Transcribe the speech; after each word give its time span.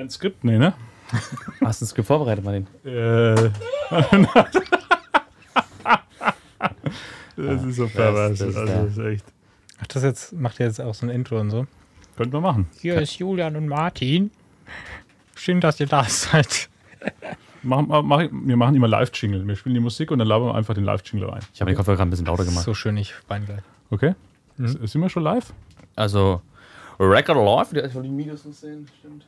ein 0.00 0.10
Skript? 0.10 0.44
Nee, 0.44 0.58
ne? 0.58 0.74
Hast 1.64 1.80
du 1.80 1.84
ein 1.84 1.88
Skript 1.88 2.06
vorbereitet, 2.08 2.44
Martin? 2.44 2.66
Äh. 2.84 3.50
das 7.36 7.64
ist 7.64 7.76
so 7.76 7.88
pervers. 7.88 8.38
das 8.38 8.48
ist 8.48 8.56
also, 8.56 8.72
das 8.72 8.90
ist 8.92 8.98
echt. 8.98 9.24
Ach, 9.80 9.86
das 9.88 10.02
jetzt 10.02 10.32
macht 10.32 10.58
ihr 10.60 10.66
jetzt 10.66 10.80
auch 10.80 10.94
so 10.94 11.06
ein 11.06 11.10
Intro 11.10 11.38
und 11.40 11.50
so. 11.50 11.66
Könnten 12.16 12.32
wir 12.32 12.40
machen. 12.40 12.66
Hier 12.80 13.00
ist 13.00 13.18
Julian 13.18 13.56
und 13.56 13.68
Martin. 13.68 14.30
Schön, 15.34 15.60
dass 15.60 15.78
ihr 15.80 15.86
da 15.86 16.04
seid. 16.04 16.68
Machen, 17.62 17.86
mach, 17.88 18.20
wir 18.30 18.56
machen 18.56 18.74
immer 18.74 18.88
Live-Jingle. 18.88 19.46
Wir 19.46 19.56
spielen 19.56 19.74
die 19.74 19.80
Musik 19.80 20.10
und 20.10 20.18
dann 20.18 20.28
labern 20.28 20.48
wir 20.48 20.54
einfach 20.54 20.74
den 20.74 20.84
Live-Jingle 20.84 21.28
rein. 21.28 21.42
Ich 21.52 21.60
habe 21.60 21.70
den 21.70 21.76
Kopfhörer 21.76 21.96
gerade 21.98 22.08
ein 22.08 22.10
bisschen 22.10 22.26
lauter 22.26 22.44
gemacht. 22.44 22.64
So 22.64 22.72
schön, 22.74 22.96
ich 22.96 23.14
weine 23.28 23.44
gleich. 23.44 23.60
Okay? 23.90 24.14
S- 24.58 24.72
Sind 24.90 25.00
wir 25.02 25.10
schon 25.10 25.22
live? 25.24 25.52
Also, 25.94 26.40
Record 26.98 27.36
Live, 27.44 27.70
der 27.70 27.84
ich 27.84 27.92
die 27.92 28.16
Videos 28.16 28.44
noch 28.46 28.54
sehen, 28.54 28.88
stimmt. 28.98 29.26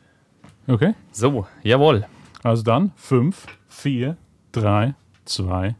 Okay. 0.71 0.93
So, 1.13 1.47
jawohl. 1.63 2.05
Also 2.43 2.63
dann 2.63 2.93
5, 2.97 3.47
4, 3.71 4.19
3, 4.53 4.95
2, 5.25 5.75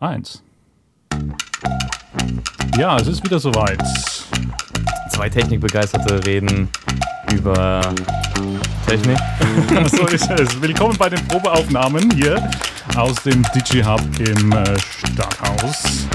1. 0.00 0.42
Ja, 2.76 2.98
es 2.98 3.06
ist 3.06 3.24
wieder 3.24 3.38
soweit. 3.38 3.82
Zwei 5.10 5.30
Technikbegeisterte 5.30 6.26
reden 6.26 6.68
über 7.32 7.80
Technik. 8.86 9.16
so 9.90 10.06
ist 10.08 10.30
es. 10.30 10.60
Willkommen 10.60 10.98
bei 10.98 11.08
den 11.08 11.26
Probeaufnahmen 11.26 12.10
hier 12.10 12.46
aus 12.96 13.14
dem 13.22 13.42
Digi-Hub 13.54 14.02
im 14.18 14.52
äh, 14.52 14.78
Stadthaus. 14.78 16.06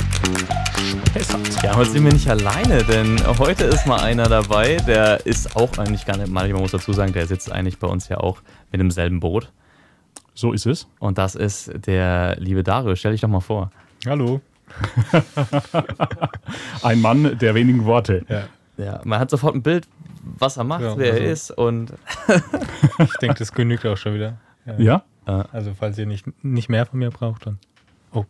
Ja, 1.63 1.75
heute 1.75 1.91
sind 1.91 2.03
wir 2.05 2.13
nicht 2.13 2.29
alleine, 2.29 2.83
denn 2.83 3.19
heute 3.39 3.65
ist 3.65 3.85
mal 3.85 3.99
einer 4.01 4.27
dabei, 4.27 4.77
der 4.77 5.25
ist 5.25 5.55
auch 5.55 5.77
eigentlich 5.77 6.05
gar 6.05 6.17
nicht, 6.17 6.29
manchmal 6.31 6.61
muss 6.61 6.71
dazu 6.71 6.93
sagen, 6.93 7.13
der 7.13 7.27
sitzt 7.27 7.51
eigentlich 7.51 7.77
bei 7.79 7.87
uns 7.87 8.07
ja 8.09 8.17
auch 8.17 8.41
mit 8.71 8.79
im 8.81 8.91
selben 8.91 9.19
Boot. 9.19 9.51
So 10.33 10.53
ist 10.53 10.65
es. 10.65 10.87
Und 10.99 11.17
das 11.17 11.35
ist 11.35 11.71
der 11.85 12.37
liebe 12.39 12.63
Dario. 12.63 12.95
Stell 12.95 13.11
dich 13.11 13.21
doch 13.21 13.27
mal 13.27 13.41
vor. 13.41 13.71
Hallo. 14.05 14.39
Ein 16.83 17.01
Mann 17.01 17.37
der 17.39 17.55
wenigen 17.55 17.85
Worte. 17.85 18.23
Ja, 18.29 18.43
Ja, 18.83 19.01
man 19.03 19.19
hat 19.19 19.29
sofort 19.31 19.55
ein 19.55 19.63
Bild, 19.63 19.87
was 20.23 20.55
er 20.57 20.63
macht, 20.63 20.81
Ja, 20.81 20.97
wer 20.97 21.11
also- 21.13 21.23
er 21.25 21.31
ist 21.31 21.51
und 21.51 21.93
ich 22.99 23.13
denke, 23.21 23.39
das 23.39 23.51
genügt 23.51 23.85
auch 23.85 23.97
schon 23.97 24.13
wieder. 24.13 24.37
Ja? 24.77 25.03
Also, 25.25 25.73
falls 25.77 25.97
ihr 25.97 26.05
nicht, 26.07 26.25
nicht 26.43 26.69
mehr 26.69 26.85
von 26.87 26.97
mir 26.99 27.09
braucht, 27.11 27.45
dann. 27.45 27.59
Oh, 28.13 28.25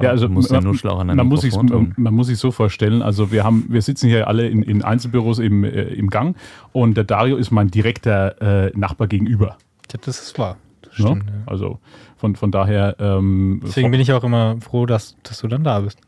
Ja, 0.00 0.10
also 0.10 0.28
Du 0.28 0.32
musst 0.32 0.50
man, 0.52 0.60
den 0.62 0.68
Nuschel 0.70 0.90
auch 0.90 1.00
an 1.00 1.08
man, 1.08 1.26
muss 1.26 1.42
Mikrofon 1.42 1.66
tun. 1.66 1.94
man 1.96 2.14
muss 2.14 2.28
sich 2.28 2.38
so 2.38 2.50
vorstellen, 2.52 3.02
also 3.02 3.32
wir 3.32 3.42
haben, 3.44 3.66
wir 3.68 3.82
sitzen 3.82 4.08
hier 4.08 4.28
alle 4.28 4.48
in, 4.48 4.62
in 4.62 4.82
Einzelbüros 4.82 5.38
im, 5.40 5.64
äh, 5.64 5.68
im 5.82 6.10
Gang 6.10 6.36
und 6.72 6.96
der 6.96 7.04
Dario 7.04 7.36
ist 7.36 7.50
mein 7.50 7.68
direkter 7.68 8.66
äh, 8.68 8.72
Nachbar 8.78 9.08
gegenüber. 9.08 9.56
ja, 9.92 9.98
das 10.00 10.20
ist 10.22 10.38
wahr. 10.38 10.56
Das 10.82 10.98
Ne? 10.98 11.06
stimmt. 11.06 11.24
Ja. 11.26 11.32
Also 11.46 11.78
von, 12.16 12.36
von 12.36 12.50
daher, 12.52 12.96
ähm, 13.00 13.60
Deswegen 13.64 13.90
bin 13.90 14.00
ich 14.00 14.12
auch 14.12 14.22
immer 14.24 14.56
froh, 14.60 14.86
dass, 14.86 15.16
dass 15.24 15.40
du 15.40 15.48
dann 15.48 15.64
da 15.64 15.80
bist. 15.80 15.98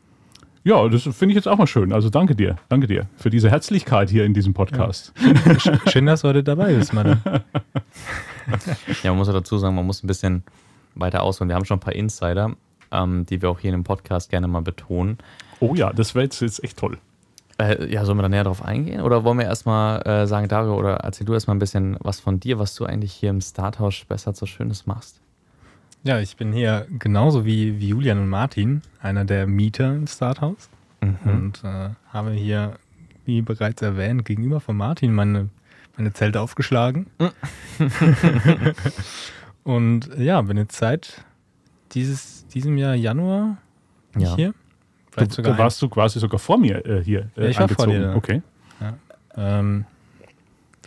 ja, 0.63 0.87
das 0.87 1.03
finde 1.03 1.27
ich 1.33 1.35
jetzt 1.35 1.47
auch 1.47 1.57
mal 1.57 1.67
schön. 1.67 1.91
Also 1.93 2.09
danke 2.09 2.35
dir, 2.35 2.55
danke 2.69 2.87
dir 2.87 3.07
für 3.17 3.29
diese 3.29 3.49
Herzlichkeit 3.49 4.09
hier 4.09 4.23
in 4.25 4.33
diesem 4.33 4.53
Podcast. 4.53 5.13
Schön, 5.87 6.05
dass 6.05 6.21
du 6.21 6.29
heute 6.29 6.43
dabei 6.43 6.73
bist, 6.73 6.93
Mann. 6.93 7.21
Ja, 9.03 9.11
man 9.11 9.17
muss 9.17 9.29
auch 9.29 9.33
dazu 9.33 9.57
sagen, 9.57 9.75
man 9.75 9.85
muss 9.85 10.03
ein 10.03 10.07
bisschen 10.07 10.43
weiter 10.95 11.21
ausholen. 11.23 11.49
Wir 11.49 11.55
haben 11.55 11.65
schon 11.65 11.77
ein 11.77 11.81
paar 11.81 11.93
Insider, 11.93 12.55
ähm, 12.91 13.25
die 13.25 13.41
wir 13.41 13.49
auch 13.49 13.59
hier 13.59 13.69
in 13.69 13.79
dem 13.79 13.83
Podcast 13.83 14.29
gerne 14.29 14.47
mal 14.47 14.61
betonen. 14.61 15.17
Oh 15.59 15.75
ja, 15.75 15.91
das 15.91 16.15
wäre 16.15 16.23
jetzt, 16.23 16.63
echt 16.63 16.77
toll. 16.77 16.97
Äh, 17.59 17.91
ja, 17.91 18.05
sollen 18.05 18.17
wir 18.17 18.23
da 18.23 18.29
näher 18.29 18.45
drauf 18.45 18.63
eingehen? 18.63 19.01
Oder 19.01 19.23
wollen 19.23 19.37
wir 19.37 19.45
erstmal 19.45 20.01
äh, 20.07 20.27
sagen, 20.27 20.47
Dario, 20.47 20.77
oder 20.77 20.95
erzähl 20.97 21.25
du 21.25 21.33
erstmal 21.33 21.55
ein 21.55 21.59
bisschen 21.59 21.97
was 21.99 22.19
von 22.19 22.39
dir, 22.39 22.57
was 22.57 22.73
du 22.75 22.85
eigentlich 22.85 23.13
hier 23.13 23.29
im 23.29 23.41
Starthaus 23.41 24.05
besser 24.07 24.33
so 24.33 24.45
Schönes 24.45 24.85
machst? 24.85 25.19
Ja, 26.03 26.19
ich 26.19 26.37
bin 26.37 26.53
hier 26.53 26.87
genauso 26.97 27.45
wie, 27.45 27.79
wie 27.79 27.89
Julian 27.89 28.19
und 28.19 28.29
Martin, 28.29 28.81
einer 29.01 29.25
der 29.25 29.47
Mieter 29.47 29.93
im 29.93 30.07
Starthaus. 30.07 30.69
Mhm. 31.01 31.17
Und 31.25 31.63
äh, 31.65 31.89
habe 32.13 32.31
hier, 32.31 32.75
wie 33.25 33.41
bereits 33.41 33.81
erwähnt, 33.81 34.23
gegenüber 34.23 34.61
von 34.61 34.77
Martin 34.77 35.13
meine, 35.13 35.49
meine 35.97 36.13
Zelte 36.13 36.39
aufgeschlagen. 36.39 37.07
und 39.63 40.09
ja, 40.17 40.41
bin 40.41 40.55
jetzt 40.55 40.77
seit 40.77 41.25
dieses, 41.93 42.47
diesem 42.47 42.77
Jahr 42.77 42.95
Januar 42.95 43.57
Ja. 44.15 44.29
ich 44.29 44.35
hier. 44.35 44.53
Vielleicht 45.11 45.37
Du, 45.37 45.41
da 45.41 45.57
warst 45.57 45.81
du 45.81 45.89
quasi 45.89 46.19
sogar 46.19 46.39
vor 46.39 46.57
mir 46.57 46.85
äh, 46.85 47.03
hier 47.03 47.29
äh, 47.35 47.43
Ja, 47.43 47.49
ich 47.49 47.59
war 47.59 47.67
vor 47.69 47.87
dir, 47.87 48.01
ja. 48.01 48.15
Okay. 48.15 48.41
Ähm, 49.35 49.85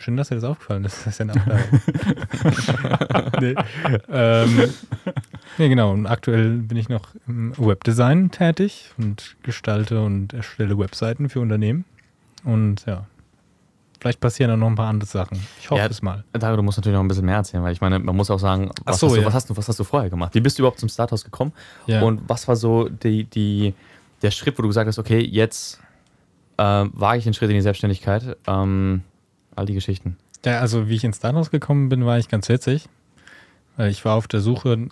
schön, 0.00 0.16
dass 0.16 0.28
dir 0.28 0.34
das 0.36 0.44
aufgefallen 0.44 0.84
ist. 0.84 0.98
Das 1.04 1.18
ist 1.18 1.18
ja 1.18 1.26
eine 1.26 1.34
Aufgabe. 1.40 3.30
nee. 3.40 3.54
Ähm, 4.10 4.70
nee, 5.58 5.68
genau. 5.68 5.92
Und 5.92 6.06
aktuell 6.06 6.58
bin 6.58 6.76
ich 6.76 6.88
noch 6.88 7.14
im 7.26 7.56
Webdesign 7.56 8.30
tätig 8.30 8.90
und 8.98 9.36
gestalte 9.42 10.02
und 10.02 10.32
erstelle 10.34 10.78
Webseiten 10.78 11.28
für 11.28 11.40
Unternehmen. 11.40 11.84
Und 12.44 12.84
ja, 12.86 13.06
vielleicht 14.02 14.18
passieren 14.18 14.50
dann 14.50 14.58
noch 14.58 14.66
ein 14.66 14.74
paar 14.74 14.88
andere 14.88 15.08
Sachen. 15.08 15.38
Ich 15.60 15.70
hoffe 15.70 15.80
Ja, 15.80 15.86
es 15.86 16.02
mal. 16.02 16.24
Dario, 16.32 16.56
du 16.56 16.64
musst 16.64 16.76
natürlich 16.76 16.96
noch 16.96 17.04
ein 17.04 17.08
bisschen 17.08 17.24
mehr 17.24 17.36
erzählen, 17.36 17.62
weil 17.62 17.72
ich 17.72 17.80
meine, 17.80 18.00
man 18.00 18.16
muss 18.16 18.32
auch 18.32 18.38
sagen, 18.40 18.68
was, 18.84 18.98
so, 18.98 19.06
hast, 19.06 19.14
du, 19.14 19.20
ja. 19.20 19.26
was, 19.26 19.34
hast, 19.34 19.50
du, 19.50 19.56
was 19.56 19.68
hast 19.68 19.78
du 19.78 19.84
vorher 19.84 20.10
gemacht? 20.10 20.34
Wie 20.34 20.40
bist 20.40 20.58
du 20.58 20.62
überhaupt 20.62 20.80
zum 20.80 20.88
Starthaus 20.88 21.22
gekommen? 21.22 21.52
Ja. 21.86 22.02
Und 22.02 22.28
was 22.28 22.48
war 22.48 22.56
so 22.56 22.88
die, 22.88 23.24
die, 23.24 23.74
der 24.20 24.32
Schritt, 24.32 24.58
wo 24.58 24.62
du 24.62 24.68
gesagt 24.68 24.88
hast, 24.88 24.98
okay, 24.98 25.20
jetzt 25.20 25.78
äh, 26.56 26.62
wage 26.62 27.18
ich 27.18 27.24
den 27.24 27.32
Schritt 27.32 27.50
in 27.50 27.54
die 27.54 27.62
Selbstständigkeit? 27.62 28.36
Ähm, 28.48 29.02
all 29.54 29.66
die 29.66 29.74
Geschichten. 29.74 30.16
Ja, 30.44 30.58
also 30.58 30.88
wie 30.88 30.96
ich 30.96 31.04
ins 31.04 31.18
Starthaus 31.18 31.52
gekommen 31.52 31.88
bin, 31.88 32.04
war 32.04 32.18
ich 32.18 32.28
ganz 32.28 32.48
witzig. 32.48 32.88
Weil 33.76 33.88
ich 33.92 34.04
war 34.04 34.16
auf 34.16 34.26
der 34.26 34.40
Suche 34.40 34.88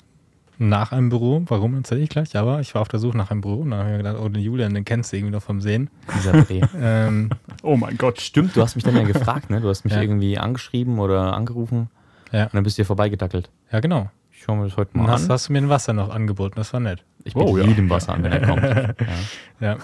nach 0.60 0.92
einem 0.92 1.08
Büro. 1.08 1.42
Warum 1.46 1.74
erzähle 1.74 2.02
ich 2.02 2.08
gleich? 2.10 2.36
Aber 2.36 2.60
ich 2.60 2.74
war 2.74 2.82
auf 2.82 2.88
der 2.88 3.00
Suche 3.00 3.16
nach 3.16 3.30
einem 3.30 3.40
Büro. 3.40 3.56
Und 3.62 3.70
dann 3.70 3.80
habe 3.80 3.88
ich 3.88 3.92
mir 3.92 3.98
gedacht, 4.02 4.16
oh, 4.22 4.28
den 4.28 4.42
Julian, 4.42 4.74
den 4.74 4.84
kennst 4.84 5.12
du 5.12 5.16
irgendwie 5.16 5.32
noch 5.32 5.42
vom 5.42 5.60
Sehen. 5.60 5.88
Dieser 6.16 6.42
Dreh. 6.42 6.60
Ähm, 6.80 7.30
Oh 7.62 7.76
mein 7.76 7.96
Gott. 7.96 8.20
Stimmt, 8.20 8.54
du 8.56 8.62
hast 8.62 8.74
mich 8.76 8.84
dann 8.84 8.94
ja 8.96 9.02
gefragt, 9.02 9.50
ne? 9.50 9.60
Du 9.60 9.68
hast 9.68 9.84
mich 9.84 9.94
Ja. 9.94 10.00
irgendwie 10.02 10.38
angeschrieben 10.38 10.98
oder 10.98 11.34
angerufen 11.34 11.88
ja, 12.32 12.44
und 12.44 12.54
dann 12.54 12.62
bist 12.62 12.76
du 12.76 12.80
hier 12.82 12.86
vorbeigedackelt. 12.86 13.50
ja, 13.72 13.80
genau. 13.80 14.10
Ich 14.32 14.44
schaue 14.44 14.56
mir 14.56 14.64
das 14.64 14.76
heute 14.76 14.92
Und 14.94 15.02
mal 15.02 15.12
hast, 15.12 15.24
an. 15.24 15.30
hast 15.30 15.48
du 15.48 15.52
mir 15.52 15.58
ein 15.58 15.68
Wasser 15.68 15.92
noch 15.92 16.08
angeboten, 16.10 16.54
das 16.56 16.72
war 16.72 16.80
nett. 16.80 17.04
Ich 17.24 17.34
biete 17.34 17.46
Oh, 17.46 17.58
ja. 17.58 17.64
jedem 17.64 17.90
Wasser 17.90 18.14
an, 18.14 18.22
wenn 18.22 18.32
er 18.32 18.40
kommt. 18.46 18.62
Ja. 19.60 19.72
Ja. 19.72 19.76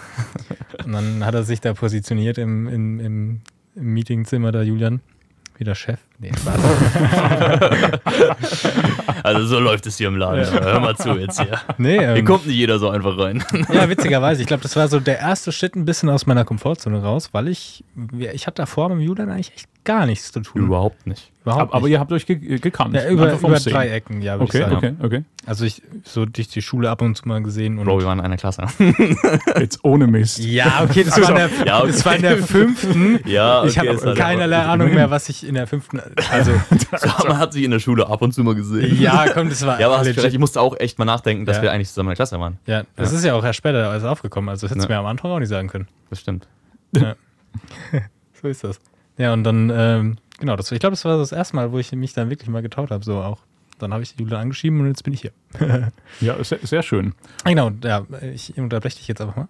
Und 0.85 0.93
dann 0.93 1.25
hat 1.27 1.35
er 1.35 1.43
sich 1.43 1.61
da 1.61 1.75
positioniert 1.75 2.39
im, 2.39 2.67
im, 2.69 3.01
im 3.01 3.41
Meetingzimmer, 3.75 4.53
da 4.53 4.63
Julian. 4.63 5.01
Wie 5.59 5.65
der 5.65 5.75
Chef. 5.75 5.99
Nee, 6.19 6.31
warte. 6.45 8.01
Also 9.23 9.47
so 9.47 9.59
läuft 9.59 9.87
es 9.87 9.97
hier 9.99 10.09
im 10.09 10.17
Laden. 10.17 10.45
Hör 10.63 10.81
mal 10.81 10.97
zu 10.97 11.11
jetzt 11.19 11.41
hier. 11.41 11.59
nee 11.79 11.99
Hier 11.99 12.17
ähm, 12.17 12.25
kommt 12.25 12.47
nicht 12.47 12.57
jeder 12.57 12.79
so 12.79 12.91
einfach 12.91 13.19
rein. 13.19 13.43
ja, 13.73 13.89
witzigerweise. 13.89 14.41
Ich 14.43 14.47
glaube, 14.47 14.63
das 14.63 14.77
war 14.77 14.89
so 14.89 15.01
der 15.01 15.19
erste 15.19 15.53
Schritt 15.53 15.75
ein 15.75 15.85
bisschen 15.85 16.09
aus 16.11 16.27
meiner 16.27 16.45
Komfortzone 16.45 17.03
raus, 17.03 17.31
weil 17.33 17.49
ich, 17.49 17.85
ich 18.21 18.47
hatte 18.47 18.63
davor 18.63 18.89
mit 18.95 19.05
Julian 19.07 19.31
eigentlich 19.31 19.53
echt 19.55 19.69
gar 19.85 20.05
nichts 20.07 20.31
zu 20.33 20.41
tun. 20.41 20.63
Überhaupt 20.63 21.07
nicht. 21.07 21.33
Überhaupt 21.43 21.63
Aber, 21.63 21.75
aber 21.75 21.85
nicht. 21.87 21.93
ihr 21.93 22.01
habt 22.01 22.13
euch 22.13 22.27
ge 22.27 22.59
gekannt. 22.59 22.95
ja, 22.95 23.09
über, 23.09 23.33
über 23.33 23.59
drei 23.61 23.89
Ecken, 23.91 24.21
ja, 24.21 24.35
würde 24.35 24.45
Okay, 24.45 24.59
ich 24.59 24.65
sagen. 24.65 24.97
okay, 25.01 25.07
okay. 25.07 25.25
Also 25.47 25.65
ich 25.65 25.81
so 26.03 26.27
durch 26.27 26.49
die 26.49 26.61
Schule 26.61 26.91
ab 26.91 27.03
und 27.03 27.15
zu 27.17 27.27
mal 27.29 27.41
gesehen 27.43 27.79
und. 27.79 27.85
Bro, 27.87 28.01
wir 28.01 28.07
waren 28.07 28.19
in 28.19 28.25
einer 28.25 28.37
Klasse. 28.37 28.67
Jetzt 29.59 29.85
ohne 29.85 30.07
Mist. 30.09 30.39
ja, 30.41 30.83
okay, 30.83 31.05
das 31.05 31.21
war, 31.21 31.31
in 31.31 31.37
der, 31.37 31.51
Ja, 31.67 31.79
okay. 31.79 31.87
das 31.93 32.05
war 32.05 32.17
in 32.17 32.23
der 32.23 32.37
fünften. 32.39 33.21
Ja, 33.27 33.65
ich 33.65 33.79
okay, 33.79 33.89
habe 33.89 33.97
ist 33.97 34.05
halt 34.05 34.19
keinerlei 34.19 34.59
aber- 34.59 34.71
Ahnung 34.73 34.93
mehr, 34.95 35.09
was 35.11 35.29
ich 35.29 35.47
in 35.47 35.55
der 35.55 35.67
fünften. 35.69 36.01
Also, 36.33 36.51
So, 36.99 37.29
man 37.29 37.39
hat 37.39 37.53
sich 37.53 37.63
in 37.65 37.71
der 37.71 37.79
Schule 37.79 38.09
ab 38.09 38.23
und 38.23 38.33
zu 38.33 38.43
mal 38.43 38.55
gesehen. 38.57 39.01
ja, 39.01 39.27
komm, 39.33 39.49
das 39.49 39.65
war. 39.65 39.79
Ja, 39.81 39.89
aber 39.91 40.05
ich 40.07 40.39
musste 40.39 40.61
auch 40.61 40.77
echt 40.81 40.99
mal 40.99 41.05
nachdenken, 41.05 41.47
dass 41.47 41.59
Ja. 41.59 41.63
wir 41.63 41.73
eigentlich 41.73 41.89
zusammen 41.89 42.09
in 42.09 42.11
der 42.11 42.17
Klasse 42.17 42.41
waren. 42.41 42.59
Ja, 42.67 42.83
das 42.97 43.13
ist 43.13 43.25
ja 43.25 43.35
auch 43.35 43.45
erst 43.45 43.59
später 43.59 43.89
alles 43.91 44.03
aufgekommen. 44.05 44.49
Also 44.49 44.67
das 44.67 44.73
hättest 44.73 44.89
du 44.89 44.93
Ja. 44.93 44.99
mir 45.01 45.07
am 45.07 45.11
Anfang 45.11 45.31
auch 45.31 45.39
nicht 45.39 45.49
sagen 45.49 45.69
können. 45.69 45.87
Das 46.11 46.21
stimmt. 46.21 46.49
So 46.93 48.49
ist 48.49 48.65
das. 48.65 48.81
Ja, 49.19 49.33
und 49.33 49.45
dann, 49.45 49.71
ähm, 49.75 50.17
genau, 50.39 50.57
das, 50.57 50.71
ich 50.73 50.79
glaube, 50.81 50.93
das 50.93 51.05
war 51.05 51.17
das 51.19 51.33
erste 51.33 51.57
Mal, 51.57 51.73
wo 51.73 51.79
ich 51.79 51.93
mich 51.93 52.13
dann 52.13 52.29
wirklich 52.31 52.49
mal 52.49 52.63
getraut 52.63 52.91
habe, 52.91 53.05
so 53.05 53.19
auch. 53.23 53.39
Dann 53.79 53.93
habe 53.93 54.03
ich 54.03 54.15
die 54.15 54.23
Julia 54.23 54.39
angeschrieben 54.39 54.81
und 54.81 54.87
jetzt 54.89 55.03
bin 55.05 55.13
ich 55.15 55.21
hier. 55.23 55.33
Ja, 56.21 56.43
sehr, 56.43 56.59
sehr 56.63 56.83
schön. 56.83 57.15
Ah, 57.45 57.51
Genau, 57.51 57.71
ja, 57.85 58.07
ich 58.23 58.57
unterbreche 58.57 58.97
dich 58.99 59.09
jetzt 59.09 59.21
einfach 59.21 59.37
mal. 59.37 59.49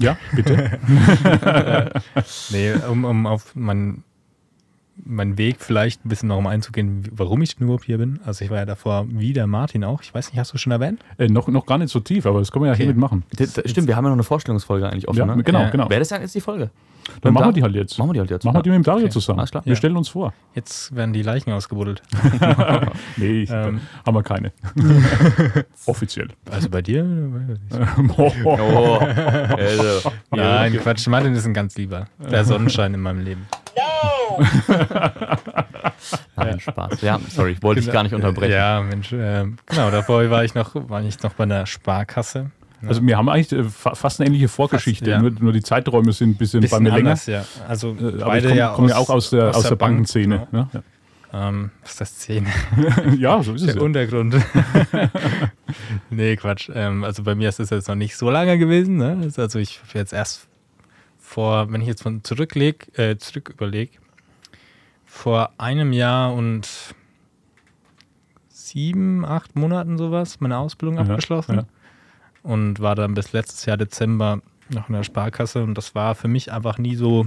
Ja, 0.00 0.16
bitte. 0.34 0.78
Nee, 2.50 2.72
um, 2.88 3.04
um 3.04 3.26
auf 3.26 3.54
meinen 3.54 4.02
meinen 5.04 5.36
Weg 5.38 5.56
vielleicht 5.60 6.04
ein 6.04 6.08
bisschen 6.08 6.28
noch 6.28 6.40
mal 6.40 6.50
einzugehen, 6.50 7.04
warum 7.12 7.42
ich 7.42 7.58
überhaupt 7.60 7.84
hier 7.84 7.98
bin. 7.98 8.20
Also 8.24 8.44
ich 8.44 8.50
war 8.50 8.58
ja 8.58 8.64
davor 8.66 9.06
wie 9.08 9.32
der 9.32 9.46
Martin 9.46 9.82
auch. 9.84 10.02
Ich 10.02 10.14
weiß 10.14 10.30
nicht, 10.30 10.38
hast 10.38 10.52
du 10.54 10.58
schon 10.58 10.72
erwähnt? 10.72 11.00
äh, 11.18 11.26
noch, 11.28 11.48
noch 11.48 11.66
gar 11.66 11.78
nicht 11.78 11.90
so 11.90 12.00
tief, 12.00 12.26
aber 12.26 12.38
das 12.38 12.52
können 12.52 12.64
wir 12.64 12.68
ja 12.68 12.72
Okay. 12.74 12.84
hiermit 12.84 12.98
machen. 12.98 13.24
Das, 13.36 13.54
das 13.54 13.70
stimmt, 13.70 13.88
wir 13.88 13.96
haben 13.96 14.04
ja 14.04 14.10
noch 14.10 14.16
eine 14.16 14.22
Vorstellungsfolge 14.22 14.88
eigentlich 14.88 15.08
offen, 15.08 15.18
Ja, 15.18 15.26
ne? 15.26 15.42
genau, 15.42 15.60
Ja. 15.62 15.70
genau. 15.70 15.90
Wäre 15.90 16.00
das 16.00 16.08
dann 16.08 16.20
jetzt 16.22 16.34
die 16.34 16.40
Folge? 16.40 16.70
Dann 17.20 17.34
machen 17.34 17.48
wir 17.48 17.52
die 17.52 17.62
halt 17.62 17.74
jetzt. 17.74 17.98
Machen 17.98 18.08
wir 18.10 18.14
die 18.14 18.20
halt 18.20 18.30
jetzt. 18.30 18.44
Machen 18.44 18.56
wir 18.56 18.62
die 18.62 18.70
mit 18.70 18.76
dem 18.76 18.82
Dario 18.82 19.02
Okay. 19.04 19.10
zusammen. 19.12 19.40
Alles 19.40 19.50
klar. 19.50 19.62
Wir 19.66 19.72
Ja. 19.72 19.76
stellen 19.76 19.94
uns 19.96 20.08
vor. 20.08 20.32
Jetzt 20.54 20.94
werden 20.96 21.12
die 21.12 21.20
Leichen 21.22 21.52
ausgebuddelt. 21.52 22.00
Nee, 23.18 23.42
ich, 23.42 23.50
Ähm. 23.50 23.80
haben 24.06 24.14
wir 24.14 24.22
keine. 24.22 24.52
Offiziell. 25.86 26.28
Also 26.50 26.70
bei 26.70 26.80
dir? 26.82 27.04
Oh, 28.16 28.98
also, 28.98 30.10
Nein, 30.30 30.76
Quatsch. 30.78 31.06
Martin 31.08 31.34
ist 31.34 31.44
ein 31.46 31.52
ganz 31.54 31.76
lieber. 31.76 32.06
Der 32.30 32.44
Sonnenschein 32.44 32.94
in 32.94 33.00
meinem 33.00 33.22
Leben. 33.24 33.46
Nein, 36.36 36.60
Spaß. 36.60 37.00
Ja, 37.02 37.18
sorry, 37.28 37.56
wollte 37.60 37.80
ich 37.80 37.90
gar 37.90 38.02
nicht 38.02 38.14
unterbrechen. 38.14 38.52
Ja, 38.52 38.80
Mensch, 38.82 39.12
äh, 39.12 39.44
genau, 39.66 39.90
davor 39.90 40.28
war 40.30 40.44
ich 40.44 40.54
noch, 40.54 40.74
war 40.88 41.02
ich 41.02 41.22
noch 41.22 41.34
bei 41.34 41.44
einer 41.44 41.66
Sparkasse. 41.66 42.50
Also 42.86 43.06
wir 43.06 43.16
haben 43.16 43.28
eigentlich 43.30 43.52
äh, 43.52 43.64
fa- 43.64 43.94
fast 43.94 44.20
eine 44.20 44.28
ähnliche 44.28 44.48
Vorgeschichte, 44.48 45.06
Fast, 45.06 45.22
ja. 45.22 45.22
nur, 45.22 45.30
nur 45.40 45.52
die 45.54 45.62
Zeiträume 45.62 46.12
sind 46.12 46.30
ein 46.30 46.36
bisschen, 46.36 46.60
bei 46.60 46.64
Bisschen 46.66 46.82
mir 46.82 46.90
länger. 46.90 46.98
anders, 47.10 47.26
ja. 47.26 47.44
Also 47.66 47.92
Äh, 47.92 48.18
beide 48.20 48.38
ich 48.38 48.44
komme 48.48 48.56
ja 48.58 48.72
komm 48.76 48.88
ja 48.88 48.96
auch 48.96 49.08
aus 49.08 49.30
der, 49.30 49.48
aus 49.56 49.62
der, 49.62 49.70
Bank, 49.70 49.78
Bankenszene. 49.78 50.48
Ne? 50.52 50.68
Ähm, 51.32 51.70
was 51.82 51.92
ist 51.92 52.00
das 52.02 52.10
Szene? 52.10 52.48
Ja. 53.18 53.42
so 53.42 53.54
ist 53.54 53.62
es. 53.62 53.68
Der 53.68 53.76
Ja. 53.76 53.82
Untergrund. 53.82 54.36
nee, 56.10 56.36
Quatsch. 56.36 56.68
Ähm, 56.74 57.04
also 57.04 57.22
bei 57.22 57.34
mir 57.34 57.48
ist 57.48 57.58
das 57.58 57.70
jetzt 57.70 57.88
noch 57.88 57.94
nicht 57.94 58.16
so 58.16 58.30
lange 58.30 58.58
gewesen. 58.58 58.98
Ne? 58.98 59.30
Also 59.36 59.58
ich 59.58 59.80
habe 59.88 59.98
jetzt 59.98 60.12
erst 60.12 60.46
vor, 61.34 61.72
wenn 61.72 61.80
ich 61.80 61.88
jetzt 61.88 62.02
von 62.02 62.22
zurückleg, 62.22 62.96
äh, 62.96 63.16
zurück 63.16 63.48
überlege, 63.48 63.98
vor 65.04 65.50
einem 65.58 65.92
Jahr 65.92 66.32
und 66.32 66.68
sieben, 68.48 69.24
acht 69.24 69.56
Monaten 69.56 69.98
sowas 69.98 70.40
meine 70.40 70.58
Ausbildung 70.58 70.96
Ja, 70.96 71.02
abgeschlossen 71.02 71.56
ja. 71.56 71.64
und 72.44 72.78
war 72.78 72.94
dann 72.94 73.14
bis 73.14 73.32
letztes 73.32 73.66
Jahr 73.66 73.76
Dezember 73.76 74.42
noch 74.68 74.88
in 74.88 74.94
der 74.94 75.02
Sparkasse 75.02 75.64
und 75.64 75.74
das 75.76 75.96
war 75.96 76.14
für 76.14 76.28
mich 76.28 76.52
einfach 76.52 76.78
nie 76.78 76.94
so. 76.94 77.26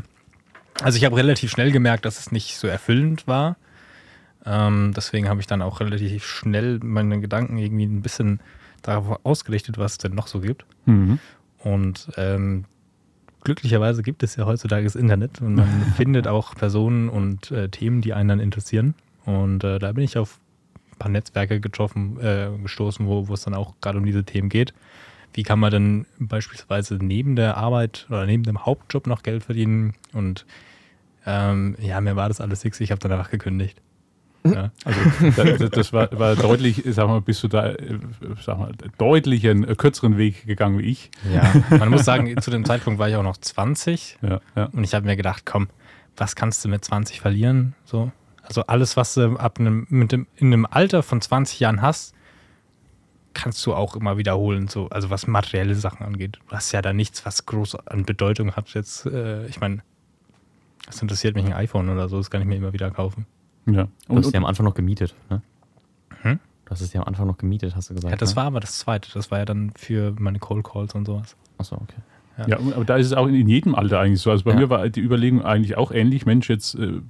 Also 0.82 0.98
ich 0.98 1.04
habe 1.04 1.18
relativ 1.18 1.52
schnell 1.52 1.72
gemerkt, 1.72 2.06
dass 2.06 2.18
es 2.18 2.32
nicht 2.32 2.58
so 2.58 2.68
erfüllend 2.68 3.28
war. 3.28 3.58
Ähm, 4.46 4.94
deswegen 4.96 5.28
habe 5.28 5.42
ich 5.42 5.48
dann 5.48 5.62
auch 5.62 5.82
relativ 5.82 6.26
schnell 6.26 6.80
meine 6.82 7.20
Gedanken 7.20 7.58
irgendwie 7.58 7.86
ein 7.86 8.02
bisschen 8.02 8.40
darauf 8.84 9.20
ausgerichtet, 9.26 9.78
was 9.78 9.94
es 9.94 9.98
denn 9.98 10.16
noch 10.16 10.28
so 10.28 10.40
gibt. 10.40 10.66
Mhm. 10.86 11.20
Und 11.60 12.08
ähm, 12.16 12.66
glücklicherweise 13.48 14.04
gibt 14.04 14.24
es 14.24 14.36
ja 14.36 14.46
heutzutage 14.46 14.84
das 14.84 14.96
Internet 14.96 15.42
und 15.42 15.56
man 15.56 15.68
findet 15.96 16.28
auch 16.28 16.54
Personen 16.54 17.08
und 17.08 17.50
äh, 17.50 17.70
Themen, 17.70 18.02
die 18.02 18.14
einen 18.14 18.28
dann 18.28 18.40
interessieren. 18.42 18.94
Und 19.24 19.64
äh, 19.64 19.80
da 19.80 19.94
bin 19.94 20.04
ich 20.04 20.18
auf 20.18 20.40
ein 20.92 20.98
paar 21.00 21.10
Netzwerke 21.10 21.62
getroffen, 21.62 22.20
äh, 22.20 22.50
gestoßen, 22.62 23.08
wo, 23.08 23.34
es 23.34 23.44
dann 23.44 23.54
auch 23.54 23.76
gerade 23.80 24.00
um 24.00 24.06
diese 24.06 24.26
Themen 24.26 24.50
geht. 24.50 24.74
Wie 25.34 25.44
kann 25.44 25.60
man 25.60 25.72
denn 25.72 26.06
beispielsweise 26.20 26.96
neben 26.96 27.38
der 27.38 27.56
Arbeit 27.56 28.06
oder 28.10 28.26
neben 28.26 28.44
dem 28.44 28.66
Hauptjob 28.66 29.08
noch 29.08 29.24
Geld 29.24 29.44
verdienen? 29.44 29.94
Und 30.12 30.46
ähm, 31.26 31.78
ja, 31.80 32.02
mir 32.02 32.18
war 32.18 32.28
das 32.28 32.42
alles 32.42 32.66
nix. 32.66 32.82
Ich 32.82 32.92
habe 32.92 33.00
dann 33.00 33.14
einfach 33.14 33.32
gekündigt. 33.32 33.82
Ja. 34.54 34.72
Also 34.86 35.58
das, 35.58 35.70
das 35.72 35.94
war, 35.94 36.10
war 36.18 36.36
deutlich, 36.36 36.84
sag 36.86 37.08
mal, 37.08 37.22
bist 37.22 37.44
du 37.44 37.48
da, 37.48 37.72
äh, 37.72 38.00
sag 38.42 38.60
mal, 38.60 38.72
deutlich 38.98 39.48
einen 39.48 39.78
kürzeren 39.78 40.18
Weg 40.18 40.46
gegangen 40.46 40.80
wie 40.80 40.84
ich. 40.84 41.12
Ja, 41.34 41.54
man 41.78 41.90
muss 41.90 42.06
sagen, 42.06 42.40
zu 42.42 42.52
dem 42.52 42.66
Zeitpunkt 42.66 43.00
war 43.00 43.10
ich 43.10 43.16
auch 43.16 43.24
noch 43.24 43.38
20 43.38 44.20
Ja, 44.22 44.42
ja. 44.56 44.66
und 44.66 44.84
ich 44.84 44.94
habe 44.94 45.06
mir 45.06 45.16
gedacht, 45.16 45.46
komm, 45.46 45.68
was 46.16 46.36
kannst 46.36 46.64
du 46.66 46.70
mit 46.70 46.84
20 46.84 47.22
verlieren? 47.22 47.76
So, 47.86 48.12
also 48.42 48.64
alles, 48.64 48.98
was 48.98 49.14
du 49.14 49.38
ab 49.38 49.60
einem, 49.60 49.86
mit 49.90 50.12
dem, 50.12 50.28
in 50.36 50.48
einem 50.48 50.66
Alter 50.66 51.04
von 51.04 51.22
20 51.22 51.60
Jahren 51.60 51.82
hast, 51.82 52.14
kannst 53.34 53.66
du 53.66 53.74
auch 53.74 53.96
immer 53.96 54.18
wiederholen. 54.18 54.68
So, 54.68 54.88
also 54.90 55.10
was 55.10 55.28
materielle 55.28 55.76
Sachen 55.76 56.06
angeht. 56.06 56.40
Du 56.50 56.56
hast 56.56 56.72
ja 56.72 56.82
da 56.82 56.94
nichts, 56.94 57.26
was 57.26 57.46
groß 57.46 57.76
an 57.76 58.06
Bedeutung 58.06 58.54
hat. 58.56 58.70
Jetzt, 58.74 59.06
äh, 59.06 59.46
ich 59.48 59.60
meine, 59.60 59.84
das 60.86 61.02
interessiert 61.02 61.36
mich 61.36 61.46
ein 61.46 61.54
iPhone 61.54 61.90
oder 61.90 62.10
so, 62.10 62.18
das 62.18 62.32
kann 62.32 62.42
ich 62.42 62.48
mir 62.48 62.56
immer 62.56 62.74
wieder 62.74 62.90
kaufen. 62.90 63.26
Ja. 63.68 63.88
Du 64.08 64.16
hast 64.18 64.32
ja 64.34 64.40
am 64.40 64.46
Anfang 64.46 64.66
noch 64.66 64.74
gemietet, 64.74 65.16
ne? 65.30 65.42
Hm? 66.22 66.40
Du 66.66 66.72
hast 66.72 66.82
es 66.82 66.92
ja 66.94 67.02
am 67.02 67.08
Anfang 67.08 67.28
noch 67.28 67.38
gemietet, 67.38 67.76
hast 67.76 67.90
du 67.90 67.94
gesagt. 67.94 68.12
Ja, 68.12 68.18
das 68.18 68.32
ne? 68.32 68.36
war 68.38 68.46
aber 68.46 68.60
das 68.60 68.80
Zweite. 68.80 69.10
Das 69.14 69.32
war 69.32 69.40
ja 69.40 69.46
dann 69.46 69.72
für 69.76 70.14
meine 70.20 70.40
Cold 70.40 70.66
Calls 70.66 70.96
und 70.96 71.06
sowas. 71.06 71.36
Achso, 71.58 71.76
okay. 71.76 72.02
Ja, 72.46 72.60
aber 72.60 72.86
da 72.86 72.98
ist 72.98 73.08
es 73.08 73.14
auch 73.14 73.26
in, 73.26 73.48
jedem 73.50 73.74
Alter 73.74 74.00
eigentlich 74.00 74.22
so. 74.22 74.30
Also 74.30 74.44
bei 74.44 74.52
Ja. 74.52 74.58
mir 74.58 74.70
war 74.70 74.88
die 74.90 75.00
Überlegung 75.02 75.44
eigentlich 75.44 75.76
auch 75.76 75.92
ähnlich. 75.92 76.28
Mensch, 76.28 76.48
jetzt 76.52 76.76
äh, 76.76 77.02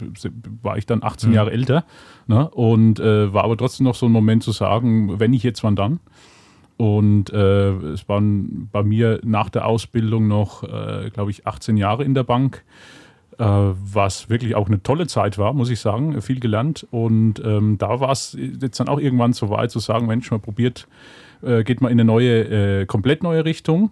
war 0.62 0.78
ich 0.78 0.86
dann 0.86 1.04
18 1.04 1.30
Mhm. 1.32 1.36
Jahre 1.36 1.52
älter 1.52 1.84
ne? 2.28 2.50
und 2.50 3.02
äh, 3.02 3.34
war 3.34 3.44
aber 3.44 3.58
trotzdem 3.58 3.84
noch 3.84 3.96
so 3.96 4.06
ein 4.06 4.12
Moment 4.14 4.44
zu 4.44 4.54
sagen, 4.54 5.20
wenn 5.20 5.34
ich 5.34 5.44
jetzt, 5.44 5.64
wann 5.66 5.76
dann? 5.76 6.00
Und 6.78 7.30
äh, 7.32 7.72
es 7.92 8.08
waren 8.08 8.70
bei 8.72 8.84
mir 8.84 9.20
nach 9.26 9.50
der 9.50 9.66
Ausbildung 9.66 10.28
noch, 10.30 10.64
äh, 10.64 11.10
glaube 11.12 11.32
ich, 11.32 11.46
18 11.46 11.76
Jahre 11.76 12.06
in 12.06 12.14
der 12.14 12.24
Bank, 12.24 12.64
was 13.40 14.30
wirklich 14.30 14.56
auch 14.56 14.68
eine 14.68 14.82
tolle 14.82 15.08
Zeit 15.08 15.38
war, 15.38 15.54
muss 15.54 15.70
ich 15.70 15.80
sagen, 15.80 16.22
viel 16.22 16.40
gelernt. 16.40 16.88
Und 16.92 17.42
ähm, 17.44 17.78
da 17.78 18.00
war 18.00 18.12
es 18.12 18.36
jetzt 18.38 18.80
dann 18.80 18.88
auch 18.88 19.00
irgendwann 19.00 19.34
so 19.34 19.50
weit 19.50 19.72
zu 19.72 19.80
sagen, 19.80 20.08
Mensch, 20.08 20.32
man 20.32 20.42
probiert, 20.42 20.88
äh, 21.44 21.64
geht 21.64 21.82
mal 21.82 21.90
in 21.90 22.00
eine 22.00 22.06
neue, 22.06 22.82
äh, 22.82 22.86
komplett 22.86 23.24
neue 23.24 23.46
Richtung. 23.46 23.92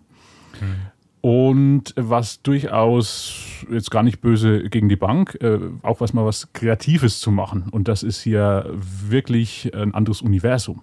Und 1.22 1.94
was 1.96 2.42
durchaus 2.44 3.66
jetzt 3.72 3.90
gar 3.90 4.04
nicht 4.04 4.22
böse 4.22 4.70
gegen 4.70 4.90
die 4.90 4.96
Bank, 4.96 5.38
äh, 5.42 5.60
auch 5.82 6.00
was 6.00 6.14
mal 6.14 6.26
was 6.26 6.54
Kreatives 6.54 7.20
zu 7.20 7.32
machen. 7.32 7.70
Und 7.72 7.88
das 7.88 8.04
ist 8.04 8.22
hier 8.22 8.70
wirklich 8.72 9.72
ein 9.76 9.94
anderes 9.96 10.22
Universum. 10.22 10.82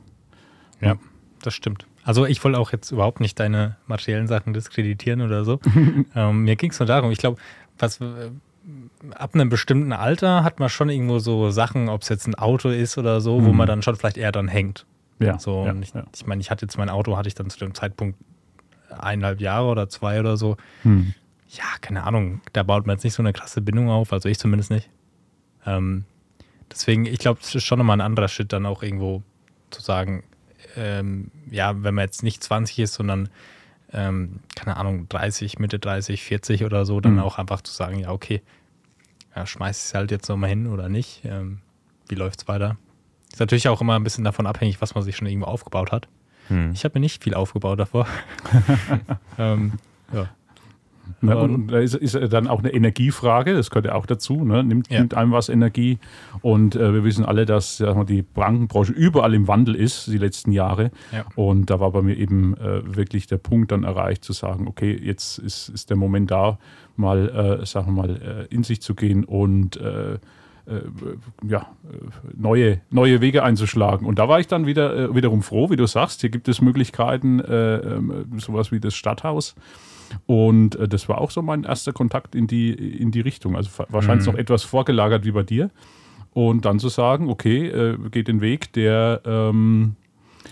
Ja, 0.80 0.96
das 1.42 1.54
stimmt. 1.54 1.86
Also 2.04 2.26
ich 2.26 2.42
wollte 2.42 2.58
auch 2.58 2.72
jetzt 2.72 2.90
überhaupt 2.90 3.20
nicht 3.20 3.38
deine 3.38 3.76
materiellen 3.86 4.26
Sachen 4.26 4.52
diskreditieren 4.52 5.20
oder 5.20 5.44
so. 5.44 5.60
ähm, 6.16 6.42
mir 6.42 6.56
ging 6.56 6.72
es 6.72 6.80
nur 6.80 6.88
darum, 6.88 7.12
ich 7.12 7.18
glaube, 7.18 7.40
was 7.78 8.00
äh, 8.00 8.30
ab 9.16 9.34
einem 9.34 9.48
bestimmten 9.48 9.92
Alter 9.92 10.44
hat 10.44 10.60
man 10.60 10.68
schon 10.68 10.88
irgendwo 10.88 11.18
so 11.18 11.50
Sachen, 11.50 11.88
ob 11.88 12.02
es 12.02 12.08
jetzt 12.08 12.26
ein 12.26 12.34
Auto 12.36 12.68
ist 12.68 12.96
oder 12.98 13.20
so, 13.20 13.42
wo 13.44 13.50
Mhm. 13.50 13.56
man 13.56 13.66
dann 13.66 13.82
schon 13.82 13.96
vielleicht 13.96 14.16
eher 14.18 14.32
dran 14.32 14.48
hängt. 14.48 14.86
Ja, 15.18 15.38
So, 15.38 15.64
ja, 15.66 15.74
ich, 15.80 15.92
ja. 15.94 16.04
ich 16.14 16.26
meine, 16.26 16.40
ich 16.40 16.50
hatte 16.50 16.64
jetzt 16.66 16.78
mein 16.78 16.88
Auto, 16.88 17.16
hatte 17.16 17.28
ich 17.28 17.34
dann 17.34 17.50
zu 17.50 17.58
dem 17.58 17.74
Zeitpunkt 17.74 18.18
eineinhalb 18.90 19.40
Jahre 19.40 19.66
oder 19.66 19.88
zwei 19.88 20.20
oder 20.20 20.36
so. 20.36 20.56
Hm. 20.82 21.14
Ja, 21.48 21.64
keine 21.80 22.04
Ahnung, 22.04 22.40
da 22.52 22.62
baut 22.62 22.86
man 22.86 22.96
jetzt 22.96 23.04
nicht 23.04 23.14
so 23.14 23.22
eine 23.22 23.32
krasse 23.32 23.60
Bindung 23.60 23.90
auf, 23.90 24.12
also 24.12 24.28
ich 24.28 24.38
zumindest 24.38 24.70
nicht. 24.70 24.88
Ähm, 25.66 26.04
deswegen, 26.70 27.06
ich 27.06 27.18
glaube, 27.18 27.40
es 27.42 27.54
ist 27.54 27.64
schon 27.64 27.78
nochmal 27.78 27.96
ein 27.98 28.00
anderer 28.00 28.28
Schritt, 28.28 28.52
dann 28.52 28.66
auch 28.66 28.82
irgendwo 28.82 29.22
zu 29.70 29.80
sagen, 29.82 30.22
ähm, 30.76 31.30
ja, 31.50 31.82
wenn 31.82 31.94
man 31.94 32.04
jetzt 32.04 32.22
nicht 32.22 32.42
20 32.42 32.78
ist, 32.80 32.94
sondern, 32.94 33.28
ähm, 33.92 34.40
keine 34.54 34.76
Ahnung, 34.76 35.08
30, 35.08 35.58
Mitte 35.58 35.78
30, 35.78 36.22
40 36.22 36.64
oder 36.64 36.84
so, 36.86 37.00
dann 37.00 37.14
Mhm. 37.14 37.18
auch 37.20 37.38
einfach 37.38 37.60
zu 37.62 37.72
sagen, 37.72 37.98
ja, 37.98 38.10
okay, 38.10 38.42
ja, 39.34 39.46
schmeiß 39.46 39.78
ich 39.78 39.84
es 39.88 39.94
halt 39.94 40.10
jetzt 40.10 40.28
nochmal 40.28 40.50
hin 40.50 40.66
oder 40.66 40.88
nicht. 40.88 41.22
Ähm, 41.24 41.60
wie 42.08 42.14
läuft's 42.14 42.48
weiter? 42.48 42.76
Ist 43.32 43.40
natürlich 43.40 43.68
auch 43.68 43.80
immer 43.80 43.96
ein 43.96 44.04
bisschen 44.04 44.24
davon 44.24 44.46
abhängig, 44.46 44.80
was 44.82 44.94
man 44.94 45.02
sich 45.04 45.16
schon 45.16 45.26
irgendwo 45.26 45.46
aufgebaut 45.46 45.90
hat. 45.92 46.08
Hm. 46.48 46.72
Ich 46.72 46.84
habe 46.84 46.94
mir 46.98 47.00
nicht 47.00 47.22
viel 47.22 47.34
aufgebaut 47.34 47.78
davor. 47.78 48.06
ähm, 49.38 49.72
ja. 50.12 50.28
Ne, 51.20 51.36
und, 51.36 51.54
und 51.54 51.66
da 51.68 51.78
ist, 51.78 51.94
ist 51.94 52.18
dann 52.32 52.48
auch 52.48 52.60
eine 52.60 52.72
Energiefrage, 52.72 53.54
das 53.54 53.70
gehört 53.70 53.86
ja 53.86 53.94
auch 53.94 54.06
dazu. 54.06 54.44
Ne? 54.44 54.64
Nimmt, 54.64 54.90
Ja. 54.90 54.98
nimmt 54.98 55.14
einem 55.14 55.32
was 55.32 55.48
Energie? 55.48 55.98
Und 56.40 56.74
äh, 56.74 56.92
wir 56.92 57.04
wissen 57.04 57.24
alle, 57.24 57.46
dass 57.46 57.80
wir, 57.80 58.04
die 58.04 58.22
Bankenbranche 58.22 58.92
überall 58.92 59.34
im 59.34 59.46
Wandel 59.46 59.74
ist, 59.76 60.08
die 60.08 60.18
letzten 60.18 60.52
Jahre. 60.52 60.90
Ja. 61.12 61.24
Und 61.36 61.70
da 61.70 61.78
war 61.80 61.92
bei 61.92 62.02
mir 62.02 62.16
eben 62.16 62.56
äh, 62.56 62.96
wirklich 62.96 63.26
der 63.26 63.38
Punkt 63.38 63.70
dann 63.72 63.84
erreicht, 63.84 64.24
zu 64.24 64.32
sagen: 64.32 64.66
Okay, 64.66 64.98
jetzt 65.00 65.38
ist, 65.38 65.68
ist 65.68 65.90
der 65.90 65.96
Moment 65.96 66.30
da, 66.30 66.58
mal, 66.96 67.60
äh, 67.62 67.66
sagen 67.66 67.94
wir 67.94 68.02
mal, 68.02 68.46
äh, 68.50 68.54
in 68.54 68.64
sich 68.64 68.82
zu 68.82 68.94
gehen 68.94 69.24
und 69.24 69.76
äh, 69.76 70.14
äh, 70.14 70.18
ja, 71.48 71.66
neue, 72.36 72.80
neue 72.90 73.20
Wege 73.20 73.42
einzuschlagen. 73.42 74.06
Und 74.06 74.18
da 74.18 74.28
war 74.28 74.40
ich 74.40 74.46
dann 74.46 74.66
wieder 74.66 75.14
wiederum 75.14 75.42
froh, 75.42 75.70
wie 75.70 75.76
du 75.76 75.86
sagst, 75.86 76.20
hier 76.20 76.30
gibt 76.30 76.48
es 76.48 76.60
Möglichkeiten, 76.60 77.40
äh, 77.40 77.76
ähm, 77.78 78.26
sowas 78.38 78.70
wie 78.72 78.80
das 78.80 78.94
Stadthaus. 78.94 79.54
Und 80.26 80.76
äh, 80.76 80.88
das 80.88 81.08
war 81.08 81.20
auch 81.20 81.30
so 81.30 81.42
mein 81.42 81.64
erster 81.64 81.92
Kontakt 81.92 82.34
in 82.34 82.46
die, 82.46 82.72
in 82.72 83.10
die 83.10 83.20
Richtung. 83.20 83.56
Also 83.56 83.70
wahrscheinlich 83.88 84.26
Mhm. 84.26 84.32
noch 84.32 84.38
etwas 84.38 84.62
vorgelagert 84.64 85.24
wie 85.24 85.32
bei 85.32 85.42
dir. 85.42 85.70
Und 86.32 86.64
dann 86.64 86.78
zu 86.78 86.88
sagen, 86.88 87.28
okay, 87.28 87.68
äh, 87.68 87.98
geht 88.10 88.28
den 88.28 88.40
Weg, 88.40 88.72
der 88.72 89.20
ähm, 89.24 89.96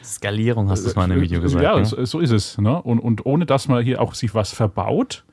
Skalierung 0.05 0.71
hast 0.71 0.85
du 0.85 0.89
es 0.91 0.97
mal 0.97 1.07
in 1.07 1.13
einem 1.13 1.23
Video 1.23 1.39
äh, 1.41 1.43
gesagt. 1.43 1.65
Ja, 1.65 1.79
ne? 1.79 1.85
so, 1.85 2.05
so 2.05 2.21
ist 2.21 2.33
es. 2.33 2.59
Ne? 2.59 2.81
Und, 2.83 2.99
und 2.99 3.25
ohne 3.27 3.47
dass 3.47 3.69
man 3.69 3.83
hier 3.83 4.01
auch 4.01 4.15
sich 4.15 4.35
was 4.35 4.53
verbaut, 4.53 5.25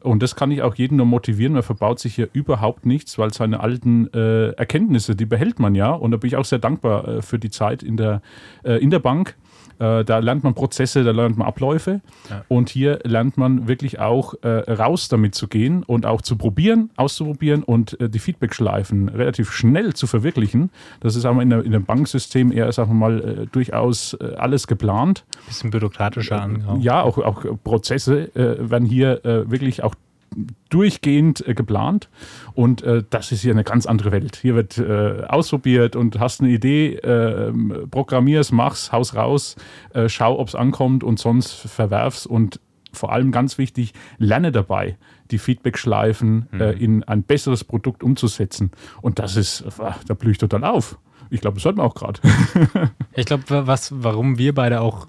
und 0.00 0.22
das 0.22 0.36
kann 0.36 0.50
ich 0.50 0.62
auch 0.62 0.74
jeden 0.76 0.96
nur 0.96 1.06
motivieren, 1.06 1.54
man 1.54 1.62
verbaut 1.62 1.98
sich 1.98 2.14
hier 2.14 2.28
überhaupt 2.32 2.86
nichts, 2.86 3.18
weil 3.18 3.32
seine 3.32 3.60
alten 3.60 4.12
äh, 4.12 4.50
Erkenntnisse, 4.50 5.16
die 5.16 5.26
behält 5.26 5.58
man 5.58 5.74
ja. 5.74 5.90
Und 5.90 6.12
da 6.12 6.16
bin 6.18 6.28
ich 6.28 6.36
auch 6.36 6.44
sehr 6.44 6.60
dankbar 6.60 7.08
äh, 7.08 7.22
für 7.22 7.38
die 7.38 7.50
Zeit 7.50 7.82
in 7.82 7.96
der, 7.96 8.22
äh, 8.62 8.74
in 8.74 8.90
der 8.90 9.00
Bank. 9.00 9.34
Äh, 9.78 10.04
da 10.04 10.18
lernt 10.18 10.44
man 10.44 10.54
Prozesse, 10.54 11.04
da 11.04 11.10
lernt 11.10 11.36
man 11.36 11.46
Abläufe. 11.46 12.00
Ja. 12.30 12.44
Und 12.48 12.68
hier 12.68 12.98
lernt 13.04 13.36
man 13.36 13.68
wirklich 13.68 13.98
auch 14.00 14.34
äh, 14.42 14.48
raus 14.48 15.08
damit 15.08 15.34
zu 15.34 15.48
gehen 15.48 15.82
und 15.82 16.06
auch 16.06 16.22
zu 16.22 16.36
probieren, 16.36 16.90
auszuprobieren 16.96 17.62
und 17.62 18.00
äh, 18.00 18.08
die 18.08 18.18
Feedbackschleifen 18.18 19.08
relativ 19.08 19.52
schnell 19.52 19.94
zu 19.94 20.06
verwirklichen. 20.06 20.70
Das 21.00 21.16
ist 21.16 21.24
aber 21.24 21.42
in, 21.42 21.50
der, 21.50 21.64
in 21.64 21.72
dem 21.72 21.84
Banksystem 21.84 22.52
eher, 22.52 22.70
sagen 22.72 22.90
wir 22.90 22.94
mal, 22.94 23.20
äh, 23.20 23.46
durchaus 23.46 24.14
äh, 24.14 24.34
alles 24.36 24.66
geplant. 24.66 25.24
Bisschen 25.46 25.70
bürokratischer 25.70 26.40
angehaucht. 26.40 26.82
Ja, 26.82 27.02
auch, 27.02 27.18
auch 27.18 27.44
Prozesse 27.62 28.30
werden 28.34 28.86
hier 28.86 29.20
wirklich 29.24 29.82
auch 29.82 29.94
durchgehend 30.68 31.46
äh, 31.46 31.54
geplant 31.54 32.08
und 32.54 32.82
äh, 32.82 33.02
das 33.08 33.32
ist 33.32 33.42
hier 33.42 33.52
eine 33.52 33.64
ganz 33.64 33.86
andere 33.86 34.12
Welt. 34.12 34.36
Hier 34.36 34.54
wird 34.54 34.78
äh, 34.78 35.24
ausprobiert 35.28 35.96
und 35.96 36.18
hast 36.18 36.40
eine 36.40 36.50
Idee, 36.50 36.94
äh, 36.96 37.52
programmierst, 37.90 38.52
machst, 38.52 38.92
haus 38.92 39.14
raus, 39.14 39.56
äh, 39.94 40.08
schau, 40.08 40.38
ob 40.38 40.48
es 40.48 40.54
ankommt 40.54 41.04
und 41.04 41.18
sonst 41.18 41.52
verwerf's 41.52 42.26
und 42.26 42.60
vor 42.92 43.12
allem 43.12 43.30
ganz 43.30 43.58
wichtig, 43.58 43.92
lerne 44.18 44.52
dabei, 44.52 44.96
die 45.30 45.38
Feedback-Schleifen 45.38 46.48
mhm. 46.50 46.60
äh, 46.60 46.72
in 46.72 47.04
ein 47.04 47.22
besseres 47.22 47.62
Produkt 47.62 48.02
umzusetzen. 48.02 48.70
Und 49.02 49.18
das 49.18 49.36
ist, 49.36 49.64
da 49.78 50.14
blühe 50.14 50.32
ich 50.32 50.38
total 50.38 50.64
auf. 50.64 50.98
Ich 51.30 51.40
glaube, 51.40 51.56
das 51.56 51.64
sollten 51.64 51.78
wir 51.78 51.84
auch 51.84 51.94
gerade. 51.94 52.20
ich 53.14 53.26
glaube, 53.26 53.66
was, 53.66 53.92
warum 54.02 54.38
wir 54.38 54.54
beide 54.54 54.80
auch 54.80 55.08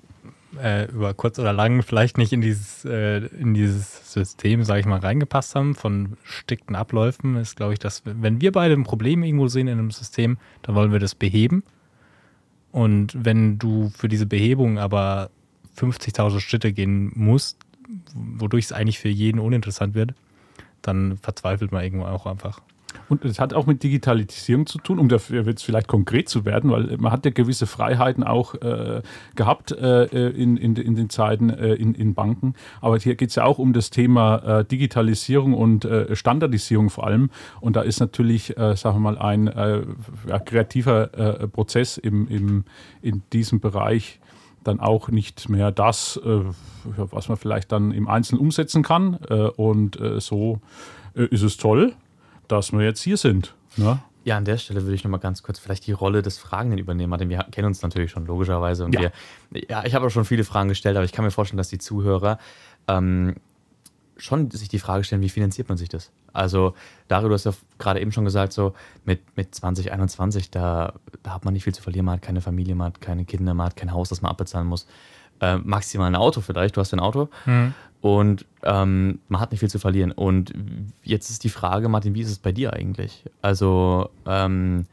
äh, 0.61 0.85
über 0.85 1.13
kurz 1.13 1.39
oder 1.39 1.53
lang 1.53 1.83
vielleicht 1.83 2.17
nicht 2.17 2.33
in 2.33 2.41
dieses, 2.41 2.85
äh, 2.85 3.17
in 3.17 3.53
dieses 3.53 4.13
System, 4.13 4.63
sage 4.63 4.81
ich 4.81 4.85
mal, 4.85 4.99
reingepasst 4.99 5.55
haben 5.55 5.75
von 5.75 6.17
stickten 6.23 6.75
Abläufen, 6.75 7.35
ist, 7.35 7.55
glaube 7.55 7.73
ich, 7.73 7.79
dass 7.79 8.03
wenn 8.05 8.41
wir 8.41 8.51
beide 8.51 8.73
ein 8.73 8.83
Problem 8.83 9.23
irgendwo 9.23 9.47
sehen 9.47 9.67
in 9.67 9.79
einem 9.79 9.91
System, 9.91 10.37
dann 10.61 10.75
wollen 10.75 10.91
wir 10.91 10.99
das 10.99 11.15
beheben. 11.15 11.63
Und 12.71 13.13
wenn 13.17 13.57
du 13.57 13.89
für 13.89 14.07
diese 14.07 14.25
Behebung 14.25 14.77
aber 14.77 15.29
50.000 15.77 16.39
Schritte 16.39 16.73
gehen 16.73 17.11
musst, 17.15 17.57
wodurch 18.13 18.65
es 18.65 18.71
eigentlich 18.71 18.99
für 18.99 19.09
jeden 19.09 19.39
uninteressant 19.39 19.95
wird, 19.95 20.13
dann 20.81 21.17
verzweifelt 21.17 21.71
man 21.71 21.83
irgendwo 21.83 22.05
auch 22.05 22.25
einfach. 22.25 22.61
Und 23.09 23.23
es 23.25 23.39
hat 23.39 23.53
auch 23.53 23.65
mit 23.65 23.83
Digitalisierung 23.83 24.65
zu 24.65 24.77
tun, 24.79 24.99
um 24.99 25.09
dafür 25.09 25.45
jetzt 25.45 25.63
vielleicht 25.63 25.87
konkret 25.87 26.29
zu 26.29 26.45
werden, 26.45 26.71
weil 26.71 26.97
man 26.97 27.11
hat 27.11 27.25
ja 27.25 27.31
gewisse 27.31 27.67
Freiheiten 27.67 28.23
auch 28.23 28.55
äh, 28.55 29.01
gehabt 29.35 29.71
äh, 29.71 30.05
in, 30.05 30.57
in, 30.57 30.75
in, 30.75 30.95
den 30.95 31.09
Zeiten 31.09 31.49
äh, 31.49 31.73
in, 31.73 31.93
in 31.93 32.13
Banken. 32.13 32.53
Aber 32.81 32.97
hier 32.97 33.15
geht 33.15 33.29
es 33.29 33.35
ja 33.35 33.45
auch 33.45 33.59
um 33.59 33.73
das 33.73 33.89
Thema 33.89 34.59
äh, 34.59 34.65
Digitalisierung 34.65 35.53
und 35.53 35.85
äh, 35.85 36.15
Standardisierung 36.15 36.89
vor 36.89 37.05
allem. 37.07 37.29
Und 37.61 37.75
da 37.75 37.81
ist 37.81 37.99
natürlich, 37.99 38.57
äh, 38.57 38.75
sagen 38.75 38.97
wir 38.97 39.11
mal, 39.11 39.17
ein 39.17 39.47
ja, 40.27 40.39
kreativer 40.39 41.47
Prozess 41.47 41.97
im, 41.97 42.27
im, 42.27 42.63
in 43.01 43.23
diesem 43.33 43.59
Bereich 43.59 44.19
dann 44.63 44.79
auch 44.79 45.09
nicht 45.09 45.49
mehr 45.49 45.71
das, 45.71 46.19
was 46.83 47.29
man 47.29 47.37
vielleicht 47.37 47.71
dann 47.71 47.91
im 47.91 48.07
Einzelnen 48.07 48.41
umsetzen 48.41 48.83
kann. 48.83 49.15
und 49.55 49.99
so 50.19 50.59
ist 51.13 51.41
es 51.41 51.57
toll 51.57 51.93
dass 52.47 52.71
wir 52.71 52.81
jetzt 52.81 53.01
hier 53.01 53.17
sind. 53.17 53.53
Ne? 53.75 53.99
Ja, 54.23 54.37
an 54.37 54.45
der 54.45 54.57
Stelle 54.57 54.83
würde 54.83 54.95
ich 54.95 55.03
nochmal 55.03 55.19
ganz 55.19 55.41
kurz 55.41 55.57
vielleicht 55.57 55.87
die 55.87 55.93
Rolle 55.93 56.21
des 56.21 56.37
Fragenden 56.37 56.79
übernehmen. 56.79 57.09
Martin, 57.09 57.29
wir 57.29 57.39
kennen 57.51 57.67
uns 57.67 57.81
natürlich 57.81 58.11
schon 58.11 58.25
logischerweise 58.25 58.83
und 58.83 58.93
ja. 58.93 59.11
wir, 59.51 59.63
ja, 59.69 59.85
ich 59.85 59.95
habe 59.95 60.05
auch 60.05 60.09
schon 60.09 60.25
viele 60.25 60.43
Fragen 60.43 60.69
gestellt, 60.69 60.97
aber 60.97 61.05
ich 61.05 61.13
kann 61.13 61.23
mir 61.23 61.31
vorstellen, 61.31 61.57
dass 61.57 61.69
die 61.69 61.77
Zuhörer 61.77 62.37
ähm, 62.87 63.35
schon 64.17 64.51
sich 64.51 64.67
die 64.67 64.79
Frage 64.79 65.03
stellen, 65.03 65.21
wie 65.21 65.29
finanziert 65.29 65.69
man 65.69 65.77
sich 65.77 65.89
das? 65.89 66.11
Also, 66.33 66.73
Dario, 67.07 67.29
du 67.29 67.33
hast 67.33 67.45
ja 67.45 67.53
gerade 67.77 68.01
eben 68.01 68.11
schon 68.11 68.25
gesagt, 68.25 68.53
so 68.53 68.73
mit, 69.05 69.21
mit 69.37 69.55
2021, 69.55 70.51
da, 70.51 70.93
da 71.23 71.33
hat 71.33 71.45
man 71.45 71.53
nicht 71.53 71.63
viel 71.63 71.73
zu 71.73 71.81
verlieren, 71.81 72.05
man 72.05 72.15
hat 72.15 72.21
keine 72.21 72.41
Familie, 72.41 72.75
man 72.75 72.87
hat 72.87 73.01
keine 73.01 73.25
Kinder, 73.25 73.53
man 73.53 73.67
hat 73.67 73.75
kein 73.75 73.91
Haus, 73.91 74.09
das 74.09 74.21
man 74.21 74.31
abbezahlen 74.31 74.67
muss. 74.67 74.87
Äh, 75.39 75.57
maximal 75.57 76.07
ein 76.07 76.15
Auto 76.15 76.41
vielleicht, 76.41 76.75
du 76.77 76.81
hast 76.81 76.93
ein 76.93 76.99
Auto. 76.99 77.29
Mhm. 77.45 77.73
Und 78.01 78.45
ähm, 78.63 79.19
man 79.27 79.41
hat 79.41 79.51
nicht 79.51 79.59
viel 79.59 79.69
zu 79.69 79.79
verlieren. 79.79 80.11
Und 80.11 80.53
jetzt 81.03 81.29
ist 81.29 81.43
die 81.43 81.49
Frage, 81.49 81.89
Martin, 81.89 82.13
wie 82.13 82.21
ist 82.21 82.29
es 82.29 82.39
bei 82.39 82.51
dir 82.51 82.73
eigentlich? 82.73 83.23
Also 83.41 84.09
ähm, 84.25 84.85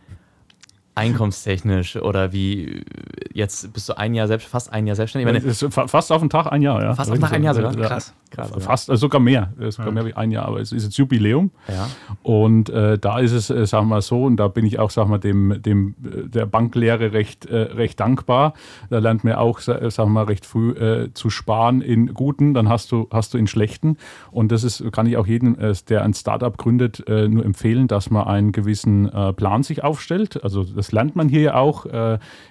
einkommenstechnisch 0.94 1.96
oder 1.96 2.32
wie 2.32 2.84
jetzt 3.32 3.72
bist 3.72 3.88
du 3.88 3.98
ein 3.98 4.14
Jahr 4.14 4.28
selbst, 4.28 4.46
fast 4.46 4.72
ein 4.72 4.86
Jahr 4.86 4.96
selbstständig? 4.96 5.42
Meine, 5.42 5.54
fast 5.88 6.12
auf 6.12 6.20
den 6.20 6.30
Tag 6.30 6.46
ein 6.52 6.62
Jahr, 6.62 6.82
ja. 6.82 6.94
Fast 6.94 7.10
auf 7.10 7.16
den 7.16 7.22
Tag 7.22 7.32
ein 7.32 7.42
Jahr 7.42 7.54
sogar? 7.54 7.74
Krass. 7.74 8.14
Krass 8.30 8.50
fast, 8.58 8.90
also 8.90 9.02
sogar 9.02 9.20
mehr, 9.20 9.52
sogar 9.68 9.92
mehr 9.92 10.04
wie 10.06 10.14
ein 10.14 10.30
Jahr, 10.30 10.46
aber 10.46 10.60
es 10.60 10.72
ist 10.72 10.84
jetzt 10.84 10.96
Jubiläum. 10.96 11.50
Ja. 11.68 11.88
Und 12.22 12.68
äh, 12.70 12.98
da 12.98 13.18
ist 13.18 13.32
es, 13.32 13.50
äh, 13.50 13.66
sagen 13.66 13.86
wir 13.86 13.96
mal 13.96 14.02
so, 14.02 14.24
und 14.24 14.36
da 14.36 14.48
bin 14.48 14.66
ich 14.66 14.78
auch, 14.78 14.90
sagen 14.90 15.10
wir 15.10 15.18
dem, 15.18 15.62
dem 15.62 15.94
äh, 16.04 16.28
der 16.28 16.46
Banklehre 16.46 17.12
recht, 17.12 17.46
äh, 17.46 17.56
recht 17.56 18.00
dankbar. 18.00 18.54
Da 18.90 18.98
lernt 18.98 19.24
man 19.24 19.34
auch, 19.34 19.60
sagen 19.60 19.92
wir 19.96 20.06
mal, 20.06 20.24
recht 20.24 20.46
früh 20.46 20.70
äh, 20.72 21.12
zu 21.14 21.30
sparen 21.30 21.80
in 21.80 22.12
guten, 22.14 22.54
dann 22.54 22.68
hast 22.68 22.90
du, 22.92 23.08
hast 23.12 23.34
du 23.34 23.38
in 23.38 23.46
schlechten. 23.46 23.98
Und 24.30 24.50
das 24.50 24.64
ist, 24.64 24.82
kann 24.92 25.06
ich 25.06 25.16
auch 25.16 25.26
jedem, 25.26 25.58
äh, 25.58 25.74
der 25.88 26.02
ein 26.02 26.14
Startup 26.14 26.56
gründet, 26.56 27.04
nur 27.06 27.44
empfehlen, 27.44 27.88
dass 27.88 28.10
man 28.10 28.26
einen 28.26 28.52
gewissen 28.52 29.10
Plan 29.36 29.62
sich 29.62 29.82
aufstellt. 29.82 30.42
Also 30.42 30.64
das 30.64 30.83
lernt 30.92 31.16
man 31.16 31.28
hier 31.28 31.40
ja 31.40 31.54
auch 31.54 31.86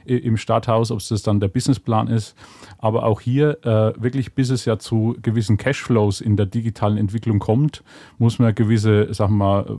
im 0.05 0.37
Starthaus, 0.37 0.91
ob 0.91 0.99
es 0.99 1.09
das 1.09 1.23
dann 1.23 1.39
der 1.39 1.47
Businessplan 1.47 2.07
ist. 2.07 2.35
Aber 2.77 3.03
auch 3.03 3.21
hier 3.21 3.57
wirklich, 3.97 4.33
bis 4.33 4.49
es 4.49 4.65
ja 4.65 4.77
zu 4.79 5.15
gewissen 5.21 5.57
Cash 5.57 5.73
Cashflows 5.73 6.21
in 6.21 6.37
der 6.37 6.45
digitalen 6.45 6.97
Entwicklung 6.97 7.39
kommt, 7.39 7.83
muss 8.17 8.39
man 8.39 8.53
gewisse, 8.55 9.13
sagen 9.13 9.37
mal, 9.37 9.77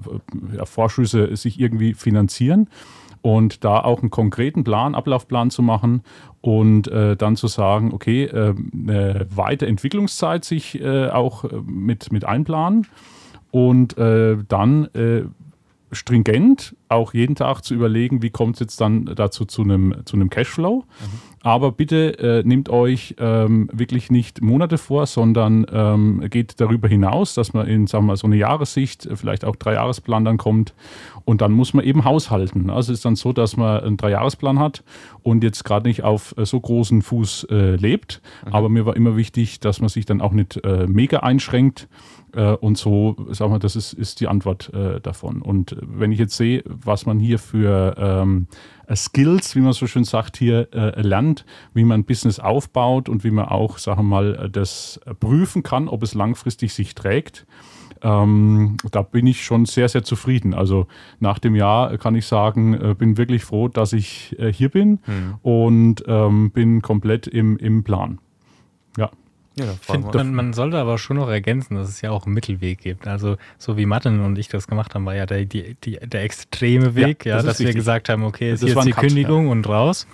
ja, 0.55 0.65
Vorschüsse 0.65 1.35
sich 1.37 1.61
irgendwie 1.61 1.95
finanzieren 1.95 2.69
und 3.23 3.65
da 3.65 3.81
auch 3.81 4.03
einen 4.03 4.11
konkreten 4.11 4.65
Plan, 4.65 4.95
Ablaufplan 4.95 5.51
zu 5.51 5.63
machen 5.63 6.03
und 6.41 6.89
äh, 6.89 7.17
dann 7.17 7.37
zu 7.37 7.47
sagen, 7.47 7.93
okay, 7.93 8.25
äh, 8.25 8.55
eine 8.73 9.27
weite 9.31 9.67
Entwicklungszeit 9.67 10.45
sich 10.45 10.81
äh, 10.81 11.09
auch 11.09 11.45
äh, 11.45 11.61
mit, 11.65 12.13
mit 12.13 12.25
einplanen 12.25 12.87
und 13.51 13.97
äh, 13.97 14.37
dann 14.49 14.87
äh, 14.95 15.23
stringent 15.95 16.77
auch 16.89 17.15
jeden 17.15 17.35
Tag 17.35 17.63
zu 17.63 17.75
überlegen, 17.75 18.23
wie 18.23 18.31
kommt 18.31 18.57
es 18.57 18.61
jetzt 18.61 18.81
dann 18.81 19.07
dazu 19.07 19.45
zu 19.45 19.63
einem, 19.63 19.95
zu 20.05 20.17
einem 20.17 20.31
Cashflow. 20.31 20.85
Mhm. 20.85 21.34
Aber 21.45 21.73
bitte 21.73 22.19
äh, 22.19 22.43
nehmt 22.43 22.71
euch 22.71 23.17
ähm, 23.19 23.69
wirklich 23.71 24.11
nicht 24.11 24.41
Monate 24.41 24.79
vor, 24.79 25.05
sondern 25.05 25.67
ähm, 25.71 26.25
geht 26.31 26.59
darüber 26.59 26.89
hinaus, 26.89 27.35
dass 27.35 27.53
man 27.53 27.67
in 27.67 27.87
sagen 27.87 28.05
wir 28.05 28.13
mal, 28.13 28.17
so 28.17 28.27
eine 28.27 28.37
Jahressicht, 28.37 29.05
äh, 29.05 29.15
vielleicht 29.15 29.45
auch 29.45 29.55
Dreijahresplan 29.55 30.25
dann 30.25 30.39
kommt. 30.39 30.73
Und 31.27 31.43
dann 31.43 31.53
muss 31.53 31.75
man 31.75 31.85
eben 31.85 32.07
haushalten. 32.07 32.71
Also 32.71 32.93
es 32.93 33.01
ist 33.01 33.05
dann 33.05 33.17
so, 33.17 33.35
dass 33.35 33.59
man 33.59 33.81
einen 33.85 33.97
Dreijahresplan 33.99 34.59
hat 34.59 34.85
und 35.23 35.45
jetzt 35.45 35.65
gerade 35.65 35.87
nicht 35.87 36.03
auf 36.03 36.35
äh, 36.39 36.47
so 36.47 36.59
großen 36.59 37.03
Fuß 37.03 37.49
äh, 37.51 37.77
lebt. 37.77 38.23
Mhm. 38.47 38.55
Aber 38.55 38.71
mir 38.71 38.87
war 38.87 38.97
immer 38.97 39.15
wichtig, 39.15 39.61
dass 39.61 39.83
man 39.83 39.91
sich 39.91 40.07
dann 40.07 40.23
auch 40.23 40.33
nicht 40.33 40.65
äh, 40.65 40.87
mega 40.87 41.19
einschränkt. 41.19 41.89
Äh, 42.35 42.53
und 42.53 42.79
so, 42.79 43.17
sagen 43.33 43.53
wir, 43.53 43.59
das 43.59 43.77
ist, 43.77 43.93
ist 43.93 44.21
die 44.21 44.29
Antwort 44.29 44.73
davon. 45.03 45.43
Und 45.43 45.77
wenn 45.83 46.11
ich 46.11 46.19
jetzt 46.19 46.39
sehe, 46.39 46.65
was 46.65 47.05
man 47.05 47.21
hier 47.21 47.39
für 47.39 47.97
ähm, 47.99 48.47
Skills, 48.95 49.57
wie 49.57 49.61
man 49.61 49.73
so 49.73 49.87
schön 49.87 50.05
sagt, 50.05 50.37
hier 50.37 50.69
äh, 50.73 51.01
lernt, 51.01 51.45
wie 51.73 51.85
man 51.85 52.01
ein 52.01 52.05
Business 52.05 52.39
aufbaut 52.39 53.09
und 53.09 53.25
wie 53.25 53.31
man 53.31 53.47
auch, 53.47 53.79
sagen 53.79 54.01
wir 54.01 54.05
mal, 54.05 54.51
das 54.51 55.01
prüfen 55.21 55.63
kann, 55.63 55.89
ob 55.89 56.03
es 56.03 56.15
langfristig 56.15 56.75
sich 56.75 56.95
trägt. 56.95 57.47
Ähm, 58.03 58.77
da 58.91 59.03
bin 59.03 59.27
ich 59.27 59.43
schon 59.45 59.65
sehr, 59.65 59.89
sehr 59.89 60.05
zufrieden. 60.05 60.53
Also 60.53 60.87
nach 61.21 61.39
dem 61.39 61.55
Jahr 61.55 61.97
kann 61.97 62.15
ich 62.15 62.27
sagen, 62.27 62.75
äh, 62.75 62.95
bin 62.95 63.17
wirklich 63.17 63.45
froh, 63.45 63.69
dass 63.69 63.95
ich 63.95 64.39
äh, 64.39 64.53
hier 64.53 64.69
bin 64.69 65.01
mhm. 65.07 65.35
und 65.43 66.05
ähm, 66.07 66.51
bin 66.51 66.83
komplett 66.83 67.27
im, 67.27 67.57
im 67.57 67.83
Plan. 67.83 68.19
Ja. 69.57 69.67
Finde, 69.81 70.17
man, 70.19 70.35
man, 70.35 70.53
sollte 70.53 70.79
aber 70.79 70.99
schon 70.99 71.17
noch 71.17 71.29
ergänzen, 71.29 71.77
dass 71.77 71.89
es 71.89 72.01
ja 72.01 72.11
auch 72.11 72.27
einen 72.27 72.35
Mittelweg 72.35 72.81
gibt. 72.81 73.07
Also, 73.07 73.37
so 73.57 73.77
wie 73.77 73.87
Martin 73.87 74.21
und 74.21 74.37
ich 74.37 74.49
das 74.49 74.67
gemacht 74.67 74.95
haben, 74.95 75.07
war 75.07 75.15
ja 75.15 75.27
der, 75.27 75.45
die, 75.45 75.77
die, 75.85 75.99
der 76.01 76.25
extreme 76.25 76.97
Weg, 76.97 77.25
ja, 77.25 77.31
ja 77.31 77.37
das 77.37 77.47
dass 77.47 77.61
wir 77.61 77.73
gesagt 77.73 78.09
haben, 78.09 78.25
okay, 78.25 78.51
es 78.51 78.63
ist 78.63 78.75
jetzt 78.75 78.85
die 78.85 78.91
Cut, 78.91 79.05
Kündigung 79.05 79.47
ja. 79.47 79.53
und 79.53 79.69
raus. 79.69 80.07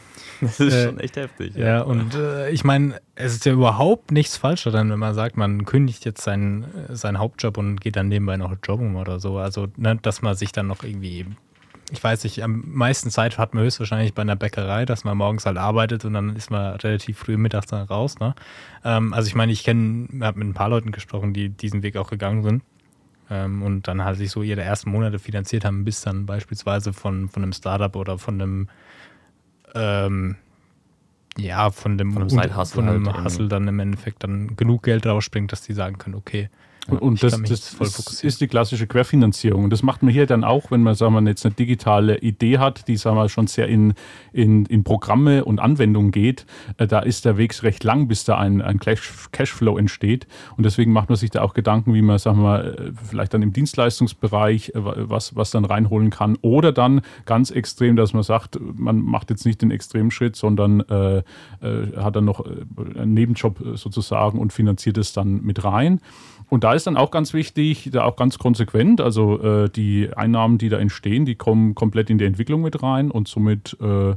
Das 0.42 0.61
ist 0.61 0.75
äh, 0.75 0.87
schon 0.87 1.00
echt 1.00 1.16
heftig. 1.16 1.54
Ja, 1.54 1.66
ja 1.66 1.80
und 1.82 2.14
äh, 2.14 2.50
ich 2.50 2.64
meine, 2.64 3.00
es 3.14 3.35
ist 3.35 3.47
ja 3.47 3.52
überhaupt 3.52 4.11
nichts 4.11 4.37
falsch 4.37 4.64
daran, 4.64 4.90
wenn 4.90 4.99
man 4.99 5.14
sagt, 5.14 5.37
man 5.37 5.64
kündigt 5.64 6.04
jetzt 6.04 6.23
seinen, 6.23 6.66
seinen 6.88 7.18
Hauptjob 7.18 7.56
und 7.56 7.80
geht 7.80 7.97
dann 7.97 8.09
nebenbei 8.09 8.37
noch 8.37 8.54
jobben 8.62 8.97
oder 8.97 9.20
so. 9.20 9.38
Also, 9.38 9.68
ne, 9.76 9.99
dass 10.00 10.23
man 10.23 10.35
sich 10.35 10.52
dann 10.52 10.66
noch 10.66 10.82
irgendwie 10.82 11.26
ich 11.90 12.02
weiß 12.02 12.25
nicht, 12.25 12.42
am 12.42 12.64
meisten 12.66 13.11
Zeit 13.11 13.38
hat 13.38 13.54
man 13.54 13.64
höchstwahrscheinlich 13.64 14.14
bei 14.14 14.23
einer 14.23 14.37
Bäckerei, 14.37 14.85
dass 14.85 15.04
man 15.04 15.16
morgens 15.16 15.47
halt 15.47 15.56
arbeitet 15.56 16.04
und 16.04 16.14
dann 16.14 16.37
ist 16.37 16.50
man 16.50 16.75
relativ 16.76 17.18
früh 17.18 17.37
mittags 17.37 17.66
dann 17.66 17.87
raus. 17.87 18.18
Ne? 18.18 18.35
Ähm, 18.85 19.12
also 19.12 19.26
ich 19.26 19.35
meine, 19.35 19.52
ich 19.52 19.64
kenne, 19.64 20.09
habe 20.20 20.38
mit 20.38 20.49
ein 20.49 20.54
paar 20.54 20.68
Leuten 20.68 20.92
gesprochen, 20.92 21.32
die 21.32 21.49
diesen 21.49 21.82
Weg 21.82 21.97
auch 21.97 22.11
gegangen 22.11 22.42
sind 22.42 22.62
ähm, 23.30 23.62
und 23.62 23.88
dann 23.88 24.04
halt 24.04 24.18
sich 24.18 24.30
so 24.30 24.42
ihre 24.42 24.62
ersten 24.62 24.90
Monate 24.90 25.18
finanziert 25.18 25.64
haben, 25.64 25.85
bis 25.85 26.02
dann 26.02 26.26
beispielsweise 26.26 26.92
von, 26.92 27.28
von 27.28 27.42
einem 27.42 27.52
Startup 27.52 27.94
oder 27.97 28.18
von 28.18 28.35
einem 28.40 28.68
ähm, 29.75 30.37
ja, 31.38 31.70
von 31.70 31.97
dem, 31.97 32.12
von 32.12 32.23
einem, 32.23 32.30
von 32.66 32.88
einem 32.88 33.12
halt 33.12 33.25
Hustle 33.25 33.49
dann 33.49 33.68
im 33.68 33.78
Endeffekt 33.78 34.25
dann 34.25 34.56
genug 34.56 34.82
Geld 34.82 35.06
rausspringt, 35.06 35.52
dass 35.52 35.62
die 35.62 35.73
sagen 35.73 35.97
können, 35.99 36.16
okay, 36.16 36.50
und, 36.89 37.03
und 37.03 37.23
das, 37.23 37.41
das 37.43 38.23
ist 38.23 38.41
die 38.41 38.49
klassische 38.49 38.87
Querfinanzierung. 38.87 39.65
Und 39.65 39.71
das 39.71 39.83
macht 39.83 40.03
man 40.03 40.13
hier 40.13 40.27
dann 40.27 40.45
auch, 40.45 40.71
wenn 40.71 40.83
man, 40.83 40.95
sagen 40.95 41.15
wir, 41.15 41.23
jetzt 41.29 41.45
eine 41.45 41.55
digitale 41.55 42.19
Idee 42.19 42.59
hat, 42.59 42.89
die 42.89 42.97
sagen 42.97 43.17
wir, 43.17 43.29
schon 43.29 43.47
sehr 43.47 43.69
in, 43.69 43.95
in, 44.33 44.65
in 44.67 44.83
Programme 44.83 45.45
und 45.45 45.61
Anwendungen 45.61 46.11
geht. 46.11 46.47
Äh, 46.79 46.87
da 46.87 47.01
ist 47.01 47.25
der 47.25 47.37
Weg 47.37 47.63
recht 47.63 47.85
lang, 47.85 48.09
bis 48.09 48.25
da 48.25 48.39
ein, 48.39 48.63
ein 48.63 48.79
Cashflow 48.79 49.77
entsteht. 49.77 50.27
Und 50.57 50.65
deswegen 50.65 50.93
macht 50.93 51.09
man 51.11 51.17
sich 51.17 51.31
da 51.31 51.43
auch 51.43 51.55
Gedanken, 51.55 51.95
wie 51.95 52.03
man, 52.03 52.19
sagen 52.19 52.43
wir, 52.43 52.65
äh, 52.65 52.93
vielleicht 53.09 53.35
dann 53.35 53.43
im 53.43 53.53
Dienstleistungsbereich 53.53 54.71
äh, 54.71 54.73
was, 54.75 55.37
was 55.37 55.51
dann 55.51 55.65
reinholen 55.65 56.11
kann. 56.11 56.39
Oder 56.41 56.73
dann 56.73 57.03
ganz 57.27 57.51
extrem, 57.51 57.97
dass 57.97 58.15
man 58.15 58.23
sagt, 58.23 58.59
man 58.61 59.03
macht 59.03 59.31
jetzt 59.31 59.45
nicht 59.45 59.61
den 59.63 59.71
Extremschritt, 59.71 60.35
sondern 60.35 60.81
äh, 60.81 61.19
äh, 61.19 61.23
hat 61.97 62.17
dann 62.17 62.25
noch 62.25 62.45
einen 62.97 63.15
Nebenjob 63.15 63.63
sozusagen 63.75 64.39
und 64.39 64.53
finanziert 64.53 64.97
es 64.97 65.13
dann 65.13 65.43
mit 65.43 65.63
rein. 65.65 66.01
Und 66.50 66.64
da 66.64 66.75
ist 66.75 66.87
dann 66.87 66.97
auch 66.97 67.11
ganz 67.11 67.33
wichtig, 67.33 67.90
da 67.92 68.04
auch 68.04 68.16
ganz 68.16 68.38
konsequent, 68.38 69.00
also 69.00 69.40
äh, 69.40 69.71
die 69.71 70.11
Einnahmen, 70.14 70.59
die 70.59 70.69
da 70.69 70.78
entstehen, 70.78 71.25
die 71.25 71.37
kommen 71.37 71.75
komplett 71.75 72.11
in 72.11 72.19
die 72.19 72.25
Entwicklung 72.25 72.61
mit 72.62 72.83
rein 72.83 73.11
und 73.11 73.28
somit 73.28 73.76
äh, 73.80 74.16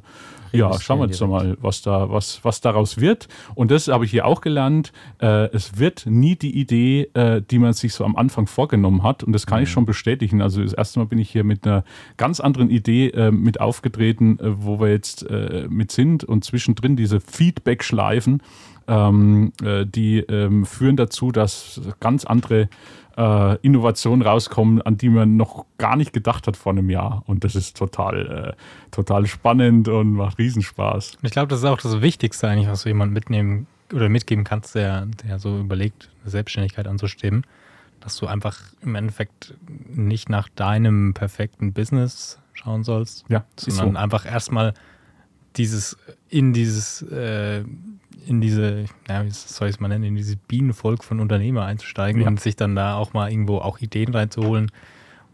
ja, 0.54 0.80
schauen 0.80 1.00
wir 1.00 1.08
jetzt 1.08 1.20
mal, 1.22 1.58
was, 1.62 1.82
da, 1.82 2.12
was, 2.12 2.44
was 2.44 2.62
daraus 2.62 3.00
wird. 3.00 3.28
Und 3.56 3.72
das 3.72 3.88
habe 3.88 4.06
ich 4.06 4.12
hier 4.12 4.26
auch 4.26 4.40
gelernt. 4.40 4.94
Äh, 5.20 5.48
es 5.52 5.80
wird 5.80 6.06
nie 6.06 6.36
die 6.36 6.56
Idee, 6.60 7.10
äh, 7.16 7.42
die 7.42 7.58
man 7.58 7.74
sich 7.74 7.94
so 7.94 8.06
am 8.06 8.16
Anfang 8.16 8.46
vorgenommen 8.46 9.02
hat. 9.02 9.24
Und 9.24 9.34
das 9.34 9.48
kann 9.48 9.60
mhm. 9.60 9.64
ich 9.64 9.72
schon 9.72 9.86
bestätigen. 9.86 10.42
Also 10.42 10.62
das 10.62 10.74
erste 10.74 11.00
Mal 11.00 11.06
bin 11.06 11.18
ich 11.18 11.32
hier 11.32 11.44
mit 11.44 11.66
einer 11.66 11.84
ganz 12.18 12.40
anderen 12.40 12.70
Idee 12.70 13.08
äh, 13.08 13.32
mit 13.32 13.60
aufgetreten, 13.60 14.40
äh, 14.40 14.64
wo 14.64 14.80
wir 14.80 14.90
jetzt 14.90 15.28
äh, 15.28 15.66
mit 15.70 15.92
sind. 15.92 16.24
Und 16.24 16.44
zwischendrin 16.44 16.96
diese 16.96 17.20
Feedback-Schleifen, 17.20 18.44
ähm, 18.88 19.54
äh, 19.64 19.86
die 19.86 20.20
ähm, 20.20 20.66
führen 20.66 20.96
dazu, 20.98 21.32
dass 21.32 21.82
ganz 22.00 22.26
andere 22.26 22.70
äh, 23.18 23.58
Innovationen 23.58 24.26
rauskommen, 24.26 24.82
an 24.82 24.98
die 24.98 25.10
man 25.10 25.38
noch 25.38 25.66
gar 25.78 25.96
nicht 25.96 26.14
gedacht 26.14 26.48
hat 26.48 26.58
vor 26.58 26.72
einem 26.72 26.90
Jahr. 26.90 27.24
Und 27.26 27.44
das 27.44 27.56
ist 27.56 27.78
total, 27.78 28.56
äh, 28.56 28.92
total 28.92 29.26
spannend 29.28 29.88
und 29.88 30.14
macht 30.14 30.38
Riesenspaß. 30.38 31.18
Ich 31.22 31.32
glaube, 31.32 31.48
das 31.48 31.60
ist 31.60 31.66
auch 31.66 31.80
das 31.80 32.02
Wichtigste 32.02 32.48
eigentlich, 32.48 32.68
was 32.68 32.84
du 32.84 32.90
jemand 32.90 33.14
mitnehmen 33.14 33.68
oder 33.94 34.10
mitgeben 34.10 34.44
kannst, 34.44 34.76
der, 34.76 35.08
der 35.24 35.40
so 35.40 35.60
überlegt, 35.60 36.10
eine 36.22 36.32
Selbstständigkeit 36.32 36.88
anzustreben, 36.88 37.46
dass 38.00 38.18
du 38.18 38.28
einfach 38.28 38.60
im 38.82 38.96
Endeffekt 38.96 39.54
nicht 39.88 40.30
nach 40.30 40.50
deinem 40.50 41.14
perfekten 41.14 41.74
Business 41.74 42.40
schauen 42.54 42.84
sollst, 42.84 43.26
ja, 43.30 43.44
sondern 43.56 43.94
so. 43.94 44.00
einfach 44.00 44.26
erstmal 44.26 44.74
dieses 45.56 45.98
in 46.30 46.54
dieses 46.54 47.04
äh, 47.04 47.64
in 48.26 48.42
diese, 48.42 48.86
ja, 49.08 49.26
wie 49.26 49.32
soll 49.32 49.70
ich 49.70 49.76
es 49.76 49.80
mal 49.80 49.88
nennen, 49.88 50.04
in 50.04 50.16
dieses 50.16 50.36
Bienenvolk 50.36 51.04
von 51.04 51.20
Unternehmer 51.20 51.66
einzusteigen 51.66 52.22
ja. 52.22 52.28
und 52.28 52.40
sich 52.40 52.56
dann 52.56 52.76
da 52.76 52.96
auch 52.96 53.14
mal 53.14 53.32
irgendwo 53.32 53.58
auch 53.58 53.80
Ideen 53.80 54.14
reinzuholen. 54.14 54.72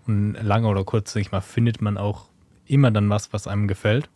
Und 0.08 0.34
lange 0.34 0.68
oder 0.68 0.84
kurz, 0.84 1.14
sag 1.14 1.22
ich 1.22 1.32
mal, 1.32 1.42
findet 1.42 1.82
man 1.82 1.98
auch 1.98 2.26
immer 2.66 2.92
dann 2.92 3.10
was, 3.10 3.34
was 3.34 3.48
einem 3.48 3.68
gefällt. 3.68 4.10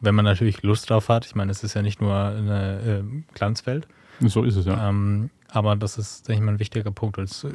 Wenn 0.00 0.14
man 0.14 0.24
natürlich 0.24 0.62
Lust 0.62 0.90
drauf 0.90 1.08
hat. 1.08 1.26
Ich 1.26 1.34
meine, 1.34 1.50
es 1.50 1.62
ist 1.62 1.74
ja 1.74 1.82
nicht 1.82 2.00
nur 2.00 2.14
eine 2.14 3.02
äh, 3.04 3.22
Glanzwelt. 3.34 3.86
So 4.20 4.44
ist 4.44 4.56
es, 4.56 4.66
ja. 4.66 4.88
Ähm, 4.88 5.30
aber 5.48 5.76
das 5.76 5.96
ist, 5.96 6.28
denke 6.28 6.40
ich 6.40 6.44
mal, 6.44 6.52
ein 6.52 6.58
wichtiger 6.58 6.90
Punkt. 6.90 7.18
Das, 7.18 7.46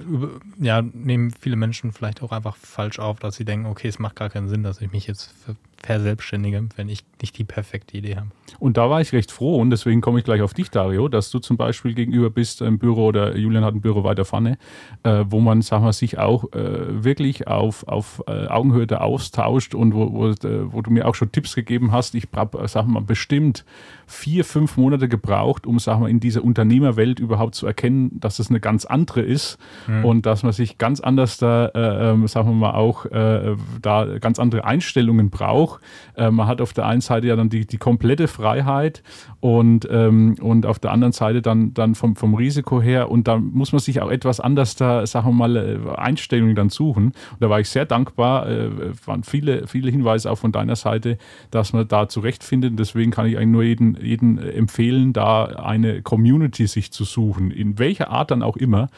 ja, 0.59 0.81
nehmen 0.81 1.31
viele 1.39 1.55
Menschen 1.55 1.91
vielleicht 1.91 2.23
auch 2.23 2.31
einfach 2.31 2.55
falsch 2.55 2.99
auf, 2.99 3.19
dass 3.19 3.35
sie 3.35 3.45
denken, 3.45 3.67
okay, 3.67 3.87
es 3.87 3.99
macht 3.99 4.15
gar 4.15 4.29
keinen 4.29 4.49
Sinn, 4.49 4.63
dass 4.63 4.81
ich 4.81 4.91
mich 4.91 5.07
jetzt 5.07 5.35
verselbstständige, 5.83 6.67
wenn 6.75 6.89
ich 6.89 7.03
nicht 7.21 7.37
die 7.37 7.43
perfekte 7.43 7.97
Idee 7.97 8.15
habe. 8.15 8.27
Und 8.59 8.77
da 8.77 8.89
war 8.89 9.01
ich 9.01 9.13
recht 9.13 9.31
froh 9.31 9.57
und 9.57 9.69
deswegen 9.69 10.01
komme 10.01 10.19
ich 10.19 10.25
gleich 10.25 10.41
auf 10.41 10.53
dich, 10.53 10.69
Dario, 10.69 11.07
dass 11.07 11.31
du 11.31 11.39
zum 11.39 11.57
Beispiel 11.57 11.93
gegenüber 11.93 12.29
bist 12.29 12.61
im 12.61 12.79
Büro 12.79 13.05
oder 13.05 13.37
Julian 13.37 13.63
hat 13.63 13.73
ein 13.73 13.81
Büro 13.81 14.03
weiter 14.03 14.25
vorne, 14.25 14.57
äh, 15.03 15.23
wo 15.27 15.39
man, 15.39 15.61
sagen 15.61 15.85
wir, 15.85 15.93
sich 15.93 16.17
auch 16.17 16.51
äh, 16.53 17.03
wirklich 17.03 17.47
auf, 17.47 17.87
auf 17.87 18.23
äh, 18.27 18.47
Augenhöhe 18.47 18.87
da 18.87 18.97
austauscht 18.97 19.73
und 19.75 19.93
wo, 19.93 20.11
wo, 20.11 20.27
äh, 20.29 20.71
wo, 20.71 20.81
du 20.81 20.91
mir 20.91 21.07
auch 21.07 21.15
schon 21.15 21.31
Tipps 21.31 21.55
gegeben 21.55 21.91
hast. 21.91 22.15
Ich 22.15 22.27
habe, 22.35 22.67
sag 22.67 22.85
mal, 22.87 23.01
bestimmt 23.01 23.65
vier, 24.05 24.43
fünf 24.43 24.77
Monate 24.77 25.07
gebraucht, 25.07 25.65
um, 25.65 25.79
sag 25.79 25.99
mal, 25.99 26.09
in 26.09 26.19
dieser 26.19 26.43
Unternehmerwelt 26.43 27.19
überhaupt 27.19 27.55
zu 27.55 27.65
erkennen, 27.65 28.19
dass 28.19 28.39
es 28.39 28.49
eine 28.49 28.59
ganz 28.59 28.85
andere 28.85 29.21
ist 29.21 29.57
mhm. 29.87 30.05
und 30.05 30.25
dass 30.25 30.43
man 30.43 30.51
sich 30.51 30.77
ganz 30.77 30.99
anders 30.99 31.37
da, 31.37 31.67
äh, 31.67 32.11
ähm, 32.11 32.27
sagen 32.27 32.49
wir 32.49 32.55
mal, 32.55 32.73
auch 32.73 33.05
äh, 33.05 33.55
da 33.81 34.17
ganz 34.19 34.39
andere 34.39 34.65
Einstellungen 34.65 35.29
braucht. 35.29 35.70
Man 36.17 36.47
hat 36.47 36.61
auf 36.61 36.73
der 36.73 36.85
einen 36.85 37.01
Seite 37.01 37.27
ja 37.27 37.35
dann 37.35 37.49
die, 37.49 37.65
die 37.65 37.77
komplette 37.77 38.27
Freiheit 38.27 39.01
und, 39.39 39.87
ähm, 39.89 40.35
und 40.41 40.65
auf 40.65 40.79
der 40.79 40.91
anderen 40.91 41.13
Seite 41.13 41.41
dann, 41.41 41.73
dann 41.73 41.95
vom, 41.95 42.15
vom 42.15 42.35
Risiko 42.35 42.81
her 42.81 43.09
und 43.09 43.27
da 43.27 43.37
muss 43.37 43.71
man 43.71 43.79
sich 43.79 44.01
auch 44.01 44.09
etwas 44.11 44.39
anders 44.39 44.75
da, 44.75 45.05
sagen 45.05 45.29
wir 45.29 45.33
mal, 45.33 45.55
äh, 45.55 45.79
Einstellungen 45.95 46.55
dann 46.55 46.69
suchen. 46.69 47.05
Und 47.05 47.41
da 47.41 47.49
war 47.49 47.59
ich 47.59 47.69
sehr 47.69 47.85
dankbar, 47.85 48.47
äh, 48.47 48.69
waren 49.05 49.23
viele, 49.23 49.67
viele 49.67 49.91
Hinweise 49.91 50.31
auch 50.31 50.37
von 50.37 50.51
deiner 50.51 50.75
Seite, 50.75 51.17
dass 51.49 51.73
man 51.73 51.87
da 51.87 52.07
zurechtfindet. 52.07 52.77
Deswegen 52.77 53.11
kann 53.11 53.25
ich 53.25 53.37
eigentlich 53.37 53.49
nur 53.49 53.63
jeden, 53.63 53.97
jeden 54.01 54.37
empfehlen, 54.37 55.13
da 55.13 55.45
eine 55.45 56.01
Community 56.01 56.67
sich 56.67 56.91
zu 56.91 57.03
suchen, 57.03 57.51
in 57.51 57.79
welcher 57.79 58.09
Art 58.09 58.31
dann 58.31 58.43
auch 58.43 58.57
immer 58.57 58.89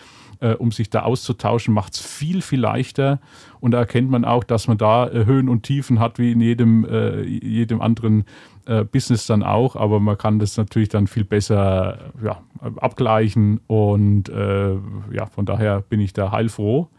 äh, 0.43 0.53
um 0.53 0.71
sich 0.71 0.89
da 0.89 1.03
auszutauschen, 1.03 1.73
macht 1.73 1.93
es 1.93 2.01
viel, 2.01 2.41
viel 2.41 2.59
leichter. 2.59 3.19
Und 3.63 3.71
da 3.71 3.77
erkennt 3.77 4.09
man 4.09 4.25
auch, 4.25 4.43
dass 4.43 4.67
man 4.67 4.77
da 4.77 5.07
äh, 5.07 5.23
Höhen 5.23 5.47
und 5.47 5.63
Tiefen 5.63 6.01
hat, 6.01 6.19
wie 6.19 6.33
in 6.33 6.41
jedem, 6.41 6.83
äh, 6.83 7.21
jedem 7.21 7.81
anderen 7.81 8.25
äh, 8.65 8.83
Business 8.83 9.25
dann 9.25 9.41
auch. 9.41 9.77
Aber 9.77 10.01
man 10.01 10.17
kann 10.17 10.37
das 10.37 10.57
natürlich 10.57 10.89
dann 10.89 11.07
viel 11.07 11.23
besser 11.23 12.11
ja, 12.21 12.41
abgleichen. 12.59 13.61
Und 13.67 14.27
ja, 14.27 15.25
von 15.27 15.45
daher 15.45 15.79
bin 15.79 16.01
ich 16.01 16.11
da 16.11 16.33
heilfroh, 16.33 16.89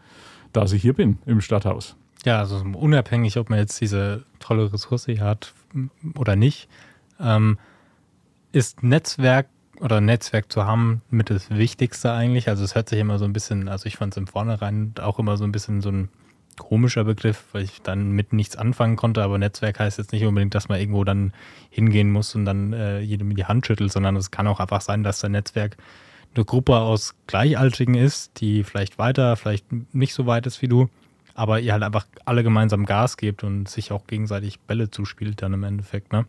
dass 0.53 0.71
ich 0.71 0.81
hier 0.81 0.93
bin 0.93 1.19
im 1.27 1.39
Stadthaus. 1.39 1.95
Ja, 2.23 2.39
also 2.39 2.55
unabhängig, 2.55 3.37
ob 3.37 3.51
man 3.51 3.59
jetzt 3.59 3.79
diese 3.79 4.23
tolle 4.39 4.73
Ressource 4.73 5.05
hier 5.05 5.21
hat 5.21 5.53
oder 6.17 6.35
nicht, 6.35 6.67
ähm, 7.19 7.59
ist 8.53 8.81
Netzwerk 8.81 9.49
oder 9.81 10.01
Netzwerk 10.01 10.51
zu 10.51 10.65
haben 10.65 11.03
mit 11.11 11.29
das 11.29 11.51
Wichtigste 11.51 12.11
eigentlich. 12.11 12.49
Also 12.49 12.63
es 12.63 12.73
hört 12.73 12.89
sich 12.89 12.99
immer 12.99 13.19
so 13.19 13.25
ein 13.25 13.33
bisschen, 13.33 13.67
also 13.67 13.85
ich 13.85 13.97
fand 13.97 14.13
es 14.13 14.17
im 14.17 14.25
Vornherein 14.25 14.95
auch 14.99 15.19
immer 15.19 15.37
so 15.37 15.43
ein 15.43 15.51
bisschen 15.51 15.81
so 15.81 15.89
ein 15.89 16.09
komischer 16.57 17.03
Begriff, 17.03 17.45
weil 17.51 17.63
ich 17.63 17.81
dann 17.81 18.11
mit 18.11 18.33
nichts 18.33 18.55
anfangen 18.55 18.95
konnte, 18.95 19.23
aber 19.23 19.37
Netzwerk 19.37 19.79
heißt 19.79 19.97
jetzt 19.97 20.11
nicht 20.11 20.25
unbedingt, 20.25 20.55
dass 20.55 20.69
man 20.69 20.79
irgendwo 20.79 21.03
dann 21.03 21.33
hingehen 21.69 22.11
muss 22.11 22.35
und 22.35 22.45
dann 22.45 22.73
äh, 22.73 22.99
jedem 22.99 23.35
die 23.35 23.45
Hand 23.45 23.65
schüttelt, 23.65 23.91
sondern 23.91 24.15
es 24.15 24.31
kann 24.31 24.47
auch 24.47 24.59
einfach 24.59 24.81
sein, 24.81 25.03
dass 25.03 25.23
ein 25.23 25.31
Netzwerk 25.33 25.77
eine 26.35 26.45
Gruppe 26.45 26.77
aus 26.77 27.15
Gleichaltrigen 27.27 27.95
ist, 27.95 28.39
die 28.41 28.63
vielleicht 28.63 28.97
weiter, 28.97 29.35
vielleicht 29.35 29.65
nicht 29.93 30.13
so 30.13 30.25
weit 30.25 30.45
ist 30.47 30.61
wie 30.61 30.67
du, 30.67 30.89
aber 31.33 31.59
ihr 31.59 31.73
halt 31.73 31.83
einfach 31.83 32.07
alle 32.25 32.43
gemeinsam 32.43 32.85
Gas 32.85 33.17
gebt 33.17 33.43
und 33.43 33.69
sich 33.69 33.91
auch 33.91 34.07
gegenseitig 34.07 34.59
Bälle 34.59 34.91
zuspielt 34.91 35.41
dann 35.41 35.53
im 35.53 35.63
Endeffekt, 35.63 36.11
ne? 36.11 36.25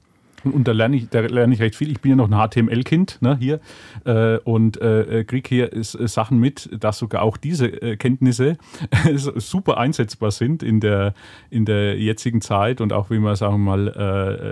Und 0.53 0.69
da 0.69 0.73
lerne 0.73 0.97
ich, 0.97 1.09
da 1.09 1.21
lerne 1.21 1.55
ich 1.55 1.61
recht 1.61 1.77
viel. 1.77 1.91
Ich 1.91 2.01
bin 2.01 2.11
ja 2.11 2.17
noch 2.17 2.31
ein 2.31 2.49
HTML-Kind 2.49 3.19
ne, 3.21 3.37
hier 3.39 3.61
äh, 4.05 4.39
und 4.39 4.81
äh, 4.81 5.25
kriege 5.25 5.49
hier 5.49 5.73
ist, 5.73 5.95
äh, 5.95 6.09
Sachen 6.09 6.39
mit, 6.39 6.69
dass 6.79 6.99
sogar 6.99 7.23
auch 7.23 7.37
diese 7.37 7.67
äh, 7.67 7.97
Kenntnisse 7.97 8.57
super 9.15 9.79
einsetzbar 9.79 10.31
sind 10.31 10.63
in 10.63 10.81
der, 10.81 11.15
in 11.51 11.65
der 11.65 11.99
jetzigen 11.99 12.41
Zeit 12.41 12.81
und 12.81 12.93
auch 12.93 13.11
wie 13.11 13.19
man, 13.19 13.37
sagen 13.37 13.65
wir 13.65 13.77
mal, 13.77 13.89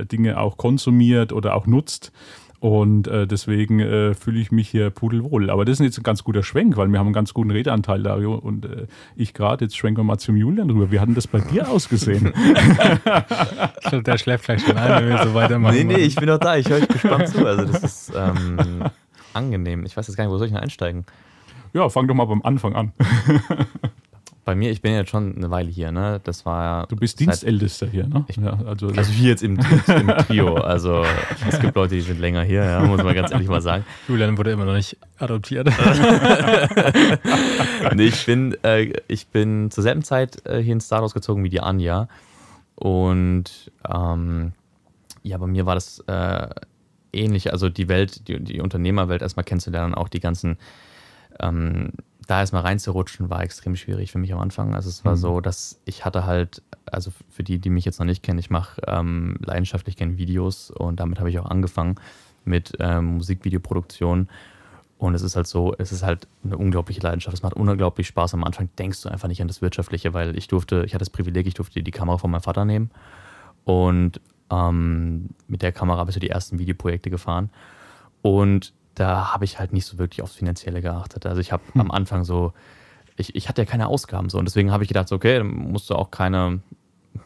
äh, 0.03 0.07
Dinge 0.07 0.39
auch 0.39 0.57
konsumiert 0.57 1.33
oder 1.33 1.55
auch 1.55 1.67
nutzt. 1.67 2.13
Und 2.65 3.09
äh, 3.09 3.27
deswegen 3.27 3.79
äh, 3.79 4.15
fühle 4.15 4.41
ich 4.41 4.51
mich 4.51 4.71
hier 4.71 4.89
pudelwohl. 4.89 5.51
Aber 5.51 5.67
das 5.67 5.81
ist 5.81 5.85
jetzt 5.85 5.99
ein 5.99 6.03
ganz 6.03 6.25
guter 6.25 6.43
Schwenk, 6.43 6.79
weil 6.79 6.89
wir 6.89 6.99
haben 6.99 7.09
einen 7.09 7.13
ganz 7.13 7.35
guten 7.35 7.51
Redeanteil, 7.51 8.03
Dario 8.03 8.37
und 8.37 8.65
äh, 8.65 8.87
ich 9.17 9.35
gerade. 9.35 9.67
Jetzt 9.67 9.77
schwenken 9.77 10.01
wir 10.01 10.05
mal 10.05 10.17
zum 10.17 10.35
Julian 10.35 10.71
rüber. 10.71 10.91
Wie 10.91 10.99
hat 10.99 11.07
denn 11.07 11.15
das 11.15 11.27
bei 11.27 11.41
dir 11.41 11.69
ausgesehen? 11.69 12.33
ich 12.45 13.91
glaube, 13.91 14.03
der 14.05 14.17
schläft 14.17 14.47
gleich 14.47 14.63
schon 14.63 14.79
ein, 14.79 15.03
wenn 15.03 15.09
wir 15.11 15.23
so 15.25 15.35
weitermachen. 15.35 15.75
Nee, 15.77 15.85
nee, 15.85 15.97
ich 15.97 16.17
bin 16.17 16.25
noch 16.25 16.39
da. 16.39 16.57
Ich 16.57 16.67
höre 16.71 16.79
euch 16.79 16.89
gespannt 16.89 17.29
zu. 17.29 17.47
Also 17.47 17.67
das 17.67 17.85
ist 17.85 18.13
ähm, 18.17 18.85
angenehm. 19.35 19.85
Ich 19.85 19.95
weiß 19.95 20.07
jetzt 20.07 20.17
gar 20.17 20.25
nicht, 20.25 20.33
wo 20.33 20.39
soll 20.39 20.47
ich 20.47 20.55
denn 20.55 20.63
einsteigen? 20.63 21.05
Ja, 21.75 21.91
fang 21.91 22.09
doch 22.09 22.15
mal 22.15 22.25
beim 22.25 22.41
Anfang 22.41 22.75
an. 22.75 22.93
Bei 24.45 24.55
mir, 24.55 24.71
ich 24.71 24.83
bin 24.83 24.93
jetzt 24.93 25.09
schon 25.09 25.37
eine 25.37 25.51
Weile 25.51 25.71
hier, 25.71 25.91
ne? 25.91 26.21
Das 26.23 26.45
war. 26.45 26.87
Du 26.89 26.97
bist 26.97 27.19
Dienstältester 27.19 27.87
hier, 27.87 28.07
ne? 28.07 28.27
Ich, 28.29 28.37
ja, 28.37 28.59
also, 28.67 28.89
also 28.89 29.11
hier 29.11 29.31
jetzt 29.31 29.43
im, 29.43 29.59
im, 29.87 30.09
Trio. 30.27 30.57
Also 30.57 31.03
es 31.49 31.59
gibt 31.61 31.75
Leute, 31.77 31.95
die 31.95 32.03
sind 32.03 32.21
länger 32.21 32.43
hier, 32.43 32.63
ja, 32.63 32.81
muss 32.81 33.03
man 33.03 33.15
ganz 33.15 33.31
ehrlich 33.31 33.49
mal 33.49 33.63
sagen. 33.63 33.87
Julian 34.09 34.37
wurde 34.37 34.51
immer 34.51 34.67
noch 34.67 34.75
nicht 34.75 34.99
adoptiert. 35.19 35.69
nee, 37.95 38.05
ich 38.05 38.27
bin, 38.27 38.55
äh, 38.63 38.93
ich 39.09 39.29
bin 39.29 39.71
zur 39.71 39.83
selben 39.83 40.03
Zeit 40.03 40.45
äh, 40.45 40.61
hier 40.61 40.75
in 40.75 40.81
Stardust 40.83 41.15
gezogen 41.15 41.43
wie 41.43 41.49
die 41.49 41.61
Anja. 41.61 42.09
Und 42.75 43.73
ähm, 43.89 44.53
ja, 45.23 45.39
bei 45.39 45.47
mir 45.47 45.65
war 45.65 45.75
das 45.75 46.01
äh, 46.01 46.49
ähnlich. 47.15 47.51
Also 47.51 47.71
die 47.71 47.89
Welt, 47.89 48.29
die, 48.29 48.45
die 48.45 48.61
Unternehmerwelt 48.61 49.23
erstmal 49.23 49.45
kennenzulernen, 49.45 49.95
auch 49.95 50.11
die 50.11 50.21
ganzen 50.21 50.59
ähm, 51.41 51.93
da 52.27 52.41
erstmal 52.41 52.63
reinzurutschen, 52.63 53.31
war 53.31 53.43
extrem 53.43 53.77
schwierig 53.77 54.13
für 54.13 54.19
mich 54.19 54.33
am 54.33 54.41
Anfang. 54.41 54.75
Also 54.75 54.89
es 54.89 55.05
war 55.05 55.13
mhm. 55.13 55.21
so, 55.21 55.41
dass 55.41 55.81
ich 55.85 56.05
hatte 56.05 56.25
halt, 56.25 56.63
also 56.87 57.13
für 57.31 57.43
die, 57.43 57.59
die 57.59 57.71
mich 57.71 57.85
jetzt 57.85 57.99
noch 57.99 58.07
nicht 58.07 58.23
kennen, 58.23 58.39
ich 58.39 58.51
mache 58.51 58.81
ähm, 58.87 59.37
leidenschaftlich 59.41 59.97
gerne 59.97 60.19
Videos 60.19 60.71
und 60.71 61.01
damit 61.01 61.19
habe 61.19 61.31
ich 61.31 61.39
auch 61.39 61.47
angefangen 61.47 61.97
mit 62.45 62.73
ähm, 62.81 63.17
Musikvideoproduktion. 63.17 64.29
Und 64.99 65.15
es 65.15 65.23
ist 65.23 65.37
halt 65.37 65.47
so, 65.47 65.75
es 65.77 65.93
ist 65.93 66.03
halt 66.03 66.29
eine 66.45 66.57
unglaubliche 66.57 67.01
Leidenschaft. 67.01 67.37
Es 67.37 67.43
macht 67.43 67.55
unglaublich 67.55 68.07
Spaß. 68.07 68.35
Am 68.35 68.45
Anfang 68.45 68.71
denkst 68.79 69.03
du 69.03 69.09
einfach 69.09 69.29
nicht 69.29 69.43
an 69.43 69.49
das 69.49 69.61
Wirtschaftliche, 69.61 70.15
weil 70.15 70.37
ich 70.39 70.49
durfte, 70.49 70.85
ich 70.87 70.95
hatte 70.95 71.01
das 71.01 71.11
Privileg, 71.11 71.47
ich 71.47 71.55
durfte 71.55 71.83
die 71.83 71.91
Kamera 71.91 72.19
von 72.19 72.31
meinem 72.31 72.43
Vater 72.43 72.65
nehmen. 72.65 72.91
Und 73.65 74.21
ähm, 74.51 75.31
mit 75.49 75.63
der 75.63 75.73
Kamera 75.73 75.99
habe 75.99 76.11
ich 76.11 76.15
so 76.15 76.21
die 76.21 76.31
ersten 76.31 76.59
Videoprojekte 76.59 77.11
gefahren. 77.11 77.51
Und 78.23 78.73
da 78.95 79.33
habe 79.33 79.45
ich 79.45 79.59
halt 79.59 79.73
nicht 79.73 79.87
so 79.87 79.99
wirklich 79.99 80.23
aufs 80.23 80.35
Finanzielle 80.35 80.81
geachtet. 80.81 81.27
Also 81.27 81.41
ich 81.41 81.53
habe 81.53 81.63
hm. 81.73 81.81
am 81.81 81.91
Anfang 81.91 82.25
so, 82.25 82.53
ich, 83.17 83.35
ich 83.35 83.49
hatte 83.49 83.63
ja 83.63 83.67
keine 83.67 83.89
Ausgaben 83.89 84.29
so 84.29 84.39
und 84.39 84.45
deswegen 84.47 84.71
habe 84.73 84.85
ich 84.85 84.89
gedacht, 84.89 85.09
so, 85.09 85.17
okay, 85.17 85.39
dann 85.39 85.49
musst 85.49 85.91
du 85.91 85.95
auch 85.95 86.11
keine, 86.11 86.61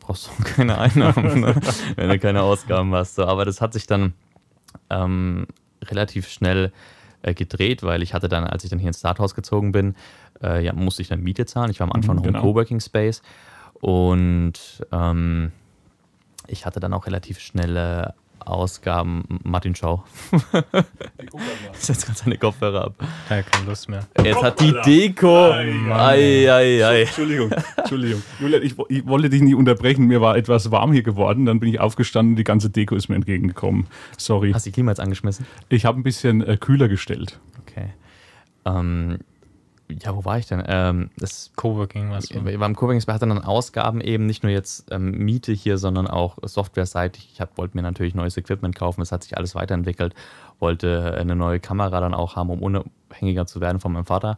brauchst 0.01 0.29
du 0.29 0.45
keine 0.45 0.79
Einnahmen, 0.79 1.41
ne? 1.41 1.55
wenn 1.97 2.09
du 2.09 2.19
keine 2.19 2.43
Ausgaben 2.43 2.95
hast. 2.95 3.17
So. 3.17 3.25
Aber 3.27 3.45
das 3.45 3.61
hat 3.61 3.73
sich 3.73 3.87
dann 3.87 4.15
ähm, 4.91 5.47
relativ 5.85 6.29
schnell 6.29 6.73
äh, 7.23 7.35
gedreht, 7.35 7.83
weil 7.83 8.03
ich 8.03 8.15
hatte 8.15 8.29
dann, 8.29 8.45
als 8.45 8.65
ich 8.65 8.71
dann 8.71 8.79
hier 8.79 8.89
ins 8.89 9.01
Starthaus 9.01 9.35
gezogen 9.35 9.73
bin, 9.73 9.95
äh, 10.43 10.65
ja, 10.65 10.73
musste 10.73 11.03
ich 11.03 11.09
dann 11.09 11.21
Miete 11.21 11.47
zahlen. 11.47 11.71
Ich 11.71 11.81
war 11.81 11.87
am 11.87 11.93
Anfang 11.93 12.17
Mhm, 12.17 12.23
noch 12.23 12.27
im 12.27 12.33
genau. 12.35 12.45
Coworking 12.45 12.81
Space 12.81 13.23
und 13.81 14.55
ähm, 14.93 15.53
ich 16.47 16.67
hatte 16.67 16.81
dann 16.81 16.93
auch 16.93 17.07
relativ 17.07 17.39
schnelle 17.39 18.15
Ausgaben. 18.49 19.25
Martin 19.45 19.75
Schau 19.75 20.05
setzt 21.73 22.07
gerade 22.07 22.19
seine 22.19 22.39
Kopfhörer 22.39 22.85
ab. 22.87 22.95
Ja, 23.31 23.43
keine 23.43 23.67
Lust 23.67 23.89
mehr. 23.89 24.07
Jetzt 24.23 24.43
hat 24.43 24.61
die 24.61 24.75
Deko. 24.85 25.51
Ei, 25.51 26.51
ei, 26.51 26.85
ei. 26.85 27.03
Entschuldigung, 27.03 27.51
Entschuldigung. 27.77 28.23
Julian, 28.41 28.63
ich, 28.63 28.75
ich 28.89 29.07
wollte 29.07 29.31
dich 29.31 29.43
nie 29.43 29.55
unterbrechen. 29.55 30.07
Mir 30.07 30.21
war 30.21 30.37
etwas 30.37 30.71
warm 30.71 30.93
hier 30.93 31.03
geworden. 31.03 31.47
Dann 31.47 31.61
bin 31.61 31.69
ich 31.69 31.81
aufgestanden. 31.81 32.37
Die 32.37 32.45
ganze 32.45 32.71
Deko 32.71 32.95
ist 32.95 33.09
mir 33.09 33.17
entgegengekommen. 33.17 33.87
Sorry. 34.17 34.53
Hast 34.53 34.67
du 34.67 34.71
die 34.71 34.75
Klima 34.75 34.91
jetzt 34.91 35.01
angeschmissen? 35.01 35.47
Ich 35.69 35.85
habe 35.85 35.99
ein 35.99 36.03
bisschen 36.03 36.43
äh, 36.43 36.57
kühler 36.57 36.89
gestellt. 36.89 37.39
Okay. 37.67 37.89
Ähm, 38.65 39.19
ja, 39.89 40.15
wo 40.15 40.25
war 40.25 40.39
ich 40.39 40.47
denn? 40.47 40.63
Ähm, 40.67 41.11
das 41.17 41.51
Coworking, 41.57 42.11
was 42.11 42.29
du. 42.29 42.41
beim 42.41 42.77
Coworking 42.77 43.01
hatte 43.01 43.27
dann 43.27 43.43
Ausgaben 43.43 44.01
eben 44.01 44.27
nicht 44.27 44.43
nur 44.43 44.53
jetzt 44.53 44.91
ähm, 44.91 45.13
Miete 45.13 45.53
hier, 45.53 45.79
sondern 45.79 46.07
auch 46.07 46.37
softwareseitig. 46.43 47.31
Ich 47.33 47.41
hab, 47.41 47.57
wollte 47.57 47.77
mir 47.77 47.83
natürlich 47.83 48.15
neues 48.15 48.37
Equipment 48.37 48.77
kaufen. 48.77 49.01
Es 49.01 49.13
hat 49.13 49.23
sich 49.23 49.37
alles 49.37 49.55
weiterentwickelt. 49.55 50.15
Wollte 50.59 51.17
eine 51.19 51.37
neue 51.37 51.61
Kamera 51.61 52.01
dann 52.01 52.15
auch 52.15 52.37
haben, 52.37 52.51
um 52.51 52.63
unabhängiger 52.63 53.47
zu 53.47 53.61
werden 53.61 53.81
von 53.81 53.93
meinem 53.93 54.05
Vater. 54.05 54.37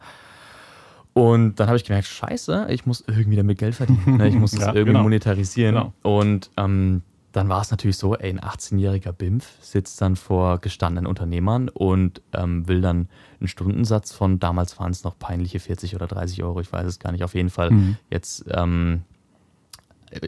Und 1.13 1.57
dann 1.59 1.67
habe 1.67 1.77
ich 1.77 1.85
gemerkt, 1.85 2.07
scheiße, 2.07 2.67
ich 2.71 2.87
muss 2.87 3.03
irgendwie 3.07 3.37
damit 3.37 3.59
Geld 3.59 3.75
verdienen. 3.75 4.17
ne? 4.19 4.29
Ich 4.29 4.35
muss 4.37 4.53
das 4.53 4.61
Ja, 4.61 4.67
irgendwie 4.69 4.93
genau. 4.93 5.03
monetarisieren. 5.03 5.75
Genau. 5.75 5.93
Und 6.03 6.51
ähm, 6.57 7.03
dann 7.33 7.49
war 7.49 7.61
es 7.61 7.71
natürlich 7.71 7.97
so, 7.97 8.17
ey, 8.17 8.31
ein 8.31 8.41
18-jähriger 8.41 9.13
BIMF 9.13 9.47
sitzt 9.61 10.01
dann 10.01 10.17
vor 10.17 10.59
gestandenen 10.59 11.07
Unternehmern 11.07 11.69
und 11.69 12.21
ähm, 12.33 12.67
will 12.67 12.81
dann 12.81 13.09
einen 13.39 13.49
Stundensatz 13.49 14.13
von, 14.13 14.41
damals 14.41 14.79
waren 14.81 14.91
es 14.91 15.05
noch 15.05 15.19
peinliche 15.19 15.61
40 15.61 15.95
oder 15.95 16.07
30 16.07 16.43
Euro, 16.43 16.61
ich 16.61 16.73
weiß 16.73 16.87
es 16.87 16.99
gar 16.99 17.13
nicht, 17.13 17.23
auf 17.23 17.35
jeden 17.35 17.51
Fall 17.51 17.71
Mhm. 17.71 17.97
jetzt, 18.11 18.45
ähm, 18.51 19.03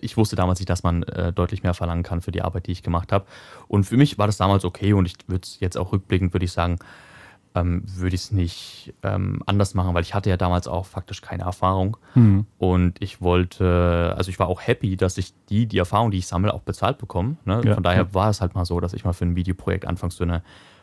ich 0.01 0.17
wusste 0.17 0.37
damals 0.37 0.61
nicht, 0.61 0.71
dass 0.71 0.85
man 0.85 1.03
äh, 1.03 1.33
deutlich 1.33 1.65
mehr 1.65 1.75
verlangen 1.75 2.05
kann 2.05 2.21
für 2.21 2.31
die 2.31 2.43
Arbeit, 2.43 2.69
die 2.69 2.73
ich 2.73 2.85
gemacht 2.85 3.11
habe. 3.11 3.27
Und 3.67 3.83
für 3.83 3.97
mich 3.97 4.17
war 4.17 4.29
das 4.29 4.37
damals 4.37 4.65
okay 4.65 4.93
und 4.93 5.07
ich 5.07 5.15
würde 5.27 5.43
es 5.43 5.59
jetzt 5.59 5.77
auch 5.77 5.93
rückblickend, 5.93 6.33
würde 6.33 6.45
ich 6.45 6.53
sagen, 6.53 6.79
ähm, 7.55 7.83
würde 7.87 8.15
ich 8.15 8.23
es 8.23 8.33
nicht 8.33 8.95
ähm, 9.03 9.43
anders 9.47 9.75
machen, 9.75 9.95
weil 9.95 10.03
ich 10.03 10.15
hatte 10.15 10.31
ja 10.31 10.37
damals 10.37 10.67
auch 10.69 10.87
faktisch 10.87 11.21
keine 11.21 11.43
Erfahrung. 11.45 11.97
Mhm. 12.15 12.47
Und 12.59 13.03
ich 13.03 13.21
wollte, 13.21 14.15
also 14.17 14.31
ich 14.31 14.39
war 14.39 14.49
auch 14.49 14.61
happy, 14.61 14.97
dass 14.97 15.19
ich 15.19 15.35
die, 15.49 15.67
die 15.67 15.79
Erfahrung, 15.79 16.11
die 16.11 16.19
ich 16.19 16.27
sammle, 16.27 16.55
auch 16.55 16.63
bezahlt 16.63 16.99
bekomme. 16.99 17.37
Ne? 17.45 17.61
Ja, 17.65 17.75
Von 17.75 17.83
daher 17.83 18.05
ja. 18.05 18.15
war 18.15 18.31
es 18.31 18.41
halt 18.41 18.55
mal 18.55 18.65
so, 18.65 18.81
dass 18.81 18.95
ich 18.95 19.05
mal 19.05 19.13
für 19.13 19.27
ein 19.27 19.37
Videoprojekt 19.37 19.87
anfangs 19.87 20.17
für, 20.17 20.25
eine, 20.25 20.43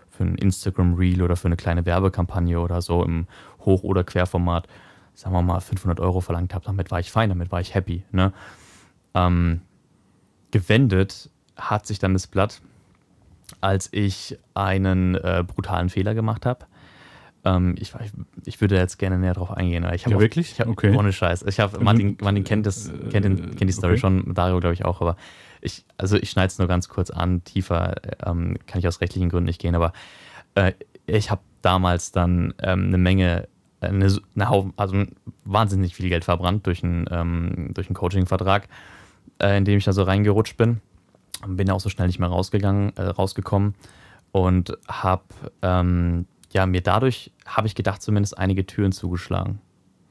für 0.10 0.24
ein 0.24 0.36
Instagram-Reel 0.36 1.22
oder 1.22 1.36
für 1.36 1.48
eine 1.48 1.58
kleine 1.58 1.86
Werbekampagne 1.86 2.60
oder 2.60 2.82
so 2.82 3.04
im 3.04 3.28
Hoch- 3.66 3.84
oder 3.84 4.04
Querformat, 4.04 4.68
sagen 5.16 5.34
wir 5.34 5.42
mal, 5.42 5.60
500 5.60 6.00
Euro 6.00 6.22
verlangt 6.22 6.54
habe. 6.54 6.66
Damit 6.66 6.92
war 6.92 7.00
ich 7.00 7.12
fein, 7.12 7.30
damit 7.30 7.52
war 7.52 7.62
ich 7.62 7.74
happy. 7.74 8.04
Ne? 8.12 8.32
Ähm, 9.16 9.62
gewendet 10.52 11.32
hat 11.56 11.88
sich 11.88 12.00
dann 12.00 12.14
das 12.14 12.28
Blatt, 12.28 12.62
als 13.62 13.90
ich 13.92 14.38
einen 14.54 15.16
äh, 15.16 15.44
brutalen 15.46 15.90
Fehler 15.90 16.14
gemacht 16.14 16.46
habe. 16.46 16.66
Ähm, 17.46 17.76
ich, 17.80 17.94
ich, 18.46 18.60
würde 18.60 18.76
jetzt 18.76 18.98
gerne 18.98 19.18
näher 19.18 19.34
drauf 19.34 19.52
eingehen. 19.52 19.86
Ich 19.94 20.06
hab 20.06 20.12
Ja, 20.12 20.20
wirklich? 20.20 20.52
Ich 20.52 20.60
hab, 20.60 20.68
Okay. 20.68 20.96
Ohne 20.96 21.14
Scheiß. 21.14 21.44
Ich 21.44 21.60
habe 21.60 21.82
Martin, 21.84 22.18
Martin 22.22 22.44
kennt 22.44 22.66
das, 22.66 22.92
kennt, 23.12 23.26
den, 23.26 23.56
kennt 23.56 23.70
die 23.70 23.74
Story 23.74 23.94
okay. 23.94 24.02
schon, 24.02 24.34
Dario 24.34 24.60
glaube 24.60 24.74
ich 24.74 24.84
auch, 24.84 25.02
aber 25.02 25.16
ich, 25.62 25.86
also 25.98 26.18
ich 26.18 26.30
schneide 26.30 26.48
es 26.48 26.58
nur 26.58 26.68
ganz 26.68 26.90
kurz 26.90 27.10
an. 27.10 27.44
Tiefer 27.44 27.96
ähm, 28.26 28.58
kann 28.68 28.80
ich 28.80 28.88
aus 28.88 29.02
rechtlichen 29.02 29.30
Gründen 29.30 29.48
nicht 29.48 29.62
gehen, 29.62 29.76
aber 29.76 29.94
äh, 30.56 30.74
ich 31.06 31.32
habe 31.32 31.42
damals 31.62 32.12
dann 32.12 32.54
ähm, 32.62 32.88
eine 32.88 32.98
Menge, 32.98 33.48
eine, 33.82 34.18
eine 34.36 34.50
Haufen, 34.50 34.74
also 34.76 35.04
wahnsinnig 35.46 35.96
viel 35.96 36.10
Geld 36.10 36.26
verbrannt 36.26 36.68
durch 36.68 36.84
einen, 36.84 37.06
ähm, 37.10 37.72
durch 37.74 37.88
einen 37.88 37.96
Coaching-Vertrag, 37.96 38.68
äh, 39.42 39.58
in 39.58 39.66
dem 39.66 39.78
ich 39.78 39.86
da 39.86 39.94
so 39.94 40.04
reingerutscht 40.04 40.58
bin. 40.58 40.82
Bin 41.48 41.70
auch 41.72 41.80
so 41.80 41.90
schnell 41.90 42.08
nicht 42.08 42.20
mehr 42.20 42.30
rausgegangen, 42.30 42.96
äh, 42.98 43.04
rausgekommen 43.04 43.76
und 44.32 44.78
habe 44.88 45.24
ähm, 45.62 46.26
ja 46.52 46.66
mir 46.66 46.82
dadurch 46.82 47.32
habe 47.46 47.68
ich 47.68 47.76
gedacht 47.76 48.02
zumindest 48.02 48.38
einige 48.38 48.66
Türen 48.66 48.92
zugeschlagen. 48.92 49.60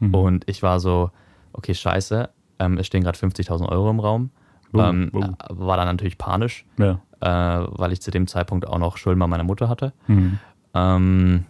Mhm. 0.01 0.15
Und 0.15 0.49
ich 0.49 0.63
war 0.63 0.81
so, 0.81 1.11
okay, 1.53 1.75
scheiße, 1.75 2.31
ähm, 2.59 2.79
es 2.79 2.87
stehen 2.87 3.03
gerade 3.03 3.19
50.000 3.19 3.69
Euro 3.69 3.91
im 3.91 4.01
Raum. 4.01 4.31
Oh, 4.73 4.81
ähm, 4.81 5.11
oh. 5.15 5.23
War 5.49 5.77
dann 5.77 5.87
natürlich 5.87 6.19
panisch, 6.19 6.65
Ja. 6.79 7.01
äh, 7.21 7.67
weil 7.71 7.93
ich 7.93 8.01
zu 8.03 8.11
dem 8.11 8.27
Zeitpunkt 8.27 8.67
auch 8.67 8.79
noch 8.79 8.97
Schulden 8.97 9.19
bei 9.19 9.27
meiner 9.27 9.45
Mutter 9.45 9.69
hatte. 9.69 9.93
Mhm. 10.07 10.39
Ähm, 10.75 11.45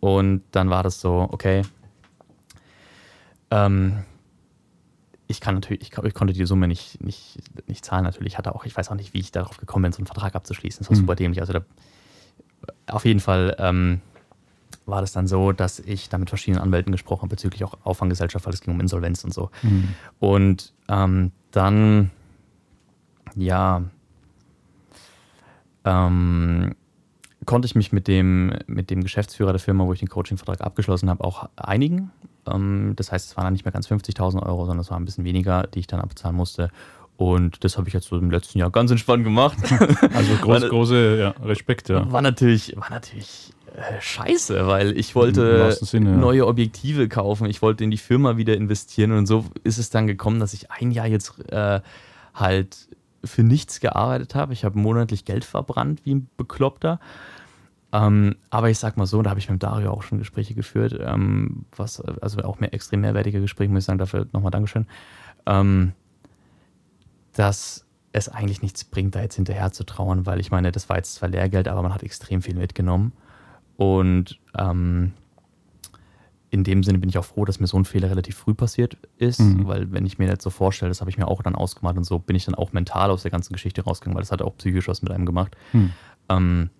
und 0.00 0.42
dann 0.52 0.70
war 0.70 0.82
das 0.82 1.00
so, 1.00 1.26
okay, 1.30 1.62
ähm, 3.50 4.04
ich 5.30 5.40
kann 5.40 5.54
natürlich, 5.54 5.82
ich, 5.82 5.96
ich 5.96 6.14
konnte 6.14 6.32
die 6.32 6.44
Summe 6.46 6.66
nicht, 6.66 7.02
nicht, 7.04 7.38
nicht 7.68 7.84
zahlen 7.84 8.02
natürlich. 8.04 8.32
Ich 8.32 8.38
hatte 8.38 8.54
auch, 8.54 8.64
ich 8.64 8.76
weiß 8.76 8.90
auch 8.90 8.94
nicht, 8.96 9.12
wie 9.14 9.20
ich 9.20 9.30
darauf 9.30 9.58
gekommen 9.58 9.84
bin, 9.84 9.92
so 9.92 9.98
einen 9.98 10.06
Vertrag 10.06 10.34
abzuschließen. 10.34 10.80
Das 10.80 10.88
war 10.90 10.96
Mhm. 10.96 11.00
super 11.02 11.14
dämlich. 11.14 11.40
Also 11.40 11.52
da, 11.52 11.60
auf 12.86 13.04
jeden 13.04 13.20
Fall 13.20 13.54
ähm, 13.58 14.00
war 14.86 15.02
das 15.02 15.12
dann 15.12 15.26
so, 15.28 15.52
dass 15.52 15.80
ich 15.80 16.08
da 16.08 16.16
mit 16.16 16.30
verschiedenen 16.30 16.62
Anwälten 16.62 16.92
gesprochen 16.92 17.20
habe 17.22 17.28
bezüglich 17.30 17.62
auch 17.62 17.74
Auffanggesellschaft, 17.84 18.46
weil 18.46 18.54
es 18.54 18.62
ging 18.62 18.72
um 18.72 18.80
Insolvenz 18.80 19.22
und 19.22 19.34
so. 19.34 19.50
Mhm. 19.62 19.88
Und 20.18 20.72
ähm, 20.88 21.30
dann, 21.50 22.10
ja, 23.36 23.82
ähm, 25.84 26.74
konnte 27.44 27.66
ich 27.66 27.74
mich 27.74 27.92
mit 27.92 28.08
dem, 28.08 28.54
mit 28.66 28.90
dem 28.90 29.02
Geschäftsführer 29.02 29.52
der 29.52 29.60
Firma, 29.60 29.84
wo 29.84 29.92
ich 29.92 30.00
den 30.00 30.08
Coaching-Vertrag 30.08 30.60
abgeschlossen 30.60 31.08
habe, 31.10 31.24
auch 31.24 31.48
einigen. 31.56 32.10
Ähm, 32.52 32.94
das 32.96 33.12
heißt, 33.12 33.30
es 33.30 33.36
waren 33.36 33.44
dann 33.44 33.52
nicht 33.52 33.64
mehr 33.64 33.72
ganz 33.72 33.88
50.000 33.88 34.42
Euro, 34.42 34.64
sondern 34.66 34.80
es 34.80 34.90
war 34.90 34.98
ein 34.98 35.04
bisschen 35.04 35.24
weniger, 35.24 35.64
die 35.66 35.80
ich 35.80 35.86
dann 35.86 36.00
abzahlen 36.00 36.36
musste. 36.36 36.70
Und 37.16 37.64
das 37.64 37.76
habe 37.76 37.88
ich 37.88 37.94
jetzt 37.94 38.06
so 38.08 38.16
im 38.16 38.30
letzten 38.30 38.58
Jahr 38.58 38.70
ganz 38.70 38.90
entspannt 38.92 39.24
gemacht. 39.24 39.58
Also 40.14 40.34
groß, 40.36 40.60
Meine- 40.60 40.68
große 40.68 41.18
ja, 41.18 41.28
Respekt, 41.44 41.88
ja. 41.88 42.10
War 42.12 42.22
natürlich, 42.22 42.76
war 42.76 42.90
natürlich 42.90 43.52
äh, 43.74 44.00
scheiße, 44.00 44.66
weil 44.66 44.96
ich 44.96 45.14
wollte 45.14 45.72
Sinne, 45.72 46.16
neue 46.16 46.46
Objektive 46.46 47.08
kaufen, 47.08 47.46
ich 47.46 47.60
wollte 47.60 47.82
in 47.84 47.90
die 47.90 47.98
Firma 47.98 48.36
wieder 48.36 48.56
investieren 48.56 49.12
und 49.12 49.26
so 49.26 49.44
ist 49.64 49.78
es 49.78 49.90
dann 49.90 50.06
gekommen, 50.06 50.38
dass 50.38 50.54
ich 50.54 50.70
ein 50.70 50.92
Jahr 50.92 51.06
jetzt 51.06 51.34
äh, 51.50 51.80
halt 52.34 52.88
für 53.24 53.42
nichts 53.42 53.80
gearbeitet 53.80 54.34
habe. 54.36 54.52
Ich 54.52 54.64
habe 54.64 54.78
monatlich 54.78 55.24
Geld 55.24 55.44
verbrannt 55.44 56.00
wie 56.04 56.14
ein 56.14 56.28
Bekloppter. 56.36 57.00
Ähm, 57.92 58.36
aber 58.50 58.68
ich 58.68 58.78
sag 58.78 58.96
mal 58.96 59.06
so, 59.06 59.22
da 59.22 59.30
habe 59.30 59.40
ich 59.40 59.48
mit 59.48 59.62
Dario 59.62 59.92
auch 59.92 60.02
schon 60.02 60.18
Gespräche 60.18 60.54
geführt, 60.54 60.98
ähm, 61.00 61.64
was, 61.74 62.00
also 62.00 62.42
auch 62.42 62.60
mehr 62.60 62.74
extrem 62.74 63.00
mehrwertige 63.00 63.40
Gespräche, 63.40 63.72
muss 63.72 63.84
ich 63.84 63.86
sagen, 63.86 63.98
dafür 63.98 64.26
nochmal 64.32 64.50
Dankeschön. 64.50 64.86
Ähm, 65.46 65.92
dass 67.32 67.86
es 68.12 68.28
eigentlich 68.28 68.62
nichts 68.62 68.84
bringt, 68.84 69.14
da 69.14 69.22
jetzt 69.22 69.36
hinterher 69.36 69.72
zu 69.72 69.84
trauern, 69.84 70.26
weil 70.26 70.40
ich 70.40 70.50
meine, 70.50 70.72
das 70.72 70.88
war 70.88 70.96
jetzt 70.96 71.14
zwar 71.14 71.28
Lehrgeld, 71.28 71.68
aber 71.68 71.82
man 71.82 71.94
hat 71.94 72.02
extrem 72.02 72.42
viel 72.42 72.56
mitgenommen. 72.56 73.12
Und 73.76 74.38
ähm, 74.56 75.12
in 76.50 76.64
dem 76.64 76.82
Sinne 76.82 76.98
bin 76.98 77.08
ich 77.08 77.18
auch 77.18 77.24
froh, 77.24 77.44
dass 77.44 77.60
mir 77.60 77.66
so 77.66 77.78
ein 77.78 77.84
Fehler 77.84 78.10
relativ 78.10 78.36
früh 78.36 78.54
passiert 78.54 78.96
ist, 79.18 79.40
Mhm. 79.40 79.66
weil 79.66 79.92
wenn 79.92 80.06
ich 80.06 80.18
mir 80.18 80.26
das 80.34 80.42
so 80.42 80.50
vorstelle, 80.50 80.88
das 80.88 81.00
habe 81.00 81.10
ich 81.10 81.18
mir 81.18 81.28
auch 81.28 81.42
dann 81.42 81.54
ausgemalt 81.54 81.96
und 81.96 82.04
so 82.04 82.18
bin 82.18 82.36
ich 82.36 82.46
dann 82.46 82.54
auch 82.54 82.72
mental 82.72 83.10
aus 83.10 83.22
der 83.22 83.30
ganzen 83.30 83.52
Geschichte 83.52 83.82
rausgegangen, 83.82 84.16
weil 84.16 84.22
das 84.22 84.32
hat 84.32 84.42
auch 84.42 84.56
psychisch 84.56 84.88
was 84.88 85.02
mit 85.02 85.12
einem 85.12 85.26
gemacht. 85.26 85.56
Hm. 85.72 85.92
Ähm, 86.30 86.70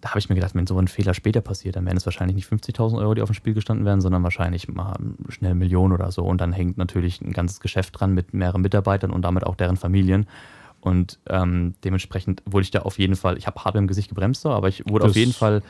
da 0.00 0.10
habe 0.10 0.18
ich 0.18 0.28
mir 0.28 0.34
gedacht, 0.34 0.54
wenn 0.54 0.66
so 0.66 0.78
ein 0.78 0.88
Fehler 0.88 1.12
später 1.14 1.40
passiert, 1.40 1.76
dann 1.76 1.84
wären 1.84 1.96
es 1.96 2.06
wahrscheinlich 2.06 2.34
nicht 2.34 2.48
50.000 2.50 2.98
Euro, 2.98 3.14
die 3.14 3.22
auf 3.22 3.28
dem 3.28 3.34
Spiel 3.34 3.54
gestanden 3.54 3.84
wären, 3.84 4.00
sondern 4.00 4.22
wahrscheinlich 4.22 4.66
mal 4.68 4.96
schnell 5.28 5.54
Millionen 5.54 5.92
oder 5.92 6.10
so. 6.10 6.22
Und 6.24 6.40
dann 6.40 6.52
hängt 6.52 6.78
natürlich 6.78 7.20
ein 7.20 7.32
ganzes 7.32 7.60
Geschäft 7.60 8.00
dran 8.00 8.14
mit 8.14 8.32
mehreren 8.32 8.62
Mitarbeitern 8.62 9.10
und 9.10 9.22
damit 9.22 9.44
auch 9.44 9.56
deren 9.56 9.76
Familien. 9.76 10.26
Und 10.80 11.18
ähm, 11.28 11.74
dementsprechend 11.84 12.42
wurde 12.46 12.62
ich 12.62 12.70
da 12.70 12.80
auf 12.80 12.98
jeden 12.98 13.14
Fall, 13.16 13.36
ich 13.36 13.46
habe 13.46 13.62
hart 13.62 13.76
im 13.76 13.86
Gesicht 13.86 14.08
gebremst, 14.08 14.46
aber 14.46 14.68
ich 14.68 14.88
wurde 14.88 15.02
Das- 15.04 15.10
auf 15.10 15.16
jeden 15.16 15.34
Fall 15.34 15.62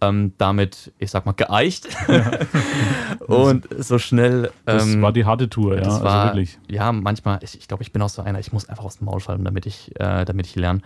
ähm, 0.00 0.32
damit, 0.36 0.92
ich 0.98 1.10
sag 1.10 1.26
mal, 1.26 1.32
geeicht. 1.32 1.88
und 3.26 3.68
so 3.78 3.98
schnell. 3.98 4.50
Das 4.64 4.86
ähm, 4.86 5.00
war 5.00 5.12
die 5.12 5.24
harte 5.24 5.48
Tour, 5.48 5.76
ja. 5.76 5.80
das 5.80 5.94
also 5.94 6.04
war, 6.04 6.26
wirklich. 6.26 6.58
ja, 6.68 6.90
manchmal, 6.90 7.38
ich, 7.42 7.56
ich 7.56 7.68
glaube, 7.68 7.84
ich 7.84 7.92
bin 7.92 8.02
auch 8.02 8.08
so 8.08 8.20
einer, 8.22 8.40
ich 8.40 8.52
muss 8.52 8.68
einfach 8.68 8.84
aus 8.84 8.98
dem 8.98 9.04
Maul 9.06 9.20
fallen, 9.20 9.44
damit 9.44 9.64
ich, 9.64 9.92
äh, 10.00 10.24
damit 10.24 10.46
ich 10.46 10.56
lerne. 10.56 10.80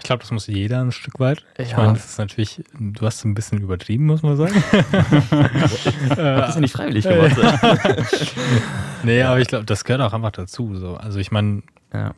Ich 0.00 0.04
glaube, 0.04 0.20
das 0.22 0.30
muss 0.32 0.46
jeder 0.46 0.80
ein 0.80 0.92
Stück 0.92 1.20
weit. 1.20 1.44
Ich 1.58 1.70
Ja. 1.72 1.76
meine, 1.76 1.92
das 1.92 2.06
ist 2.06 2.18
natürlich, 2.18 2.62
du 2.78 3.06
hast 3.06 3.24
ein 3.24 3.34
bisschen 3.34 3.60
übertrieben, 3.60 4.06
muss 4.06 4.22
man 4.22 4.36
sagen. 4.36 4.54
Ich 4.72 6.10
habe 6.10 6.40
das 6.40 6.54
ja 6.56 6.60
nicht 6.60 6.72
freiwillig 6.72 7.04
gemacht. 7.04 7.36
nee, 9.02 9.22
aber 9.22 9.40
ich 9.40 9.48
glaube, 9.48 9.64
das 9.64 9.84
gehört 9.84 10.02
auch 10.02 10.12
einfach 10.12 10.32
dazu. 10.32 10.74
So. 10.76 10.96
Also 10.96 11.18
ich 11.18 11.30
meine, 11.30 11.62
ja. 11.92 12.14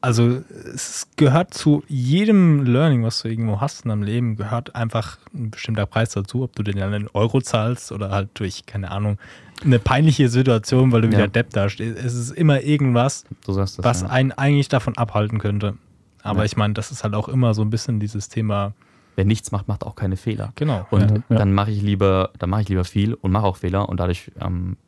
also 0.00 0.40
es 0.74 1.06
gehört 1.16 1.54
zu 1.54 1.82
jedem 1.88 2.64
Learning, 2.64 3.04
was 3.04 3.20
du 3.22 3.28
irgendwo 3.28 3.60
hast 3.60 3.84
in 3.84 3.90
deinem 3.90 4.02
Leben, 4.02 4.36
gehört 4.36 4.74
einfach 4.74 5.18
ein 5.34 5.50
bestimmter 5.50 5.86
Preis 5.86 6.10
dazu, 6.10 6.42
ob 6.42 6.56
du 6.56 6.62
den 6.62 6.76
dann 6.78 6.92
in 6.94 7.08
Euro 7.12 7.40
zahlst 7.40 7.92
oder 7.92 8.10
halt 8.10 8.30
durch, 8.34 8.66
keine 8.66 8.90
Ahnung, 8.90 9.18
eine 9.64 9.78
peinliche 9.78 10.28
Situation, 10.28 10.90
weil 10.92 11.02
du 11.02 11.08
Ja. 11.08 11.12
wieder 11.18 11.28
Depp 11.28 11.50
dastehst. 11.50 11.96
Es 11.96 12.14
ist 12.14 12.30
immer 12.30 12.62
irgendwas, 12.62 13.24
das. 13.46 13.78
was 13.82 14.02
ja. 14.02 14.08
einen 14.08 14.32
eigentlich 14.32 14.68
davon 14.68 14.96
abhalten 14.96 15.38
könnte. 15.38 15.74
Aber 16.22 16.40
Ja. 16.40 16.44
ich 16.44 16.56
meine, 16.56 16.74
das 16.74 16.90
ist 16.90 17.04
halt 17.04 17.14
auch 17.14 17.28
immer 17.28 17.54
so 17.54 17.62
ein 17.62 17.70
bisschen 17.70 18.00
dieses 18.00 18.28
Thema 18.28 18.72
wer 19.14 19.24
nichts 19.26 19.52
macht, 19.52 19.68
macht 19.68 19.84
auch 19.84 19.94
keine 19.94 20.16
Fehler. 20.16 20.52
Genau. 20.54 20.86
Und 20.90 21.22
Ja, 21.28 21.36
dann 21.36 21.52
mache 21.52 21.70
ich 21.70 21.82
lieber, 21.82 22.30
dann 22.38 22.48
mache 22.48 22.62
ich 22.62 22.68
lieber 22.70 22.84
viel 22.84 23.12
und 23.14 23.30
mache 23.30 23.44
auch 23.44 23.56
Fehler 23.58 23.88
und 23.88 24.00
dadurch 24.00 24.32
ähm, 24.40 24.78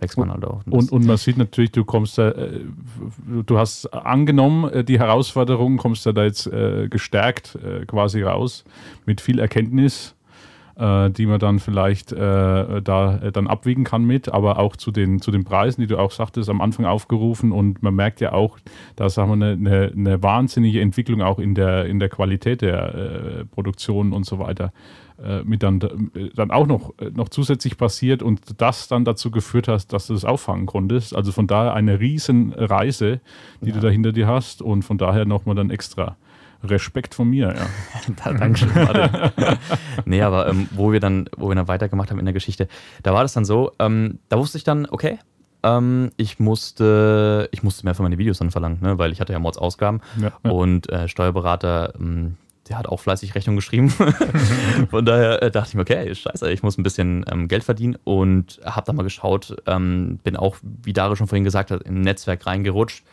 wächst 0.00 0.16
man 0.16 0.30
halt 0.30 0.44
auch. 0.46 0.62
Und, 0.66 0.90
und 0.90 1.04
man 1.06 1.18
sieht 1.18 1.36
natürlich, 1.36 1.72
du 1.72 1.84
kommst 1.84 2.16
da, 2.16 2.30
äh, 2.30 2.60
du 3.44 3.58
hast 3.58 3.86
angenommen, 3.92 4.70
äh, 4.72 4.82
die 4.82 4.98
Herausforderung, 4.98 5.76
kommst 5.76 6.06
da, 6.06 6.12
da 6.12 6.24
jetzt 6.24 6.46
äh, 6.46 6.88
gestärkt 6.88 7.56
äh, 7.56 7.84
quasi 7.84 8.22
raus 8.22 8.64
mit 9.04 9.20
viel 9.20 9.38
Erkenntnis, 9.40 10.14
äh, 10.76 11.10
die 11.10 11.26
man 11.26 11.38
dann 11.38 11.58
vielleicht 11.58 12.12
äh, 12.12 12.82
da 12.82 13.18
äh, 13.22 13.32
dann 13.32 13.46
abwiegen 13.46 13.84
kann 13.84 14.04
mit, 14.04 14.28
aber 14.28 14.58
auch 14.58 14.76
zu 14.76 14.90
den, 14.90 15.20
zu 15.20 15.30
den 15.30 15.44
Preisen, 15.44 15.80
die 15.80 15.86
du 15.86 15.98
auch 15.98 16.10
sagtest, 16.10 16.50
am 16.50 16.60
Anfang 16.60 16.84
aufgerufen 16.84 17.52
und 17.52 17.82
man 17.82 17.94
merkt 17.94 18.20
ja 18.20 18.32
auch, 18.32 18.58
da 18.94 19.08
sagen 19.08 19.40
wir 19.40 19.46
eine, 19.46 19.92
eine, 19.96 20.22
wahnsinnige 20.22 20.80
Entwicklung 20.80 21.22
auch 21.22 21.38
in 21.38 21.54
der, 21.54 21.86
in 21.86 21.98
der 21.98 22.08
Qualität 22.08 22.60
der 22.60 22.94
äh, 22.94 23.44
Produktion 23.46 24.12
und 24.12 24.26
so 24.26 24.38
weiter 24.38 24.72
äh, 25.22 25.42
mit 25.44 25.62
dann, 25.62 25.80
dann 26.34 26.50
auch 26.50 26.66
noch, 26.66 26.92
noch 27.14 27.30
zusätzlich 27.30 27.78
passiert 27.78 28.22
und 28.22 28.60
das 28.60 28.88
dann 28.88 29.06
dazu 29.06 29.30
geführt 29.30 29.68
hast, 29.68 29.94
dass 29.94 30.06
du 30.06 30.12
das 30.12 30.26
auffangen 30.26 30.66
konntest. 30.66 31.16
Also 31.16 31.32
von 31.32 31.46
daher 31.46 31.72
eine 31.72 32.00
riesen 32.00 32.52
Reise, 32.52 33.20
die 33.62 33.72
du 33.72 33.80
da 33.80 33.88
hinter 33.88 34.12
dir 34.12 34.26
hast 34.26 34.60
und 34.60 34.82
von 34.82 34.98
daher 34.98 35.24
nochmal 35.24 35.54
dann 35.54 35.70
extra 35.70 36.16
Respekt 36.70 37.14
von 37.14 37.28
mir. 37.28 37.54
Ja. 37.54 37.66
Da, 38.24 38.32
Dankeschön, 38.32 38.70
nee, 40.04 40.22
aber 40.22 40.48
ähm, 40.48 40.68
wo, 40.70 40.92
wir 40.92 41.00
dann, 41.00 41.28
wo 41.36 41.48
wir 41.48 41.56
dann 41.56 41.66
weitergemacht 41.66 42.10
haben 42.10 42.18
in 42.18 42.24
der 42.24 42.34
Geschichte, 42.34 42.68
da 43.02 43.12
war 43.12 43.22
das 43.22 43.32
dann 43.32 43.44
so, 43.44 43.72
ähm, 43.78 44.20
da 44.28 44.38
wusste 44.38 44.58
ich 44.58 44.64
dann, 44.64 44.86
okay, 44.86 45.18
ähm, 45.62 46.10
ich, 46.16 46.38
musste, 46.38 47.48
ich 47.52 47.62
musste 47.62 47.84
mehr 47.84 47.94
für 47.94 48.02
meine 48.02 48.18
Videos 48.18 48.38
dann 48.38 48.50
verlangen, 48.50 48.78
ne, 48.80 48.98
weil 48.98 49.12
ich 49.12 49.20
hatte 49.20 49.32
ja 49.32 49.38
Mordsausgaben 49.38 50.00
Ja, 50.20 50.32
ja. 50.44 50.50
und 50.50 50.88
äh, 50.90 51.08
Steuerberater, 51.08 51.94
ähm, 51.98 52.36
der 52.68 52.78
hat 52.78 52.86
auch 52.86 53.00
fleißig 53.00 53.34
Rechnung 53.34 53.56
geschrieben. 53.56 53.90
Von 54.90 55.04
daher 55.04 55.42
äh, 55.42 55.50
dachte 55.50 55.70
ich 55.70 55.74
mir, 55.74 55.82
okay, 55.82 56.14
scheiße, 56.14 56.50
ich 56.50 56.62
muss 56.62 56.78
ein 56.78 56.82
bisschen 56.82 57.24
ähm, 57.30 57.48
Geld 57.48 57.64
verdienen 57.64 57.96
und 58.04 58.60
habe 58.64 58.86
dann 58.86 58.96
mal 58.96 59.02
geschaut, 59.02 59.56
ähm, 59.66 60.18
bin 60.24 60.36
auch, 60.36 60.56
wie 60.62 60.92
Dare 60.92 61.16
schon 61.16 61.28
vorhin 61.28 61.44
gesagt 61.44 61.70
hat, 61.70 61.86
ein 61.86 62.00
Netzwerk 62.00 62.46
reingerutscht. 62.46 63.04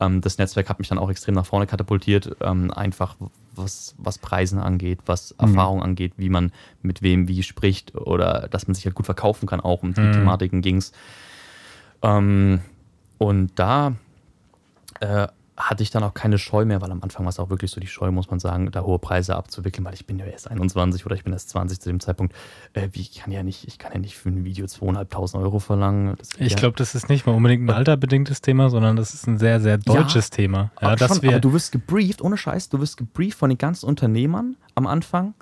Ähm, 0.00 0.20
das 0.20 0.38
Netzwerk 0.38 0.68
hat 0.68 0.78
mich 0.78 0.88
dann 0.88 0.98
auch 0.98 1.10
extrem 1.10 1.34
nach 1.34 1.46
vorne 1.46 1.66
katapultiert, 1.66 2.36
ähm, 2.40 2.70
einfach 2.70 3.16
was, 3.54 3.94
was 3.98 4.18
Preisen 4.18 4.58
angeht, 4.58 5.00
was 5.06 5.32
Erfahrung 5.32 5.82
angeht, 5.82 6.14
wie 6.16 6.28
man 6.30 6.52
mit 6.82 7.02
wem 7.02 7.28
wie 7.28 7.42
spricht 7.42 7.94
oder 7.94 8.48
dass 8.50 8.66
man 8.66 8.74
sich 8.74 8.84
halt 8.86 8.94
gut 8.94 9.06
verkaufen 9.06 9.46
kann, 9.46 9.60
auch 9.60 9.82
um 9.82 9.92
die 9.94 10.00
Mhm. 10.00 10.12
Thematiken 10.12 10.62
ging 10.62 10.76
es. 10.76 10.92
Ähm, 12.02 12.60
und 13.18 13.52
da 13.58 13.94
äh, 15.00 15.28
hatte 15.68 15.82
ich 15.82 15.90
dann 15.90 16.02
auch 16.02 16.14
keine 16.14 16.38
Scheu 16.38 16.64
mehr, 16.64 16.80
weil 16.80 16.90
am 16.90 17.02
Anfang 17.02 17.24
war 17.24 17.30
es 17.30 17.38
auch 17.38 17.50
wirklich 17.50 17.70
so 17.70 17.80
die 17.80 17.86
Scheu, 17.86 18.10
muss 18.10 18.30
man 18.30 18.40
sagen, 18.40 18.70
da 18.70 18.82
hohe 18.82 18.98
Preise 18.98 19.36
abzuwickeln, 19.36 19.84
weil 19.84 19.94
ich 19.94 20.06
bin 20.06 20.18
ja 20.18 20.24
erst 20.24 20.50
21 20.50 21.04
oder 21.06 21.14
ich 21.14 21.24
bin 21.24 21.32
erst 21.32 21.50
20 21.50 21.80
zu 21.80 21.88
dem 21.88 22.00
Zeitpunkt. 22.00 22.34
Äh, 22.72 22.88
wie 22.92 23.00
ich 23.00 23.14
kann 23.14 23.32
ja 23.32 23.42
nicht, 23.42 23.66
ich 23.68 23.78
kann 23.78 23.92
ja 23.92 23.98
nicht 23.98 24.16
für 24.16 24.30
ein 24.30 24.44
Video 24.44 24.66
2.500 24.66 25.38
Euro 25.40 25.58
verlangen. 25.58 26.16
Ich 26.38 26.52
ja. 26.52 26.58
glaube, 26.58 26.76
das 26.76 26.94
ist 26.94 27.08
nicht 27.08 27.26
mal 27.26 27.34
unbedingt 27.34 27.68
ein 27.68 27.70
alterbedingtes 27.70 28.40
Thema, 28.40 28.70
sondern 28.70 28.96
das 28.96 29.14
ist 29.14 29.26
ein 29.26 29.38
sehr, 29.38 29.60
sehr 29.60 29.78
deutsches 29.78 30.30
Thema. 30.30 30.70
Ja, 30.80 30.96
dass 30.96 31.08
schon, 31.08 31.22
wir, 31.22 31.30
aber 31.30 31.40
du 31.40 31.52
wirst 31.52 31.72
gebrieft, 31.72 32.22
ohne 32.22 32.36
Scheiß, 32.36 32.68
du 32.68 32.80
wirst 32.80 32.96
gebrieft 32.96 33.38
von 33.38 33.50
den 33.50 33.58
ganzen 33.58 33.86
Unternehmern 33.86 34.56
am 34.74 34.86
Anfang, 34.86 35.34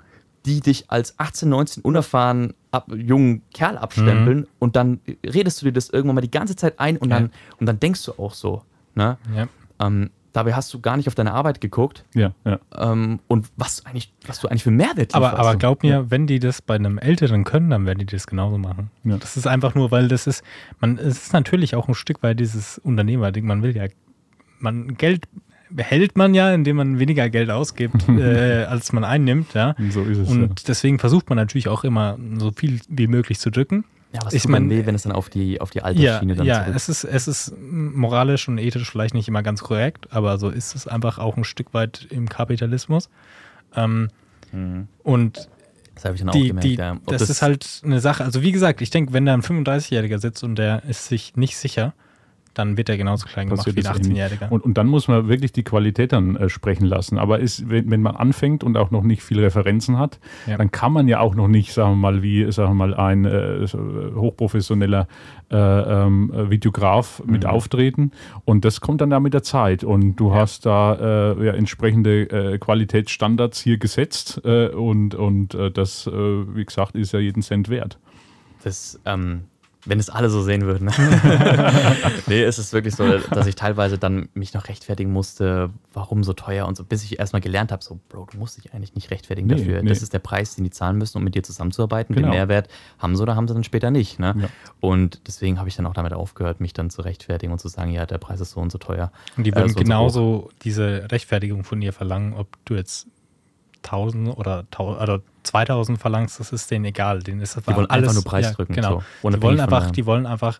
die 0.45 0.61
dich 0.61 0.89
als 0.89 1.19
18, 1.19 1.49
19 1.49 1.83
unerfahren 1.83 2.53
ab, 2.71 2.91
jungen 2.95 3.43
Kerl 3.53 3.77
abstempeln 3.77 4.47
und 4.57 4.75
dann 4.75 4.99
redest 5.25 5.61
du 5.61 5.65
dir 5.65 5.73
das 5.73 5.89
irgendwann 5.89 6.15
mal 6.15 6.21
die 6.21 6.31
ganze 6.31 6.55
Zeit 6.55 6.79
ein 6.79 6.97
und, 6.97 7.09
Ja. 7.09 7.19
dann, 7.19 7.31
und 7.59 7.65
dann 7.65 7.79
denkst 7.79 8.03
du 8.05 8.13
auch 8.13 8.33
so. 8.33 8.63
Ne? 8.95 9.17
ja, 9.35 9.47
Ähm, 9.79 10.09
dabei 10.33 10.53
hast 10.53 10.73
du 10.73 10.79
gar 10.79 10.97
nicht 10.97 11.07
auf 11.07 11.15
deine 11.15 11.33
Arbeit 11.33 11.61
geguckt 11.61 12.05
Ja, 12.13 12.33
ja. 12.45 12.59
ähm, 12.77 13.19
und 13.27 13.47
was, 13.57 13.85
eigentlich, 13.85 14.13
was 14.25 14.39
du 14.39 14.47
eigentlich 14.47 14.63
für 14.63 14.71
Mehrwert 14.71 15.15
aber, 15.15 15.37
aber 15.37 15.55
glaub 15.55 15.83
mir, 15.83 16.11
wenn 16.11 16.27
die 16.27 16.39
das 16.39 16.61
bei 16.61 16.75
einem 16.75 16.97
Älteren 16.97 17.43
können, 17.43 17.69
dann 17.69 17.85
werden 17.85 17.99
die 17.99 18.05
das 18.05 18.27
genauso 18.27 18.57
machen. 18.57 18.91
Ja. 19.03 19.17
Das 19.17 19.37
ist 19.37 19.47
einfach 19.47 19.75
nur, 19.75 19.91
weil 19.91 20.07
das 20.07 20.27
ist, 20.27 20.43
man, 20.79 20.97
es 20.97 21.23
ist 21.23 21.33
natürlich 21.33 21.75
auch 21.75 21.87
ein 21.87 21.95
Stück 21.95 22.21
weit 22.23 22.39
dieses 22.39 22.77
Unternehmerding. 22.77 23.45
Man 23.45 23.63
will 23.63 23.75
ja, 23.75 23.85
man 24.59 24.95
Geld 24.97 25.27
behält 25.71 26.17
man 26.17 26.33
ja, 26.33 26.51
indem 26.53 26.77
man 26.77 26.99
weniger 26.99 27.29
Geld 27.29 27.49
ausgibt, 27.51 28.07
äh, 28.09 28.63
als 28.63 28.91
man 28.91 29.03
einnimmt, 29.03 29.53
ja. 29.53 29.75
So 29.89 30.03
ist 30.03 30.17
es. 30.17 30.29
Und 30.29 30.67
deswegen 30.67 30.99
versucht 30.99 31.29
man 31.29 31.37
natürlich 31.37 31.67
auch 31.67 31.83
immer 31.83 32.17
so 32.37 32.51
viel 32.51 32.79
wie 32.87 33.07
möglich 33.07 33.39
zu 33.39 33.51
drücken. 33.51 33.85
Ja, 34.11 34.19
was 34.23 34.33
ich 34.33 34.43
tut 34.43 34.51
mein, 34.51 34.69
weh, 34.69 34.85
wenn 34.85 34.95
es 34.95 35.03
dann 35.03 35.11
auf 35.11 35.29
die, 35.29 35.61
auf 35.61 35.69
die 35.69 35.81
alte 35.83 36.01
Ja, 36.01 36.19
Schiene 36.19 36.35
dann 36.35 36.45
ja 36.45 36.63
zurück 36.63 36.75
es 36.75 36.89
ist, 36.89 37.03
es 37.03 37.27
ist 37.27 37.53
moralisch 37.59 38.47
und 38.47 38.57
ethisch 38.57 38.89
vielleicht 38.89 39.13
nicht 39.13 39.27
immer 39.27 39.43
ganz 39.43 39.61
korrekt, 39.61 40.07
aber 40.11 40.37
so 40.39 40.49
ist 40.49 40.75
es 40.75 40.87
einfach 40.87 41.19
auch 41.19 41.37
ein 41.37 41.43
Stück 41.43 41.73
weit 41.73 42.07
im 42.09 42.27
Kapitalismus. 42.29 43.09
Ähm, 43.75 44.09
Mhm. 44.51 44.87
und 45.03 45.47
Das 45.93 46.05
habe 46.05 46.15
ich 46.15 46.21
dann 46.21 46.29
auch 46.29 46.33
die, 46.33 46.47
gemerkt. 46.47 46.63
die, 46.63 46.73
ja. 46.75 46.93
Ob 46.93 47.05
das, 47.05 47.29
ist 47.29 47.43
halt 47.43 47.81
eine 47.83 47.99
Sache. 47.99 48.23
Also 48.23 48.41
wie 48.41 48.51
gesagt, 48.51 48.81
ich 48.81 48.89
denke, 48.89 49.13
wenn 49.13 49.27
da 49.27 49.33
ein 49.35 49.43
35-Jähriger 49.43 50.17
sitzt 50.17 50.43
und 50.43 50.55
der 50.55 50.83
ist 50.85 51.05
sich 51.07 51.35
nicht 51.35 51.55
sicher, 51.55 51.93
dann 52.53 52.77
wird 52.77 52.89
er 52.89 52.97
genauso 52.97 53.25
klein 53.27 53.47
gemacht 53.49 53.65
wie 53.67 53.71
ein 53.71 53.83
das 53.83 53.97
ähnlich. 53.99 54.17
18-Jähriger. 54.21 54.49
Und, 54.49 54.63
und 54.65 54.77
dann 54.77 54.87
muss 54.87 55.07
man 55.07 55.27
wirklich 55.29 55.51
die 55.53 55.63
Qualität 55.63 56.11
dann 56.13 56.35
äh, 56.35 56.49
sprechen 56.49 56.85
lassen. 56.85 57.17
Aber 57.17 57.39
ist, 57.39 57.69
wenn, 57.69 57.89
wenn 57.91 58.01
man 58.01 58.15
anfängt 58.15 58.63
und 58.63 58.75
auch 58.77 58.91
noch 58.91 59.03
nicht 59.03 59.21
viele 59.23 59.43
Referenzen 59.43 59.97
hat, 59.97 60.19
Ja. 60.47 60.57
dann 60.57 60.71
kann 60.71 60.91
man 60.91 61.07
ja 61.07 61.19
auch 61.19 61.35
noch 61.35 61.47
nicht, 61.47 61.71
sagen 61.73 61.91
wir 61.91 61.95
mal, 62.11 62.21
wie 62.23 62.51
sagen 62.51 62.71
wir 62.71 62.87
mal, 62.87 62.93
ein 62.95 63.25
äh, 63.25 63.63
äh, 63.63 63.67
hochprofessioneller 64.15 65.07
äh, 65.51 65.55
ähm, 65.57 66.31
äh, 66.33 66.49
Videograf 66.49 67.23
mit 67.25 67.43
Mhm. 67.43 67.49
auftreten. 67.49 68.11
Und 68.45 68.65
das 68.65 68.81
kommt 68.81 69.01
dann 69.01 69.11
ja 69.11 69.19
mit 69.19 69.33
der 69.33 69.43
Zeit. 69.43 69.83
Und 69.83 70.15
du 70.17 70.33
hast 70.33 70.65
da 70.65 71.33
äh, 71.35 71.45
ja, 71.45 71.53
entsprechende 71.53 72.23
äh, 72.53 72.57
Qualitätsstandards 72.57 73.59
hier 73.61 73.77
gesetzt. 73.77 74.41
Äh, 74.43 74.69
und 74.69 75.15
und 75.15 75.53
äh, 75.53 75.71
das, 75.71 76.07
äh, 76.07 76.11
wie 76.11 76.65
gesagt, 76.65 76.95
ist 76.95 77.13
ja 77.13 77.19
jeden 77.19 77.41
Cent 77.41 77.69
wert. 77.69 77.97
Das, 78.63 78.99
ähm, 79.05 79.43
wenn 79.85 79.99
es 79.99 80.09
alle 80.09 80.29
so 80.29 80.43
sehen 80.43 80.63
würden. 80.63 80.87
nee, 82.27 82.43
es 82.43 82.59
ist 82.59 82.73
wirklich 82.73 82.95
so, 82.95 83.17
dass 83.17 83.47
ich 83.47 83.55
teilweise 83.55 83.97
dann 83.97 84.27
mich 84.33 84.53
noch 84.53 84.67
rechtfertigen 84.67 85.11
musste, 85.11 85.69
warum 85.93 86.23
so 86.23 86.33
teuer 86.33 86.67
und 86.67 86.75
so, 86.75 86.83
bis 86.83 87.03
ich 87.03 87.17
erstmal 87.17 87.41
gelernt 87.41 87.71
habe, 87.71 87.83
so, 87.83 87.99
Bro, 88.09 88.27
du 88.31 88.37
musst 88.37 88.57
dich 88.57 88.73
eigentlich 88.73 88.93
nicht 88.95 89.09
rechtfertigen 89.09 89.47
Nee, 89.47 89.55
dafür. 89.55 89.81
nee. 89.81 89.89
Das 89.89 90.01
ist 90.01 90.13
der 90.13 90.19
Preis, 90.19 90.55
den 90.55 90.65
die 90.65 90.69
zahlen 90.69 90.97
müssen, 90.97 91.17
um 91.17 91.23
mit 91.23 91.35
dir 91.35 91.43
zusammenzuarbeiten. 91.43 92.13
Genau. 92.13 92.27
Den 92.27 92.35
Mehrwert 92.35 92.67
haben 92.97 93.15
sie 93.15 93.23
oder 93.23 93.35
haben 93.35 93.47
sie 93.47 93.53
dann 93.53 93.63
später 93.63 93.89
nicht. 93.89 94.19
Ne? 94.19 94.35
Ja. 94.37 94.49
Und 94.81 95.21
deswegen 95.27 95.59
habe 95.59 95.69
ich 95.69 95.75
dann 95.75 95.85
auch 95.85 95.93
damit 95.93 96.13
aufgehört, 96.13 96.59
mich 96.59 96.73
dann 96.73 96.89
zu 96.89 97.01
rechtfertigen 97.01 97.53
und 97.53 97.59
zu 97.59 97.69
sagen, 97.69 97.91
ja, 97.91 98.05
der 98.05 98.17
Preis 98.17 98.41
ist 98.41 98.51
so 98.51 98.59
und 98.59 98.71
so 98.71 98.77
teuer. 98.77 99.11
Und 99.37 99.45
die 99.45 99.51
äh, 99.51 99.55
würden 99.55 99.69
so 99.69 99.73
und 99.75 99.77
so 99.77 99.83
genauso 99.83 100.49
diese 100.63 101.07
Rechtfertigung 101.09 101.63
von 101.63 101.79
dir 101.79 101.93
verlangen, 101.93 102.33
ob 102.33 102.57
du 102.65 102.75
jetzt 102.75 103.07
1000 103.83 104.37
oder, 104.37 104.65
1000 104.71 105.01
oder 105.01 105.21
2000 105.43 105.99
verlangst, 105.99 106.39
das 106.39 106.51
ist 106.51 106.69
denen 106.69 106.85
egal. 106.85 107.19
Denen 107.19 107.41
ist 107.41 107.57
Die 107.57 107.75
wollen 107.75 107.89
einfach 107.89 108.13
nur 108.13 108.23
Preis 108.23 108.45
ja, 108.45 108.51
drücken. 108.53 108.73
Genau. 108.73 109.03
So, 109.21 109.29
die 109.29 109.41
wollen 109.41 109.59
einfach, 109.59 109.91
die 109.91 110.05
wollen 110.05 110.25
einfach 110.25 110.59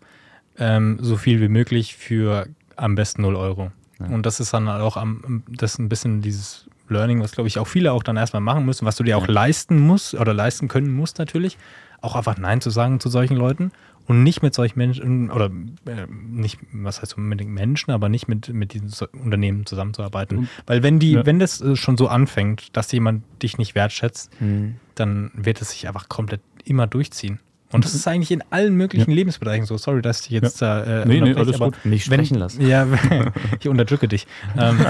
ähm, 0.57 0.97
so 1.01 1.17
viel 1.17 1.41
wie 1.41 1.47
möglich 1.47 1.95
für 1.95 2.47
am 2.75 2.95
besten 2.95 3.21
0 3.21 3.35
Euro. 3.35 3.71
Ja. 3.99 4.07
Und 4.07 4.25
das 4.25 4.39
ist 4.39 4.53
dann 4.53 4.67
auch 4.67 4.97
am, 4.97 5.43
das 5.47 5.77
ein 5.77 5.89
bisschen 5.89 6.21
dieses 6.21 6.67
Learning, 6.87 7.21
was 7.21 7.33
glaube 7.33 7.47
ich 7.47 7.59
auch 7.59 7.67
viele 7.67 7.91
auch 7.91 8.03
dann 8.03 8.17
erstmal 8.17 8.41
machen 8.41 8.65
müssen, 8.65 8.85
was 8.85 8.95
du 8.95 9.03
dir 9.03 9.17
auch 9.17 9.27
Ja. 9.27 9.33
leisten 9.33 9.79
musst 9.79 10.15
oder 10.15 10.33
leisten 10.33 10.67
können 10.67 10.91
musst 10.91 11.19
natürlich, 11.19 11.57
auch 12.01 12.15
einfach 12.15 12.37
Nein 12.37 12.61
zu 12.61 12.69
sagen 12.69 12.99
zu 12.99 13.09
solchen 13.09 13.35
Leuten 13.35 13.71
und 14.09 14.23
nicht 14.23 14.41
mit 14.41 14.55
solchen 14.55 14.77
Menschen 14.79 15.29
oder 15.29 15.45
äh, 15.85 16.07
nicht, 16.09 16.59
was 16.73 17.01
heißt 17.01 17.15
unbedingt 17.15 17.51
Menschen, 17.51 17.91
aber 17.91 18.09
nicht 18.09 18.27
mit, 18.27 18.49
mit 18.51 18.73
diesen 18.73 18.89
so- 18.89 19.07
Unternehmen 19.13 19.67
zusammenzuarbeiten. 19.67 20.39
Und- 20.39 20.49
Weil 20.65 20.81
wenn 20.83 20.97
die, 20.99 21.11
Ja. 21.11 21.25
wenn 21.27 21.37
das 21.37 21.61
äh, 21.61 21.75
schon 21.75 21.95
so 21.95 22.07
anfängt, 22.07 22.75
dass 22.75 22.91
jemand 22.91 23.23
dich 23.43 23.57
nicht 23.59 23.75
wertschätzt, 23.75 24.31
Hm. 24.39 24.75
dann 24.95 25.29
wird 25.35 25.61
es 25.61 25.69
sich 25.71 25.87
einfach 25.87 26.09
komplett 26.09 26.41
immer 26.65 26.87
durchziehen. 26.87 27.39
Und 27.71 27.85
das 27.85 27.93
ist 27.93 28.07
eigentlich 28.07 28.31
in 28.31 28.41
allen 28.49 28.73
möglichen 28.73 29.11
Lebensbereichen 29.11 29.67
so. 29.67 29.77
Sorry, 29.77 30.01
dass 30.01 30.21
ich 30.21 30.29
jetzt 30.31 30.59
da 30.59 31.03
äh, 31.03 31.05
Nee, 31.07 31.21
nee, 31.21 31.35
alles 31.35 31.53
aber 31.53 31.65
gut. 31.65 31.85
Nicht 31.85 32.09
wenn, 32.09 32.17
sprechen 32.25 32.39
lassen. 32.39 32.65
Ja, 32.67 32.87
ich 33.59 33.69
unterdrücke 33.69 34.07
dich. 34.07 34.25
Ähm, 34.57 34.79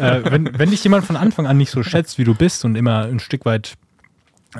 äh, 0.00 0.30
wenn, 0.30 0.58
wenn 0.58 0.70
dich 0.70 0.82
jemand 0.82 1.04
von 1.04 1.16
Anfang 1.16 1.46
an 1.46 1.58
nicht 1.58 1.70
so 1.70 1.82
schätzt, 1.82 2.16
wie 2.18 2.24
du 2.24 2.34
bist 2.34 2.64
und 2.64 2.74
immer 2.74 3.04
ein 3.04 3.18
Stück 3.20 3.44
weit 3.44 3.74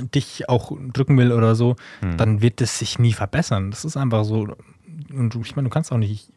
dich 0.03 0.49
auch 0.49 0.73
drücken 0.93 1.17
will 1.19 1.33
oder 1.33 1.55
so, 1.55 1.77
Hm. 2.01 2.17
dann 2.17 2.43
wird 2.43 2.61
es 2.61 2.79
sich 2.79 2.99
nie 2.99 3.13
verbessern. 3.13 3.71
Das 3.71 3.85
ist 3.85 3.97
einfach 3.97 4.25
so. 4.25 4.49
Und 5.13 5.35
du, 5.35 5.41
ich 5.43 5.57
meine, 5.57 5.69
du 5.69 5.73
kannst 5.73 5.93
auch 5.93 5.99
nicht 5.99 6.31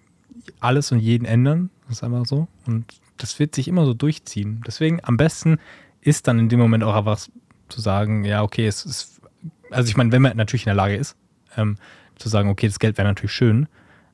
alles 0.60 0.92
und 0.92 1.00
jeden 1.00 1.26
ändern. 1.26 1.70
Das 1.88 1.98
ist 1.98 2.04
einfach 2.04 2.26
so. 2.26 2.48
Und 2.66 2.86
das 3.18 3.40
wird 3.40 3.56
sich 3.56 3.68
immer 3.68 3.86
so 3.86 3.94
durchziehen. 3.94 4.62
Deswegen 4.66 5.00
am 5.04 5.18
besten 5.18 5.58
ist 6.02 6.28
dann 6.28 6.40
in 6.40 6.50
dem 6.50 6.60
Moment 6.60 6.84
auch 6.84 6.96
einfach 6.96 7.20
zu 7.68 7.82
sagen, 7.82 8.24
ja, 8.24 8.42
okay, 8.42 8.66
es 8.66 8.86
ist, 8.86 9.22
also 9.70 9.90
ich 9.90 9.98
meine, 9.98 10.12
wenn 10.12 10.22
man 10.22 10.36
natürlich 10.38 10.64
in 10.64 10.70
der 10.70 10.76
Lage 10.76 10.96
ist, 10.96 11.16
ähm, 11.58 11.78
zu 12.16 12.30
sagen, 12.30 12.50
okay, 12.50 12.68
das 12.68 12.80
Geld 12.80 12.98
wäre 12.98 13.08
natürlich 13.08 13.34
schön, 13.34 13.68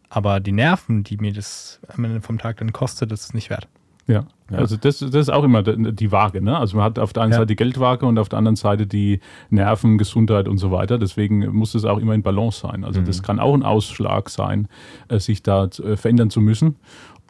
aber 0.09 0.39
die 0.39 0.51
Nerven, 0.51 1.03
die 1.03 1.17
mir 1.17 1.33
das 1.33 1.79
am 1.87 2.03
Ende 2.03 2.21
vom 2.21 2.37
Tag 2.37 2.57
dann 2.57 2.73
kostet, 2.73 3.11
das 3.11 3.21
ist 3.25 3.33
nicht 3.33 3.49
wert. 3.49 3.67
Ja, 4.07 4.25
Ja. 4.51 4.57
also 4.59 4.77
das, 4.77 4.99
das 4.99 5.13
ist 5.15 5.29
auch 5.31 5.43
immer 5.43 5.63
die 5.63 6.11
Waage. 6.11 6.39
Ne? 6.41 6.55
Also 6.57 6.77
man 6.77 6.85
hat 6.85 6.99
auf 6.99 7.11
der 7.11 7.23
einen 7.23 7.31
Ja. 7.31 7.37
Seite 7.39 7.47
die 7.47 7.55
Geldwaage 7.55 8.05
und 8.05 8.19
auf 8.19 8.29
der 8.29 8.37
anderen 8.37 8.55
Seite 8.55 8.85
die 8.85 9.19
Nerven, 9.49 9.97
Gesundheit 9.97 10.47
und 10.47 10.59
so 10.59 10.69
weiter. 10.71 10.99
Deswegen 10.99 11.39
muss 11.55 11.73
es 11.73 11.85
auch 11.85 11.97
immer 11.97 12.13
in 12.13 12.21
Balance 12.21 12.59
sein. 12.61 12.83
Also 12.83 13.01
Mhm. 13.01 13.05
das 13.05 13.23
kann 13.23 13.39
auch 13.39 13.55
ein 13.55 13.63
Ausschlag 13.63 14.29
sein, 14.29 14.67
äh, 15.07 15.19
sich 15.19 15.41
da 15.41 15.65
äh, 15.65 15.95
verändern 15.97 16.29
zu 16.29 16.39
müssen. 16.41 16.75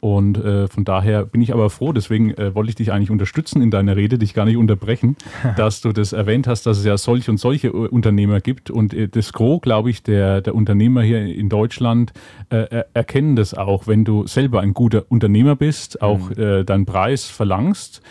Und 0.06 0.38
äh, 0.38 0.68
von 0.68 0.86
daher 0.86 1.26
bin 1.26 1.42
ich 1.42 1.52
aber 1.52 1.72
froh, 1.72 1.92
deswegen 1.92 2.30
äh, 2.36 2.54
wollte 2.54 2.70
ich 2.70 2.76
dich 2.76 2.92
eigentlich 2.92 3.10
unterstützen 3.10 3.64
in 3.64 3.72
deiner 3.72 3.96
Rede, 3.96 4.20
dich 4.20 4.36
gar 4.36 4.46
nicht 4.46 4.58
unterbrechen, 4.58 5.18
dass 5.58 5.82
du 5.82 5.94
das 5.94 6.14
erwähnt 6.14 6.46
hast, 6.46 6.68
dass 6.68 6.78
es 6.78 6.86
ja 6.86 6.96
solche 6.96 7.32
und 7.32 7.38
solche 7.38 7.70
äh, 7.70 7.72
Unternehmer 7.72 8.40
gibt. 8.40 8.70
Und 8.70 8.94
äh, 8.94 9.08
das 9.08 9.34
Gros, 9.34 9.62
glaube 9.62 9.90
ich, 9.90 10.04
der, 10.04 10.42
der 10.42 10.54
Unternehmer 10.54 11.02
hier 11.02 11.26
in 11.26 11.50
Deutschland 11.50 12.14
äh, 12.52 12.84
erkennen 12.94 13.36
das 13.36 13.56
auch, 13.56 13.88
wenn 13.88 14.06
du 14.06 14.28
selber 14.28 14.62
ein 14.62 14.76
guter 14.76 15.06
Unternehmer 15.10 15.56
bist, 15.56 16.04
auch 16.04 16.30
mhm. 16.30 16.40
äh, 16.40 16.64
deinen 16.64 16.86
Preis 16.86 17.26
verlangst. 17.26 18.04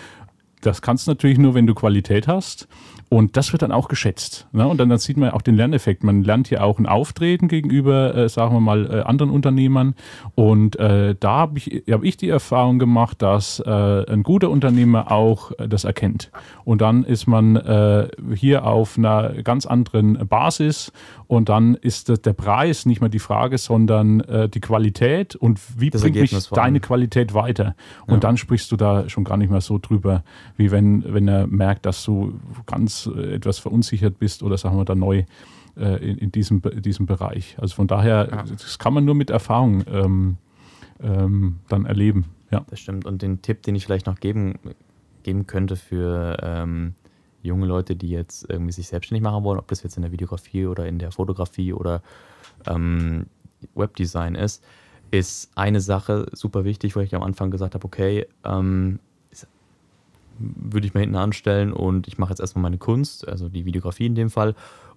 Das 0.63 0.83
kannst 0.83 1.07
du 1.07 1.13
natürlich 1.13 1.39
nur, 1.39 1.55
wenn 1.55 1.69
du 1.69 1.75
Qualität 1.75 2.27
hast. 2.27 2.67
Und 3.15 3.37
das 3.37 3.53
wird 3.53 3.63
dann 3.63 3.71
auch 3.71 3.87
geschätzt. 3.87 4.49
Ne? 4.51 4.67
Und 4.67 4.79
dann, 4.81 4.89
dann, 4.89 4.99
sieht 4.99 5.17
man 5.17 5.31
auch 5.31 5.43
den 5.43 5.55
Lerneffekt. 5.55 6.03
Man 6.03 6.25
lernt 6.25 6.49
hier 6.49 6.65
auch 6.65 6.81
ein 6.81 6.87
Auftreten 6.87 7.47
gegenüber, 7.47 8.13
äh, 8.13 8.29
sagen 8.29 8.57
wir 8.57 8.61
mal, 8.61 8.91
äh, 8.93 9.03
anderen 9.03 9.31
Unternehmern. 9.31 9.95
Und 10.35 10.75
äh, 10.81 11.15
da 11.21 11.31
habe 11.37 11.59
ich, 11.59 11.85
hab 11.89 12.03
ich 12.03 12.17
die 12.17 12.29
Erfahrung 12.29 12.81
gemacht, 12.81 13.23
dass 13.23 13.61
äh, 13.61 13.71
ein 13.71 14.25
guter 14.25 14.51
Unternehmer 14.51 15.13
auch 15.13 15.53
äh, 15.61 15.69
das 15.69 15.85
erkennt. 15.85 16.33
Und 16.65 16.81
dann 16.81 17.05
ist 17.05 17.29
man 17.29 17.55
äh, 17.55 18.09
hier 18.35 18.67
auf 18.67 18.99
einer 18.99 19.45
ganz 19.45 19.65
anderen 19.65 20.27
Basis. 20.27 20.91
Und 21.29 21.49
dann 21.49 21.77
ist 21.77 22.09
das, 22.09 22.21
der 22.21 22.33
Preis 22.33 22.85
nicht 22.85 23.01
mehr 23.01 23.11
die 23.11 23.21
Frage, 23.21 23.59
sondern 23.59 24.23
die 24.53 24.61
Qualität 24.61 25.35
und 25.37 25.59
wie 25.79 25.91
das 25.91 26.03
bringt 26.03 26.17
mich 26.17 26.49
deine 26.51 26.81
Qualität 26.81 27.33
weiter. 27.33 27.75
Und 28.07 28.15
ja. 28.15 28.21
dann 28.21 28.37
sprichst 28.37 28.71
du 28.71 28.77
da 28.77 29.09
schon 29.09 29.25
gar 29.25 29.37
nicht 29.37 29.51
mehr 29.51 29.61
so 29.61 29.79
drüber, 29.79 30.23
wie 30.57 30.71
wenn, 30.71 31.03
wenn 31.07 31.27
er 31.27 31.47
merkt, 31.47 31.87
dass 31.87 32.05
du 32.05 32.35
ganz 32.67 33.04
äh, 33.07 33.35
etwas 33.35 33.59
verunsichert 33.59 34.19
bist 34.19 34.43
oder 34.43 34.59
sagen 34.59 34.77
wir 34.77 34.85
da 34.85 34.95
neu 34.95 35.25
äh, 35.77 36.11
in, 36.11 36.19
in, 36.19 36.33
diesem, 36.33 36.63
in 36.63 36.83
diesem 36.83 37.07
Bereich. 37.07 37.57
Also 37.59 37.75
von 37.75 37.87
daher, 37.87 38.29
ja. 38.31 38.45
das 38.45 38.79
kann 38.79 38.95
man 38.95 39.05
nur 39.05 39.15
mit 39.15 39.31
Erfahrung 39.31 39.85
ähm, 39.89 40.37
ähm, 41.03 41.61
dann 41.69 41.87
erleben. 41.87 42.27
Ja. 42.51 42.65
Das 42.71 42.81
stimmt. 42.81 43.07
Und 43.07 43.23
den 43.23 43.43
Tipp, 43.43 43.63
den 43.63 43.75
ich 43.75 43.85
vielleicht 43.85 44.07
noch 44.07 44.21
geben, 44.21 44.59
geben 45.23 45.47
könnte 45.47 45.77
für 45.77 46.37
ähm, 46.43 46.95
junge 47.43 47.67
Leute, 47.67 47.97
die 47.97 48.11
jetzt 48.11 48.49
irgendwie 48.49 48.73
sich 48.73 48.89
selbstständig 48.89 49.23
machen 49.23 49.45
wollen, 49.45 49.59
ob 49.59 49.69
das 49.69 49.83
jetzt 49.83 49.97
in 49.97 50.03
der 50.03 50.13
Videografie 50.13 50.67
oder 50.67 50.87
in 50.87 50.99
der 50.99 51.11
Fotografie 51.11 51.73
oder 51.73 52.03
ähm, 52.67 53.27
Webdesign 53.75 54.35
ist, 54.35 54.65
ist 55.11 55.51
eine 55.55 55.81
Sache 55.81 56.27
super 56.33 56.65
wichtig, 56.65 56.97
wo 56.97 57.01
ich 57.01 57.15
am 57.15 57.23
Anfang 57.23 57.51
gesagt 57.51 57.75
habe, 57.75 57.85
okay, 57.85 58.27
ähm, 58.45 58.99
würde 60.39 60.87
ich 60.87 60.95
mal 60.95 61.01
hinten 61.01 61.17
anstellen 61.17 61.73
und 61.73 62.09
ich 62.09 62.19
mache 62.19 62.31
jetzt 62.31 62.41
erstmal 62.41 62.63
meine 62.63 62.79
Kunst, 62.79 63.27
also 63.27 63.49
die 63.49 63.65
Videografie 63.65 64.07
in 64.07 64.15
dem 64.15 64.31
Fall. 64.31 64.55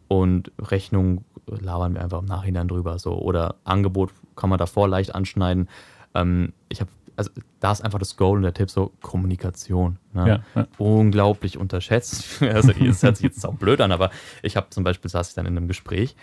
Und 0.08 0.52
Rechnung 0.60 1.26
labern 1.48 1.94
wir 1.94 2.02
einfach 2.02 2.20
im 2.20 2.26
Nachhinein 2.26 2.68
drüber. 2.68 2.98
So. 3.00 3.14
Oder 3.14 3.56
Angebot 3.64 4.12
kann 4.36 4.50
man 4.50 4.58
davor 4.58 4.88
leicht 4.88 5.14
anschneiden. 5.14 5.68
Ähm, 6.14 6.54
ich 6.70 6.80
habe, 6.80 6.90
also 7.16 7.30
da 7.60 7.72
ist 7.72 7.82
einfach 7.82 8.00
das 8.00 8.16
Goal 8.16 8.38
und 8.38 8.44
der 8.44 8.54
Tipp 8.54 8.70
so 8.70 8.94
Kommunikation. 9.02 9.98
Ne? 10.14 10.28
Ja, 10.28 10.40
ja. 10.56 10.68
Unglaublich 10.78 11.58
unterschätzt. 11.58 12.42
also 12.42 12.72
das 12.72 13.04
hört 13.04 13.18
sich 13.18 13.26
jetzt 13.26 13.46
auch 13.46 13.56
blöd 13.56 13.82
an, 13.82 13.92
aber 13.92 14.12
ich 14.44 14.56
habe 14.56 14.68
zum 14.70 14.84
Beispiel 14.84 15.12
saß 15.12 15.30
ich 15.30 15.36
dann 15.36 15.46
in 15.46 15.58
einem 15.58 15.68
Gespräch 15.68 16.16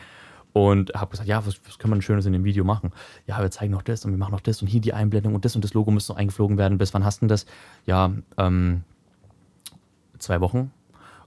und 0.55 0.95
habe 0.95 1.11
gesagt, 1.11 1.29
ja, 1.29 1.45
was, 1.45 1.61
was 1.67 1.79
kann 1.79 1.91
man 1.91 2.01
Schönes 2.01 2.27
in 2.27 2.33
dem 2.33 2.45
Video 2.45 2.65
machen? 2.65 2.93
Ja, 3.27 3.43
wir 3.43 3.51
zeigen 3.51 3.73
noch 3.73 3.83
das 3.83 4.05
und 4.05 4.13
wir 4.13 4.19
machen 4.19 4.33
noch 4.33 4.41
das 4.41 4.63
und 4.63 4.69
hier 4.69 4.81
die 4.81 4.93
Einblendung 4.95 5.35
und 5.35 5.45
das 5.45 5.57
und 5.57 5.65
das 5.65 5.75
Logo 5.75 5.91
müsste 5.91 6.13
noch 6.13 6.19
eingeflogen 6.19 6.57
werden. 6.57 6.79
Bis 6.79 6.95
wann 6.95 7.05
hast 7.05 7.23
du 7.23 7.27
das? 7.27 7.45
Ja, 7.87 8.13
ähm, 8.39 8.85
zwei 10.19 10.41
Wochen. 10.41 10.73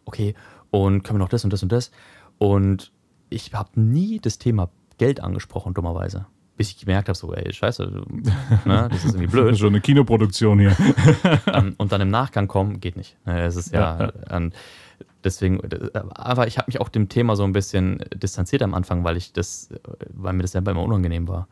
Okay, 0.05 0.35
und 0.71 1.03
können 1.03 1.19
wir 1.19 1.23
noch 1.23 1.29
das 1.29 1.43
und 1.43 1.51
das 1.51 1.63
und 1.63 1.71
das? 1.71 1.91
Und 2.37 2.91
ich 3.29 3.53
habe 3.53 3.79
nie 3.79 4.19
das 4.19 4.37
Thema 4.37 4.69
Geld 4.97 5.19
angesprochen, 5.19 5.73
dummerweise. 5.73 6.25
Bis 6.55 6.71
ich 6.71 6.79
gemerkt 6.79 7.07
habe, 7.07 7.17
so, 7.17 7.33
ey, 7.33 7.53
scheiße, 7.53 8.03
ne, 8.65 8.87
das 8.91 9.05
ist 9.05 9.13
irgendwie 9.13 9.27
blöd. 9.27 9.57
Schon 9.57 9.69
eine 9.69 9.81
Kinoproduktion 9.81 10.59
hier. 10.59 10.75
Ähm, 11.53 11.75
und 11.77 11.91
dann 11.91 12.01
im 12.01 12.09
Nachgang 12.09 12.47
kommen, 12.47 12.79
geht 12.79 12.97
nicht. 12.97 13.15
Ne, 13.25 13.43
es 13.43 13.55
ist 13.55 13.73
ja, 13.73 14.11
ja. 14.29 14.49
deswegen, 15.23 15.61
aber 15.93 16.47
ich 16.47 16.57
habe 16.57 16.67
mich 16.67 16.81
auch 16.81 16.89
dem 16.89 17.09
Thema 17.09 17.35
so 17.35 17.43
ein 17.43 17.53
bisschen 17.53 18.03
distanziert 18.13 18.61
am 18.61 18.73
Anfang, 18.73 19.03
weil 19.03 19.17
ich 19.17 19.33
das, 19.33 19.69
weil 20.09 20.33
mir 20.33 20.41
das 20.41 20.51
selber 20.51 20.71
immer 20.71 20.83
unangenehm 20.83 21.27
war. 21.27 21.47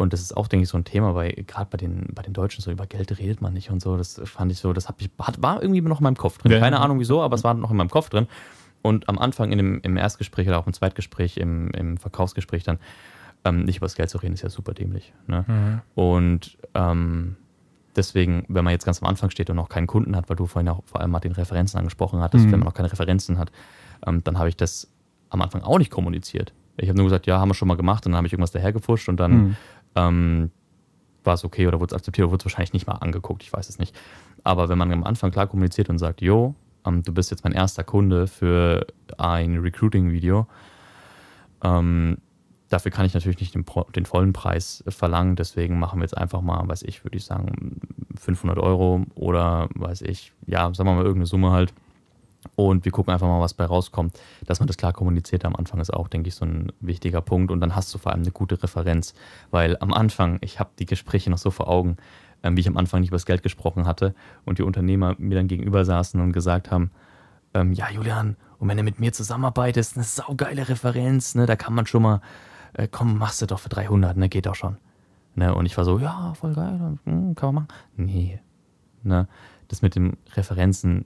Und 0.00 0.14
das 0.14 0.22
ist 0.22 0.34
auch, 0.34 0.48
denke 0.48 0.62
ich, 0.62 0.70
so 0.70 0.78
ein 0.78 0.84
Thema, 0.84 1.14
weil 1.14 1.32
gerade 1.46 1.68
bei 1.70 1.76
den, 1.76 2.06
bei 2.14 2.22
den 2.22 2.32
Deutschen 2.32 2.62
so 2.62 2.70
über 2.70 2.86
Geld 2.86 3.18
redet 3.18 3.42
man 3.42 3.52
nicht 3.52 3.68
und 3.70 3.82
so. 3.82 3.98
Das 3.98 4.18
fand 4.24 4.50
ich 4.50 4.58
so, 4.58 4.72
das 4.72 4.88
ich, 4.96 5.10
hat, 5.20 5.42
war 5.42 5.60
irgendwie 5.60 5.82
noch 5.82 6.00
in 6.00 6.04
meinem 6.04 6.16
Kopf 6.16 6.38
drin. 6.38 6.52
Ja. 6.52 6.58
Keine 6.58 6.80
Ahnung 6.80 7.00
wieso, 7.00 7.20
aber 7.20 7.34
es 7.34 7.44
war 7.44 7.52
noch 7.52 7.70
in 7.70 7.76
meinem 7.76 7.90
Kopf 7.90 8.08
drin. 8.08 8.26
Und 8.80 9.10
am 9.10 9.18
Anfang 9.18 9.52
in 9.52 9.58
dem, 9.58 9.80
im 9.82 9.98
Erstgespräch 9.98 10.48
oder 10.48 10.58
auch 10.58 10.66
im 10.66 10.72
Zweitgespräch, 10.72 11.36
im, 11.36 11.70
im 11.72 11.98
Verkaufsgespräch 11.98 12.64
dann, 12.64 12.78
ähm, 13.44 13.64
nicht 13.64 13.76
über 13.76 13.84
das 13.84 13.94
Geld 13.94 14.08
zu 14.08 14.16
reden, 14.16 14.32
ist 14.32 14.40
ja 14.40 14.48
super 14.48 14.72
dämlich. 14.72 15.12
Ne? 15.26 15.44
Mhm. 15.46 15.80
Und 15.94 16.56
ähm, 16.72 17.36
deswegen, 17.94 18.46
wenn 18.48 18.64
man 18.64 18.72
jetzt 18.72 18.86
ganz 18.86 19.02
am 19.02 19.08
Anfang 19.08 19.28
steht 19.28 19.50
und 19.50 19.56
noch 19.56 19.68
keinen 19.68 19.86
Kunden 19.86 20.16
hat, 20.16 20.30
weil 20.30 20.36
du 20.36 20.46
vorhin 20.46 20.70
auch 20.70 20.82
vor 20.86 21.02
allem 21.02 21.10
mal 21.10 21.20
den 21.20 21.32
Referenzen 21.32 21.78
angesprochen 21.78 22.20
hattest, 22.20 22.46
mhm. 22.46 22.52
wenn 22.52 22.60
man 22.60 22.68
noch 22.68 22.74
keine 22.74 22.90
Referenzen 22.90 23.36
hat, 23.36 23.52
ähm, 24.06 24.24
dann 24.24 24.38
habe 24.38 24.48
ich 24.48 24.56
das 24.56 24.88
am 25.28 25.42
Anfang 25.42 25.62
auch 25.62 25.76
nicht 25.76 25.90
kommuniziert. 25.90 26.54
Ich 26.78 26.88
habe 26.88 26.96
nur 26.96 27.04
gesagt, 27.04 27.26
ja, 27.26 27.38
haben 27.38 27.50
wir 27.50 27.54
schon 27.54 27.68
mal 27.68 27.76
gemacht 27.76 28.06
und 28.06 28.12
dann 28.12 28.16
habe 28.16 28.26
ich 28.26 28.32
irgendwas 28.32 28.52
dahergefuscht 28.52 29.10
und 29.10 29.20
dann 29.20 29.32
mhm 29.32 29.56
ähm, 29.94 30.50
war 31.24 31.34
es 31.34 31.44
okay 31.44 31.66
oder 31.66 31.80
wurde 31.80 31.94
es 31.94 31.96
akzeptiert 31.96 32.24
oder 32.24 32.32
wurde 32.32 32.42
es 32.42 32.46
wahrscheinlich 32.46 32.72
nicht 32.72 32.86
mal 32.86 32.94
angeguckt, 32.94 33.42
ich 33.42 33.52
weiß 33.52 33.68
es 33.68 33.78
nicht. 33.78 33.94
Aber 34.42 34.68
wenn 34.68 34.78
man 34.78 34.92
am 34.92 35.04
Anfang 35.04 35.30
klar 35.30 35.46
kommuniziert 35.46 35.90
und 35.90 35.98
sagt, 35.98 36.22
jo, 36.22 36.54
ähm, 36.86 37.02
du 37.02 37.12
bist 37.12 37.30
jetzt 37.30 37.44
mein 37.44 37.52
erster 37.52 37.84
Kunde 37.84 38.26
für 38.26 38.86
ein 39.18 39.58
Recruiting-Video, 39.58 40.46
ähm, 41.62 42.18
dafür 42.68 42.90
kann 42.90 43.04
ich 43.04 43.14
natürlich 43.14 43.40
nicht 43.40 43.54
den, 43.54 43.64
den, 43.94 44.06
vollen 44.06 44.32
Preis 44.32 44.82
verlangen, 44.88 45.36
deswegen 45.36 45.78
machen 45.78 45.98
wir 45.98 46.04
jetzt 46.04 46.16
einfach 46.16 46.40
mal, 46.40 46.66
weiß 46.66 46.82
ich, 46.84 47.04
würde 47.04 47.16
ich 47.16 47.24
sagen, 47.24 47.80
500 48.18 48.58
Euro 48.58 49.04
oder 49.14 49.68
weiß 49.74 50.02
ich, 50.02 50.32
ja, 50.46 50.72
sagen 50.72 50.88
wir 50.88 50.94
mal 50.94 51.04
irgendeine 51.04 51.26
Summe 51.26 51.50
halt 51.50 51.74
und 52.56 52.84
wir 52.84 52.92
gucken 52.92 53.12
einfach 53.12 53.26
mal, 53.26 53.40
was 53.40 53.54
bei 53.54 53.64
rauskommt. 53.64 54.18
Dass 54.46 54.60
man 54.60 54.66
das 54.66 54.76
klar 54.76 54.92
kommuniziert 54.92 55.44
am 55.44 55.54
Anfang 55.56 55.80
ist 55.80 55.92
auch, 55.92 56.08
denke 56.08 56.28
ich, 56.28 56.34
so 56.34 56.44
ein 56.44 56.72
wichtiger 56.80 57.20
Punkt. 57.20 57.50
Und 57.50 57.60
dann 57.60 57.76
hast 57.76 57.92
du 57.94 57.98
vor 57.98 58.12
allem 58.12 58.22
eine 58.22 58.30
gute 58.30 58.62
Referenz. 58.62 59.14
Weil 59.50 59.76
am 59.80 59.92
Anfang, 59.92 60.38
ich 60.40 60.58
habe 60.58 60.70
die 60.78 60.86
Gespräche 60.86 61.30
noch 61.30 61.38
so 61.38 61.50
vor 61.50 61.68
Augen, 61.68 61.96
ähm, 62.42 62.56
wie 62.56 62.60
ich 62.60 62.68
am 62.68 62.76
Anfang 62.76 63.00
nicht 63.00 63.10
über 63.10 63.16
das 63.16 63.26
Geld 63.26 63.42
gesprochen 63.42 63.86
hatte 63.86 64.14
und 64.44 64.58
die 64.58 64.62
Unternehmer 64.62 65.14
mir 65.18 65.34
dann 65.34 65.48
gegenüber 65.48 65.84
saßen 65.84 66.20
und 66.20 66.32
gesagt 66.32 66.70
haben, 66.70 66.90
ähm, 67.52 67.72
ja, 67.72 67.90
Julian, 67.90 68.36
und 68.58 68.68
wenn 68.68 68.76
du 68.76 68.82
mit 68.82 69.00
mir 69.00 69.12
zusammenarbeitest, 69.12 69.96
eine 69.96 70.04
saugeile 70.04 70.68
Referenz, 70.68 71.34
ne, 71.34 71.46
da 71.46 71.56
kann 71.56 71.74
man 71.74 71.86
schon 71.86 72.02
mal, 72.02 72.20
äh, 72.74 72.88
komm, 72.90 73.18
machst 73.18 73.42
du 73.42 73.46
doch 73.46 73.58
für 73.58 73.68
300, 73.68 74.16
ne, 74.16 74.28
geht 74.28 74.46
auch 74.46 74.54
schon. 74.54 74.76
Ne, 75.34 75.54
und 75.54 75.66
ich 75.66 75.76
war 75.76 75.84
so, 75.84 75.98
ja, 75.98 76.34
voll 76.34 76.54
geil, 76.54 76.98
hm, 77.04 77.34
kann 77.34 77.54
man 77.54 77.64
machen. 77.64 77.68
Nee, 77.96 78.40
ne, 79.02 79.28
das 79.68 79.82
mit 79.82 79.96
den 79.96 80.16
Referenzen, 80.34 81.04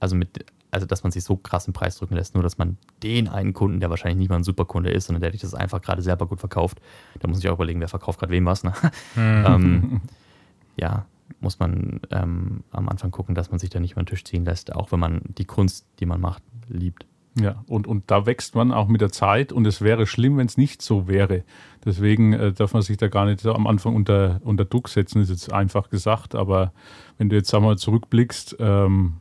also 0.00 0.16
mit 0.16 0.44
also 0.70 0.86
dass 0.86 1.02
man 1.02 1.12
sich 1.12 1.24
so 1.24 1.36
krass 1.36 1.66
im 1.66 1.72
Preis 1.72 1.96
drücken 1.96 2.14
lässt, 2.14 2.34
nur 2.34 2.42
dass 2.42 2.58
man 2.58 2.76
den 3.02 3.28
einen 3.28 3.52
Kunden, 3.52 3.80
der 3.80 3.90
wahrscheinlich 3.90 4.18
nicht 4.18 4.28
mal 4.28 4.36
ein 4.36 4.44
Superkunde 4.44 4.90
ist, 4.90 5.06
sondern 5.06 5.22
der 5.22 5.30
dich 5.30 5.40
das 5.40 5.54
einfach 5.54 5.80
gerade 5.80 6.02
selber 6.02 6.26
gut 6.26 6.40
verkauft, 6.40 6.80
da 7.20 7.28
muss 7.28 7.38
ich 7.38 7.48
auch 7.48 7.54
überlegen, 7.54 7.80
wer 7.80 7.88
verkauft 7.88 8.18
gerade 8.18 8.32
wem 8.32 8.46
was. 8.46 8.64
Ne? 8.64 8.72
Mhm. 9.14 9.20
ähm, 9.46 10.00
ja, 10.76 11.06
muss 11.40 11.58
man 11.58 12.00
ähm, 12.10 12.62
am 12.70 12.88
Anfang 12.88 13.10
gucken, 13.10 13.34
dass 13.34 13.50
man 13.50 13.58
sich 13.58 13.70
da 13.70 13.80
nicht 13.80 13.92
über 13.92 14.02
den 14.02 14.06
Tisch 14.06 14.24
ziehen 14.24 14.44
lässt, 14.44 14.74
auch 14.74 14.92
wenn 14.92 15.00
man 15.00 15.22
die 15.26 15.44
Kunst, 15.44 15.86
die 16.00 16.06
man 16.06 16.20
macht, 16.20 16.42
liebt. 16.68 17.06
Ja, 17.38 17.62
und, 17.66 17.86
und 17.86 18.10
da 18.10 18.24
wächst 18.24 18.54
man 18.54 18.72
auch 18.72 18.88
mit 18.88 19.02
der 19.02 19.12
Zeit 19.12 19.52
und 19.52 19.66
es 19.66 19.82
wäre 19.82 20.06
schlimm, 20.06 20.38
wenn 20.38 20.46
es 20.46 20.56
nicht 20.56 20.80
so 20.80 21.06
wäre. 21.06 21.44
Deswegen 21.84 22.32
äh, 22.32 22.52
darf 22.52 22.72
man 22.72 22.80
sich 22.80 22.96
da 22.96 23.08
gar 23.08 23.26
nicht 23.26 23.40
so 23.40 23.52
am 23.54 23.66
Anfang 23.66 23.94
unter, 23.94 24.40
unter 24.42 24.64
Druck 24.64 24.88
setzen, 24.88 25.20
ist 25.20 25.28
jetzt 25.28 25.52
einfach 25.52 25.90
gesagt, 25.90 26.34
aber 26.34 26.72
wenn 27.18 27.28
du 27.28 27.36
jetzt 27.36 27.52
einmal 27.54 27.76
zurückblickst, 27.76 28.56
ähm, 28.58 29.18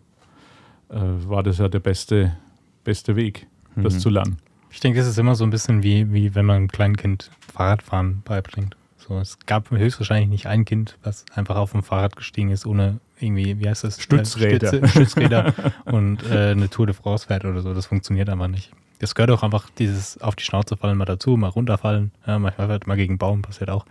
äh, 0.89 0.95
war 1.27 1.43
das 1.43 1.57
ja 1.57 1.67
der 1.67 1.79
beste, 1.79 2.35
beste 2.83 3.15
Weg, 3.15 3.47
das 3.75 3.95
mhm. 3.95 3.99
zu 3.99 4.09
lernen. 4.09 4.37
Ich 4.71 4.79
denke, 4.79 4.99
das 4.99 5.07
ist 5.07 5.17
immer 5.17 5.35
so 5.35 5.43
ein 5.45 5.51
bisschen 5.51 5.83
wie, 5.83 6.11
wie 6.11 6.35
wenn 6.35 6.45
man 6.45 6.57
einem 6.57 6.67
kleinen 6.67 6.97
Kind 6.97 7.31
Fahrradfahren 7.53 8.21
beibringt. 8.25 8.75
So, 8.97 9.19
es 9.19 9.37
gab 9.45 9.69
höchstwahrscheinlich 9.69 10.29
nicht 10.29 10.47
ein 10.47 10.65
Kind, 10.65 10.97
was 11.03 11.25
einfach 11.33 11.57
auf 11.57 11.71
dem 11.71 11.83
Fahrrad 11.83 12.15
gestiegen 12.15 12.49
ist, 12.49 12.65
ohne 12.65 12.99
irgendwie, 13.19 13.59
wie 13.59 13.69
heißt 13.69 13.83
das? 13.83 14.01
Stützräder. 14.01 14.67
Stütze, 14.67 14.87
Stützräder 14.87 15.53
und 15.85 16.23
äh, 16.29 16.51
eine 16.51 16.69
Tour 16.69 16.87
de 16.87 16.95
France 16.95 17.27
fährt 17.27 17.45
oder 17.45 17.61
so. 17.61 17.73
Das 17.73 17.85
funktioniert 17.85 18.29
einfach 18.29 18.47
nicht. 18.47 18.71
Das 18.99 19.13
gehört 19.13 19.31
auch 19.31 19.43
einfach 19.43 19.69
dieses 19.77 20.19
auf 20.21 20.35
die 20.35 20.43
Schnauze 20.43 20.75
fallen 20.75 20.97
mal 20.97 21.05
dazu, 21.05 21.37
mal 21.37 21.49
runterfallen. 21.49 22.11
Ja, 22.25 22.39
manchmal 22.39 22.67
fährt 22.67 22.87
mal 22.87 22.95
gegen 22.95 23.13
einen 23.13 23.17
Baum, 23.19 23.41
passiert 23.43 23.69
auch. 23.69 23.85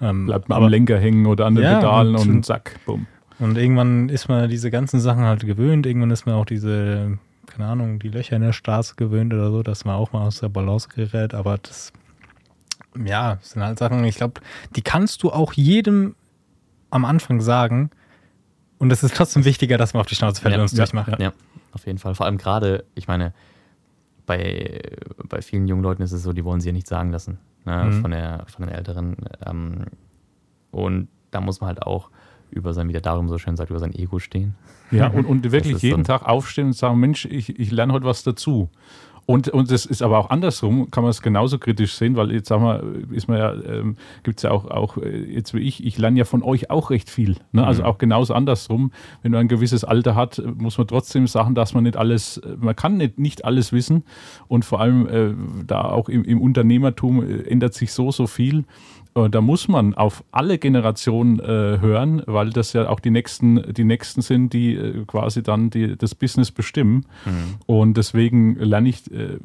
Ähm, 0.00 0.26
Bleibt 0.26 0.48
mal 0.48 0.56
am 0.56 0.68
Lenker 0.68 0.98
hängen 0.98 1.26
oder 1.26 1.46
an 1.46 1.54
den 1.54 1.64
ja, 1.64 1.78
Pedalen 1.78 2.14
und, 2.14 2.28
und 2.28 2.46
zack, 2.46 2.78
bumm. 2.86 3.06
Und 3.40 3.56
irgendwann 3.56 4.08
ist 4.10 4.28
man 4.28 4.48
diese 4.48 4.70
ganzen 4.70 5.00
Sachen 5.00 5.24
halt 5.24 5.44
gewöhnt. 5.44 5.86
Irgendwann 5.86 6.10
ist 6.10 6.26
man 6.26 6.34
auch 6.34 6.44
diese, 6.44 7.18
keine 7.46 7.66
Ahnung, 7.66 7.98
die 7.98 8.08
Löcher 8.08 8.36
in 8.36 8.42
der 8.42 8.52
Straße 8.52 8.94
gewöhnt 8.96 9.32
oder 9.32 9.50
so, 9.50 9.62
dass 9.62 9.84
man 9.84 9.96
auch 9.96 10.12
mal 10.12 10.26
aus 10.26 10.40
der 10.40 10.50
Balance 10.50 10.88
gerät. 10.88 11.32
Aber 11.32 11.58
das, 11.58 11.92
ja, 13.02 13.38
sind 13.40 13.62
halt 13.62 13.78
Sachen, 13.78 14.04
ich 14.04 14.16
glaube, 14.16 14.40
die 14.76 14.82
kannst 14.82 15.22
du 15.22 15.30
auch 15.30 15.54
jedem 15.54 16.14
am 16.90 17.04
Anfang 17.04 17.40
sagen. 17.40 17.90
Und 18.78 18.92
es 18.92 19.02
ist 19.02 19.16
trotzdem 19.16 19.44
wichtiger, 19.44 19.78
dass 19.78 19.94
man 19.94 20.02
auf 20.02 20.06
die 20.06 20.14
Schnauze 20.14 20.40
fällt 20.40 20.54
ja, 20.54 20.60
und 20.60 20.66
es 20.66 20.72
ja, 20.72 20.78
durchmacht. 20.78 21.18
Ja, 21.18 21.32
auf 21.72 21.86
jeden 21.86 21.98
Fall. 21.98 22.14
Vor 22.14 22.26
allem 22.26 22.38
gerade, 22.38 22.84
ich 22.94 23.08
meine, 23.08 23.32
bei, 24.26 24.80
bei 25.28 25.42
vielen 25.42 25.66
jungen 25.66 25.82
Leuten 25.82 26.02
ist 26.02 26.12
es 26.12 26.22
so, 26.22 26.32
die 26.32 26.44
wollen 26.44 26.60
sie 26.60 26.68
ja 26.68 26.72
nicht 26.72 26.86
sagen 26.86 27.10
lassen 27.10 27.38
ne, 27.64 27.84
mhm. 27.84 28.00
von, 28.00 28.10
der, 28.10 28.44
von 28.46 28.66
den 28.66 28.74
Älteren. 28.74 29.16
Ähm, 29.46 29.86
und 30.70 31.08
da 31.30 31.40
muss 31.40 31.60
man 31.60 31.68
halt 31.68 31.82
auch 31.82 32.10
über 32.50 32.74
sein, 32.74 32.88
wie 32.88 32.92
der 32.92 33.00
Darum 33.00 33.28
so 33.28 33.38
schön 33.38 33.56
sagt, 33.56 33.70
über 33.70 33.78
sein 33.78 33.94
Ego 33.94 34.18
stehen. 34.18 34.54
Ja, 34.90 35.08
und, 35.08 35.24
und 35.24 35.50
wirklich 35.52 35.82
jeden 35.82 36.04
Tag 36.04 36.26
aufstehen 36.26 36.68
und 36.68 36.72
sagen, 36.72 36.98
Mensch, 36.98 37.24
ich, 37.24 37.58
ich 37.58 37.70
lerne 37.70 37.92
heute 37.92 38.04
was 38.04 38.22
dazu. 38.22 38.68
Und, 39.30 39.48
und 39.48 39.70
das 39.70 39.86
ist 39.86 40.02
aber 40.02 40.18
auch 40.18 40.30
andersrum, 40.30 40.90
kann 40.90 41.04
man 41.04 41.10
es 41.10 41.22
genauso 41.22 41.60
kritisch 41.60 41.94
sehen, 41.94 42.16
weil 42.16 42.32
jetzt 42.32 42.48
sagen 42.48 42.64
wir, 42.64 43.14
ist 43.14 43.28
man 43.28 43.38
ja, 43.38 43.52
ähm, 43.52 43.96
gibt 44.24 44.38
es 44.38 44.42
ja 44.42 44.50
auch, 44.50 44.64
auch 44.64 44.96
äh, 44.96 45.22
jetzt 45.22 45.54
wie 45.54 45.60
ich, 45.60 45.84
ich 45.86 45.98
lerne 45.98 46.18
ja 46.18 46.24
von 46.24 46.42
euch 46.42 46.68
auch 46.70 46.90
recht 46.90 47.08
viel. 47.08 47.36
Ne? 47.52 47.64
Also 47.64 47.82
mhm. 47.82 47.88
auch 47.88 47.98
genauso 47.98 48.34
andersrum. 48.34 48.90
Wenn 49.22 49.30
man 49.30 49.42
ein 49.42 49.48
gewisses 49.48 49.84
Alter 49.84 50.16
hat, 50.16 50.42
muss 50.56 50.78
man 50.78 50.88
trotzdem 50.88 51.28
sagen, 51.28 51.54
dass 51.54 51.74
man 51.74 51.84
nicht 51.84 51.96
alles, 51.96 52.40
man 52.58 52.74
kann 52.74 52.96
nicht, 52.96 53.20
nicht 53.20 53.44
alles 53.44 53.72
wissen. 53.72 54.02
Und 54.48 54.64
vor 54.64 54.80
allem 54.80 55.06
äh, 55.06 55.64
da 55.64 55.82
auch 55.82 56.08
im, 56.08 56.24
im 56.24 56.40
Unternehmertum 56.40 57.22
äh, 57.22 57.42
ändert 57.42 57.74
sich 57.74 57.92
so, 57.92 58.10
so 58.10 58.26
viel. 58.26 58.64
Äh, 59.14 59.28
da 59.28 59.40
muss 59.40 59.68
man 59.68 59.94
auf 59.94 60.24
alle 60.30 60.58
Generationen 60.58 61.40
äh, 61.40 61.44
hören, 61.80 62.22
weil 62.26 62.50
das 62.50 62.72
ja 62.72 62.88
auch 62.88 63.00
die 63.00 63.10
nächsten, 63.10 63.72
die 63.72 63.84
nächsten 63.84 64.22
sind, 64.22 64.52
die 64.52 64.74
äh, 64.74 65.04
quasi 65.06 65.42
dann 65.42 65.70
die, 65.70 65.96
das 65.96 66.14
Business 66.14 66.50
bestimmen. 66.50 67.06
Mhm. 67.24 67.54
Und 67.66 67.96
deswegen 67.96 68.56
lerne 68.56 68.88
ich 68.88 69.10
äh, 69.10 69.38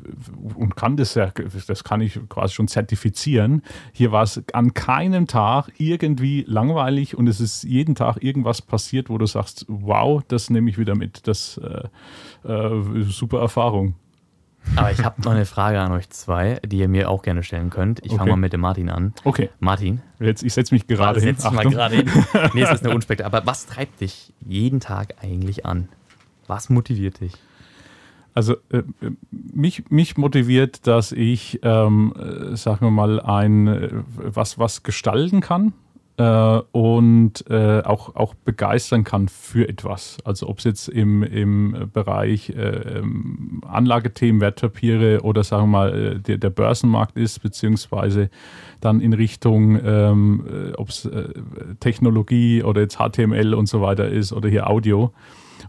und 0.55 0.75
kann 0.75 0.97
das 0.97 1.15
ja, 1.15 1.31
das 1.67 1.83
kann 1.83 2.01
ich 2.01 2.19
quasi 2.29 2.53
schon 2.53 2.67
zertifizieren. 2.67 3.61
Hier 3.93 4.11
war 4.11 4.23
es 4.23 4.41
an 4.53 4.73
keinem 4.73 5.27
Tag 5.27 5.71
irgendwie 5.77 6.45
langweilig 6.47 7.17
und 7.17 7.27
es 7.27 7.39
ist 7.39 7.63
jeden 7.63 7.95
Tag 7.95 8.21
irgendwas 8.21 8.61
passiert, 8.61 9.09
wo 9.09 9.17
du 9.17 9.25
sagst, 9.25 9.65
wow, 9.67 10.21
das 10.27 10.49
nehme 10.49 10.69
ich 10.69 10.77
wieder 10.77 10.95
mit. 10.95 11.27
Das 11.27 11.57
äh, 11.57 12.47
äh, 12.47 13.03
super 13.03 13.39
Erfahrung. 13.39 13.95
Aber 14.75 14.91
ich 14.91 15.03
habe 15.03 15.21
noch 15.21 15.31
eine 15.31 15.45
Frage 15.45 15.79
an 15.79 15.91
euch 15.91 16.09
zwei, 16.09 16.59
die 16.65 16.79
ihr 16.79 16.87
mir 16.87 17.09
auch 17.09 17.21
gerne 17.21 17.43
stellen 17.43 17.69
könnt. 17.69 17.99
Ich 17.99 18.11
okay. 18.11 18.17
fange 18.17 18.31
mal 18.31 18.37
mit 18.37 18.53
dem 18.53 18.61
Martin 18.61 18.89
an. 18.89 19.13
Okay. 19.23 19.49
Martin. 19.59 20.01
Jetzt, 20.19 20.43
ich 20.43 20.53
setze 20.53 20.73
mich 20.73 20.87
gerade 20.87 21.19
hin. 21.19 21.35
Setz 21.35 21.51
mal 21.51 21.65
gerade 21.65 21.95
hin. 21.95 22.09
Nee, 22.53 22.63
es 22.63 22.71
ist 22.71 22.85
eine 22.85 22.95
Unspektakulär. 22.95 23.37
Aber 23.37 23.47
was 23.47 23.65
treibt 23.67 24.01
dich 24.01 24.33
jeden 24.45 24.79
Tag 24.79 25.15
eigentlich 25.21 25.65
an? 25.65 25.89
Was 26.47 26.69
motiviert 26.69 27.21
dich? 27.21 27.33
Also 28.33 28.57
äh, 28.69 28.83
mich, 29.31 29.89
mich 29.89 30.17
motiviert, 30.17 30.87
dass 30.87 31.13
ich, 31.13 31.61
ähm, 31.63 32.13
äh, 32.17 32.55
sagen 32.57 32.85
wir 32.85 32.91
mal, 32.91 33.21
ein 33.21 33.67
äh, 33.67 33.89
was, 34.17 34.59
was 34.59 34.83
gestalten 34.83 35.39
kann 35.39 35.73
äh, 36.17 36.61
und 36.71 37.43
äh, 37.49 37.81
auch, 37.81 38.15
auch 38.15 38.33
begeistern 38.35 39.03
kann 39.03 39.27
für 39.27 39.67
etwas. 39.67 40.17
Also 40.23 40.47
ob 40.47 40.59
es 40.59 40.63
jetzt 40.63 40.87
im, 40.87 41.23
im 41.23 41.89
Bereich 41.91 42.51
äh, 42.51 42.99
ähm, 42.99 43.61
Anlagethemen, 43.67 44.39
Wertpapiere 44.39 45.21
oder 45.23 45.43
sagen 45.43 45.63
wir 45.63 45.67
mal 45.67 45.93
äh, 45.93 46.19
der, 46.19 46.37
der 46.37 46.49
Börsenmarkt 46.49 47.17
ist, 47.17 47.39
beziehungsweise 47.41 48.29
dann 48.79 49.01
in 49.01 49.11
Richtung, 49.11 49.77
ähm, 49.83 50.45
äh, 50.49 50.73
ob 50.75 50.89
es 50.89 51.05
äh, 51.05 51.29
Technologie 51.81 52.63
oder 52.63 52.81
jetzt 52.81 52.97
HTML 52.97 53.53
und 53.53 53.67
so 53.67 53.81
weiter 53.81 54.07
ist 54.07 54.31
oder 54.31 54.47
hier 54.47 54.69
Audio. 54.69 55.11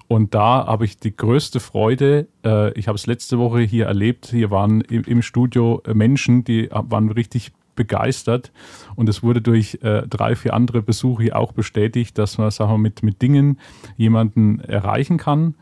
Und 0.09 0.35
da 0.35 0.67
habe 0.67 0.85
ich 0.85 0.99
die 0.99 1.17
größte 1.17 1.59
Freude. 1.59 2.29
ich 2.75 2.87
habe 2.87 2.97
es 2.97 3.07
letzte 3.07 3.39
Woche 3.39 3.61
hier 3.61 3.87
erlebt. 3.87 4.27
Hier 4.27 4.51
waren 4.51 4.81
im, 4.83 5.03
im 5.03 5.23
Studio 5.23 5.83
Menschen, 5.93 6.45
die 6.45 6.69
waren 6.71 7.11
richtig 7.11 7.53
begeistert. 7.77 8.53
Und 8.97 9.09
es 9.09 9.23
wurde 9.23 9.41
durch 9.41 9.79
äh, 9.83 10.03
drei, 10.09 10.35
vier 10.35 10.55
andere 10.55 10.83
Besuche 10.83 11.37
auch 11.37 11.53
bestätigt, 11.53 12.19
dass 12.19 12.39
man 12.39 12.51
sagen 12.51 12.73
wir, 12.73 12.79
mit, 12.79 13.03
mit 13.03 13.23
Dingen 13.23 13.61
jemanden 13.97 14.61
erreichen 14.61 15.19
kann 15.19 15.55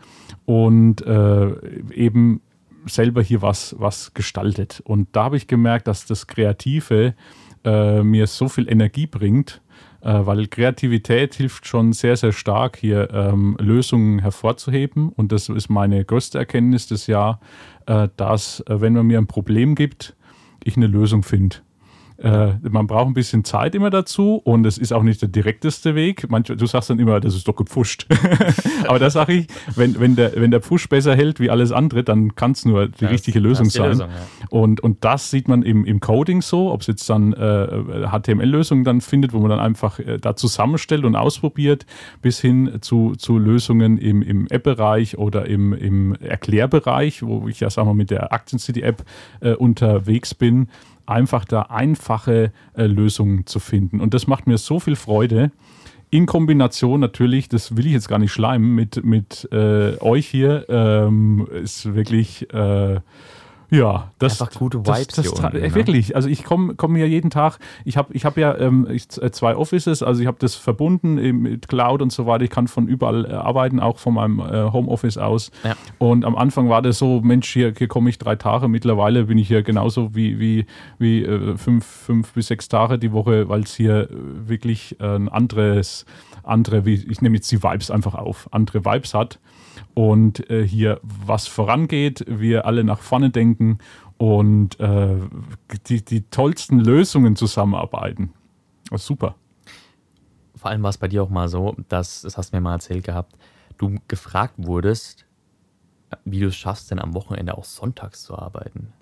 und 0.47 1.05
äh, 1.07 1.51
eben 1.93 2.41
selber 2.87 3.23
hier 3.23 3.43
was, 3.43 3.75
was 3.79 4.15
gestaltet. 4.15 4.83
Und 4.85 5.09
da 5.13 5.25
habe 5.25 5.37
ich 5.37 5.47
gemerkt, 5.47 5.89
dass 5.89 6.07
das 6.07 6.27
Kreative 6.27 7.15
äh, 7.65 8.03
mir 8.03 8.27
so 8.27 8.49
viel 8.49 8.71
Energie 8.71 9.07
bringt, 9.07 9.63
äh, 10.03 10.27
weil 10.27 10.47
Kreativität 10.47 11.35
hilft 11.35 11.67
schon 11.67 11.93
sehr, 11.93 12.17
sehr 12.17 12.33
stark, 12.33 12.77
hier 12.77 13.11
ähm, 13.13 13.57
Lösungen 13.59 14.19
hervorzuheben. 14.19 15.09
Und 15.09 15.33
das 15.33 15.49
ist 15.49 15.69
meine 15.71 16.05
größte 16.05 16.39
Erkenntnis 16.39 16.87
des 16.87 17.07
Jahres, 17.07 17.39
äh, 17.87 18.09
dass, 18.17 18.61
äh, 18.61 18.81
wenn 18.81 18.93
man 18.93 19.07
mir 19.07 19.19
ein 19.19 19.27
Problem 19.27 19.75
gibt, 19.75 20.15
ich 20.63 20.77
eine 20.77 20.87
Lösung 20.87 21.23
finde. 21.23 21.57
Äh, 22.25 22.55
man 22.63 22.87
braucht 22.87 23.09
ein 23.09 23.15
bisschen 23.15 23.45
Zeit 23.45 23.75
immer 23.75 23.91
dazu 23.91 24.37
und 24.37 24.65
es 24.65 24.79
ist 24.79 24.93
auch 24.93 25.03
nicht 25.03 25.21
der 25.21 25.29
direkteste 25.29 25.95
Weg. 25.95 26.31
Manch, 26.31 26.47
du 26.47 26.67
sagst 26.67 26.89
dann 26.89 26.99
immer, 26.99 27.21
das 27.21 27.35
ist 27.35 27.47
doch 27.47 27.55
gepfuscht. 27.55 28.07
Aber 28.89 28.99
da 28.99 29.11
sage 29.11 29.35
ich, 29.35 29.47
wenn, 29.77 30.01
wenn, 30.01 30.17
der, 30.17 30.33
wenn 30.37 30.51
der 30.51 30.63
Pfusch 30.63 30.89
besser 30.89 31.15
hält 31.15 31.39
wie 31.39 31.51
alles 31.51 31.71
andere, 31.71 32.03
dann 32.03 32.35
kann 32.35 32.53
es 32.53 32.65
nur 32.65 32.89
die 32.89 33.05
ja, 33.05 33.11
richtige 33.11 33.41
Lösung 33.41 33.67
die 33.67 33.73
sein. 33.73 33.91
Lösung, 33.91 34.09
ja. 34.09 34.47
und, 34.49 34.81
und 34.81 35.05
das 35.05 35.31
sieht 35.31 35.49
man 35.49 35.63
im, 35.63 35.85
im 35.85 36.01
Coding 36.01 36.41
so, 36.41 36.73
ob 36.73 36.81
es 36.81 36.87
jetzt 36.87 37.11
dann 37.11 37.35
äh, 37.35 38.09
HTML-Lösungen 38.11 38.85
dann 38.85 39.03
findet, 39.03 39.35
wo 39.35 39.41
man 39.41 39.51
dann 39.51 39.61
einfach 39.61 39.99
äh, 39.99 40.19
da 40.19 40.35
zusammenstellt 40.35 41.05
und 41.05 41.17
ausprobiert, 41.17 41.85
bis 42.23 42.41
hin 42.41 42.79
zu, 42.81 43.17
zu 43.17 43.39
Lösungen 43.39 43.99
im, 43.99 44.23
im 44.23 44.47
App-Bereich 44.49 45.19
oder 45.19 45.45
im, 45.45 45.75
im 45.75 46.15
Erklärbereich, 46.15 47.23
wo 47.23 47.49
ich 47.49 47.61
ja 47.61 47.69
sagen 47.69 47.89
wir 47.89 47.95
mit 47.95 48.11
der 48.11 48.33
Aktien 48.33 48.59
City 48.59 48.81
App 48.81 49.05
äh, 49.41 49.53
unterwegs 49.53 50.35
bin 50.35 50.69
einfach 51.07 51.45
da 51.45 51.63
einfache 51.63 52.53
äh, 52.75 52.87
Lösungen 52.87 53.47
zu 53.47 53.59
finden. 53.59 54.01
Und 54.01 54.15
das 54.15 54.27
macht 54.27 54.47
mir 54.47 54.59
so 54.59 54.81
viel 54.81 54.97
Freude. 54.97 55.51
In 56.11 56.27
Kombination 56.27 57.01
natürlich, 57.01 57.49
das 57.49 57.77
will 57.77 57.87
ich 57.87 57.93
jetzt 57.93 58.09
gar 58.09 58.19
nicht 58.19 58.33
schleimen, 58.33 58.75
mit, 58.75 59.05
mit 59.05 59.49
äh, 59.53 59.99
euch 60.01 60.27
hier, 60.27 60.67
ähm, 60.69 61.49
ist 61.51 61.95
wirklich 61.95 62.53
äh, 62.55 63.01
ja, 63.75 64.13
das 64.19 64.41
einfach 64.41 64.57
gute 64.59 64.79
Vibes 64.79 65.09
das, 65.09 65.17
das, 65.17 65.29
unten, 65.29 65.59
ne? 65.59 65.75
wirklich. 65.75 66.15
Also 66.15 66.29
ich 66.29 66.45
komme 66.45 66.75
komm 66.75 66.97
ja 66.97 67.07
jeden 67.07 67.31
Tag. 67.31 67.59
Ich 67.85 67.97
habe 67.97 68.13
ich 68.15 68.25
hab 68.25 68.37
ja 68.37 68.57
ähm, 68.57 68.87
ich, 68.91 69.21
äh, 69.21 69.31
zwei 69.31 69.57
Offices, 69.57 70.03
also 70.03 70.21
ich 70.21 70.27
habe 70.27 70.37
das 70.41 70.55
verbunden 70.55 71.15
mit 71.15 71.69
Cloud 71.69 72.03
und 72.03 72.13
so 72.13 72.27
weiter. 72.27 72.45
Ich 72.45 72.51
kann 72.51 72.69
von 72.69 72.87
überall 72.87 73.25
äh, 73.25 73.33
arbeiten, 73.33 73.81
auch 73.81 73.99
von 73.99 74.15
meinem 74.15 74.41
äh, 74.41 74.73
Homeoffice 74.73 75.19
aus. 75.19 75.51
Ja. 75.65 75.75
Und 75.99 76.25
am 76.25 76.37
Anfang 76.37 76.69
war 76.69 76.83
das 76.83 76.99
so, 76.99 77.21
Mensch, 77.21 77.53
hier, 77.53 77.73
hier 77.77 77.89
komme 77.89 78.11
ich 78.11 78.19
drei 78.19 78.37
Tage. 78.37 78.69
Mittlerweile 78.69 79.25
bin 79.25 79.39
ich 79.39 79.49
hier 79.49 79.63
genauso 79.63 80.15
wie, 80.15 80.39
wie, 80.39 80.67
wie 80.99 81.25
äh, 81.25 81.57
fünf, 81.57 81.85
fünf 81.85 82.33
bis 82.33 82.49
sechs 82.49 82.69
Tage 82.69 82.99
die 82.99 83.13
Woche, 83.13 83.49
weil 83.49 83.63
es 83.63 83.75
hier 83.75 84.11
äh, 84.11 84.49
wirklich 84.49 84.97
ein 85.01 85.29
anderes, 85.29 86.07
andere, 86.43 86.85
wie 86.85 86.95
ich 86.95 87.21
nehme 87.21 87.37
jetzt 87.37 87.51
die 87.51 87.63
Vibes 87.63 87.91
einfach 87.91 88.15
auf, 88.15 88.49
andere 88.53 88.85
Vibes 88.85 89.15
hat 89.15 89.39
und 89.95 90.51
äh, 90.51 90.67
hier 90.67 91.01
was 91.03 91.47
vorangeht, 91.47 92.25
wir 92.29 92.67
alle 92.67 92.85
nach 92.85 93.01
vorne 93.01 93.31
denken 93.31 93.79
und 94.19 94.79
äh, 94.81 95.17
die, 95.87 96.05
die 96.05 96.23
tollsten 96.23 96.81
Lösungen 96.81 97.37
zusammenarbeiten. 97.37 98.33
Das 98.91 99.03
ist 99.03 99.07
super. 99.07 99.37
Vor 100.57 100.71
allem 100.71 100.83
war 100.83 100.91
es 100.91 100.99
bei 100.99 101.09
dir 101.09 101.23
auch 101.23 101.31
mal 101.31 101.49
so, 101.49 101.77
dass, 101.89 102.23
das 102.23 102.37
hast 102.37 102.53
du 102.53 102.57
mir 102.57 102.61
mal 102.61 102.75
erzählt 102.75 103.05
gehabt, 103.05 103.37
du 103.79 103.99
gefragt 104.09 104.55
wurdest, 104.57 105.27
wie 106.25 106.41
du 106.41 106.47
es 106.47 106.57
schaffst, 106.57 106.91
denn 106.91 107.01
am 107.01 107.15
Wochenende 107.15 107.57
auch 107.57 107.65
sonntags 107.65 108.23
zu 108.23 108.37
arbeiten. 108.37 108.93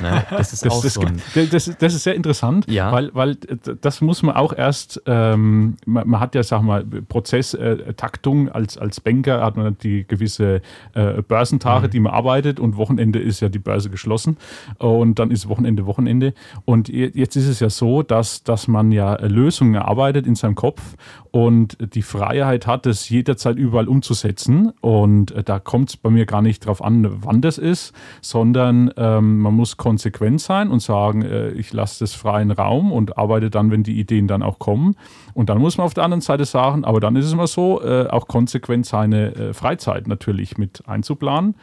Ne? 0.00 0.24
Das 0.30 0.52
ist 0.52 0.64
das, 0.64 0.72
auch 0.72 0.82
das, 0.82 0.94
so 0.94 1.02
das, 1.34 1.76
das, 1.78 1.94
ist 1.94 2.02
sehr 2.02 2.14
interessant, 2.14 2.70
ja. 2.70 2.92
weil, 2.92 3.10
weil 3.14 3.36
das 3.36 4.00
muss 4.00 4.22
man 4.22 4.36
auch 4.36 4.52
erst, 4.52 5.02
ähm, 5.06 5.76
man, 5.86 6.08
man, 6.08 6.20
hat 6.20 6.34
ja, 6.34 6.42
sag 6.42 6.62
mal, 6.62 6.84
Prozesstaktung 6.84 8.48
als, 8.48 8.78
als 8.78 9.00
Banker 9.00 9.42
hat 9.42 9.56
man 9.56 9.76
die 9.82 10.06
gewisse 10.06 10.60
äh, 10.94 11.22
Börsentage, 11.22 11.86
mhm. 11.86 11.90
die 11.90 12.00
man 12.00 12.12
arbeitet 12.12 12.60
und 12.60 12.76
Wochenende 12.76 13.18
ist 13.18 13.40
ja 13.40 13.48
die 13.48 13.58
Börse 13.58 13.90
geschlossen 13.90 14.36
und 14.78 15.18
dann 15.18 15.30
ist 15.30 15.48
Wochenende 15.48 15.86
Wochenende 15.86 16.34
und 16.64 16.88
jetzt 16.88 17.36
ist 17.36 17.48
es 17.48 17.60
ja 17.60 17.70
so, 17.70 18.02
dass, 18.02 18.42
dass 18.42 18.68
man 18.68 18.92
ja 18.92 19.14
Lösungen 19.26 19.74
erarbeitet 19.74 20.26
in 20.26 20.34
seinem 20.34 20.54
Kopf 20.54 20.96
und 21.30 21.76
die 21.94 22.02
Freiheit 22.02 22.66
hat, 22.66 22.86
es 22.86 23.08
jederzeit 23.08 23.56
überall 23.56 23.88
umzusetzen 23.88 24.72
und 24.80 25.32
äh, 25.32 25.42
da 25.42 25.58
kommt 25.58 25.90
es 25.90 25.96
bei 25.96 26.10
mir 26.10 26.26
gar 26.26 26.42
nicht 26.42 26.64
drauf 26.66 26.82
an, 26.82 27.06
wann 27.24 27.40
das 27.42 27.58
ist, 27.58 27.92
sondern 28.20 28.90
ähm, 28.96 29.40
man 29.40 29.54
muss 29.54 29.65
muss 29.66 29.76
konsequent 29.76 30.40
sein 30.40 30.70
und 30.70 30.80
sagen, 30.80 31.22
äh, 31.22 31.50
ich 31.50 31.72
lasse 31.72 32.04
das 32.04 32.14
freien 32.14 32.52
Raum 32.52 32.92
und 32.92 33.18
arbeite 33.18 33.50
dann, 33.50 33.72
wenn 33.72 33.82
die 33.82 33.98
Ideen 33.98 34.28
dann 34.28 34.42
auch 34.42 34.60
kommen. 34.60 34.94
Und 35.34 35.48
dann 35.50 35.58
muss 35.58 35.76
man 35.76 35.86
auf 35.86 35.94
der 35.94 36.04
anderen 36.04 36.20
Seite 36.20 36.44
sagen, 36.44 36.84
aber 36.84 37.00
dann 37.00 37.16
ist 37.16 37.26
es 37.26 37.32
immer 37.32 37.48
so, 37.48 37.82
äh, 37.82 38.06
auch 38.06 38.28
konsequent 38.28 38.86
seine 38.86 39.34
äh, 39.34 39.54
Freizeit 39.54 40.06
natürlich 40.06 40.56
mit 40.56 40.86
einzuplanen. 40.86 41.56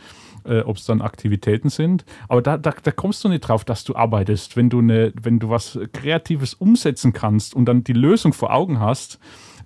Äh, 0.45 0.59
ob 0.63 0.75
es 0.75 0.83
dann 0.83 0.99
Aktivitäten 0.99 1.69
sind. 1.69 2.03
Aber 2.27 2.41
da, 2.41 2.57
da, 2.57 2.73
da, 2.83 2.91
kommst 2.91 3.23
du 3.23 3.29
nicht 3.29 3.47
drauf, 3.47 3.63
dass 3.63 3.85
du 3.85 3.95
arbeitest. 3.95 4.57
Wenn 4.57 4.69
du, 4.69 4.79
eine, 4.79 5.13
wenn 5.21 5.39
du 5.39 5.49
was 5.49 5.79
Kreatives 5.93 6.53
umsetzen 6.53 7.13
kannst 7.13 7.55
und 7.55 7.63
dann 7.63 7.85
die 7.85 7.93
Lösung 7.93 8.33
vor 8.33 8.53
Augen 8.53 8.81
hast, 8.81 9.19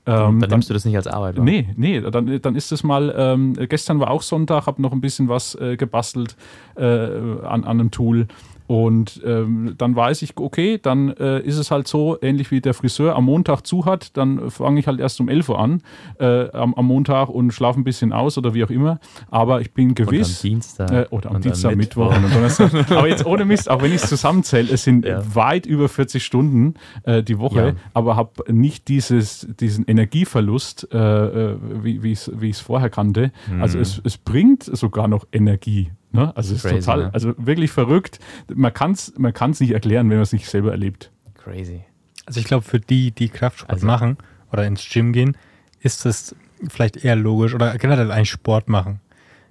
ähm, 0.08 0.40
dann 0.40 0.50
nimmst 0.50 0.70
du 0.70 0.74
das 0.74 0.86
nicht 0.86 0.96
als 0.96 1.06
Arbeit, 1.06 1.36
oder? 1.36 1.44
Nee, 1.44 1.70
nee, 1.76 2.00
dann, 2.00 2.42
dann 2.42 2.56
ist 2.56 2.72
es 2.72 2.84
mal, 2.84 3.14
ähm, 3.18 3.54
gestern 3.68 4.00
war 4.00 4.10
auch 4.10 4.22
Sonntag, 4.22 4.66
habe 4.66 4.82
noch 4.82 4.94
ein 4.94 5.02
bisschen 5.02 5.28
was 5.28 5.54
äh, 5.56 5.76
gebastelt 5.76 6.36
äh, 6.76 6.84
an, 6.84 7.42
an 7.44 7.66
einem 7.66 7.92
Tool. 7.92 8.28
Und 8.68 9.22
ähm, 9.26 9.76
dann 9.78 9.96
weiß 9.96 10.22
ich, 10.22 10.38
okay, 10.38 10.78
dann 10.82 11.10
äh, 11.12 11.40
ist 11.40 11.58
es 11.58 11.72
halt 11.72 11.88
so, 11.88 12.18
ähnlich 12.22 12.52
wie 12.52 12.60
der 12.60 12.74
Friseur 12.74 13.16
am 13.16 13.24
Montag 13.24 13.62
zu 13.62 13.86
hat, 13.86 14.18
dann 14.18 14.52
fange 14.52 14.82
ich 14.82 14.88
halt 14.88 15.00
erst 15.00 15.22
um 15.22 15.30
11 15.30 15.50
Uhr 15.50 15.60
an 15.60 15.82
äh, 16.20 16.50
am, 16.52 16.74
am, 16.74 16.86
Montag 16.86 17.30
und 17.30 17.52
schlafe 17.52 17.80
ein 17.80 17.86
bisschen 17.86 18.12
aus 18.12 18.38
oder 18.38 18.54
wie 18.54 18.66
auch 18.66 18.70
immer. 18.70 19.00
Aber 19.32 19.62
ich 19.62 19.74
bin 19.74 19.96
gewiss. 19.96 20.44
Und 20.44 20.50
am 20.50 20.52
Dienstag. 20.52 20.92
Äh, 20.92 21.06
oder 21.12 21.32
am 21.32 21.42
Dienstag, 21.42 21.78
Mittwoch 21.78 22.14
und 22.14 22.34
Donnerstag. 22.34 22.92
aber 22.92 23.08
jetzt 23.08 23.26
ohne 23.26 23.46
Mist, 23.46 23.70
auch 23.70 23.82
wenn 23.82 23.92
ich 23.92 24.04
es 24.04 24.10
zusammenzähle, 24.10 24.74
es 24.74 24.84
sind 24.84 25.06
ja. 25.06 25.24
weit 25.34 25.66
über 25.66 25.88
40 25.88 26.24
Stunden 26.24 26.74
äh, 27.04 27.24
die 27.24 27.40
Woche, 27.40 27.68
ja. 27.68 27.74
aber 27.94 28.18
habe 28.18 28.54
nicht 28.54 28.90
dieses, 28.90 29.48
diesen 29.60 29.86
Energieverlust, 29.86 30.90
äh, 30.92 30.98
äh 30.98 31.58
wie 31.82 32.12
ich 32.12 32.28
es 32.28 32.60
vorher 32.60 32.90
kannte. 32.90 33.32
Mhm. 33.50 33.62
Also 33.62 33.80
es, 33.80 34.02
es 34.04 34.18
bringt 34.18 34.64
sogar 34.64 35.08
noch 35.08 35.26
Energie. 35.32 35.92
Ne? 36.12 36.36
Also 36.36 36.54
es 36.54 36.64
ist 36.64 36.70
Crazy, 36.70 36.86
total, 36.86 37.06
ne? 37.06 37.14
also 37.14 37.34
wirklich 37.38 37.72
verrückt. 37.72 38.20
Man 38.54 38.74
kann 38.74 38.92
es 38.92 39.14
man 39.18 39.34
kann's 39.34 39.60
nicht 39.60 39.72
erklären, 39.72 40.10
wenn 40.10 40.18
man 40.18 40.24
es 40.24 40.34
nicht 40.34 40.48
selber 40.48 40.72
erlebt. 40.72 41.12
Crazy. 41.36 41.82
Also 42.26 42.40
ich 42.40 42.46
glaube, 42.46 42.64
für 42.64 42.80
die, 42.80 43.12
die 43.12 43.30
Kraftsport 43.30 43.72
also, 43.72 43.88
machen 43.88 44.18
oder 44.52 44.66
ins 44.66 44.88
Gym 44.90 45.14
gehen, 45.14 45.38
ist 45.82 46.06
das 46.06 46.36
vielleicht 46.68 46.98
eher 46.98 47.16
logisch 47.16 47.54
oder 47.54 47.78
generell 47.78 48.12
eigentlich 48.12 48.32
Sport 48.32 48.68
machen. 48.70 49.00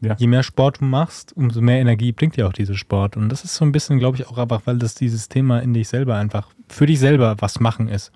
Ja. 0.02 0.14
Je 0.18 0.26
mehr 0.26 0.42
Sport 0.42 0.80
du 0.80 0.84
machst, 0.84 1.34
umso 1.36 1.60
mehr 1.62 1.80
Energie 1.80 2.12
bringt 2.12 2.36
dir 2.36 2.46
auch 2.46 2.52
dieser 2.52 2.74
Sport. 2.74 3.16
Und 3.16 3.30
das 3.30 3.44
ist 3.44 3.54
so 3.54 3.64
ein 3.64 3.72
bisschen, 3.72 3.98
glaube 3.98 4.18
ich, 4.18 4.26
auch 4.26 4.36
einfach, 4.36 4.62
weil 4.66 4.78
das 4.78 4.94
dieses 4.94 5.28
Thema 5.28 5.60
in 5.60 5.72
dich 5.72 5.88
selber 5.88 6.16
einfach, 6.16 6.50
für 6.68 6.86
dich 6.86 6.98
selber 6.98 7.36
was 7.38 7.60
machen 7.60 7.88
ist. 7.88 8.12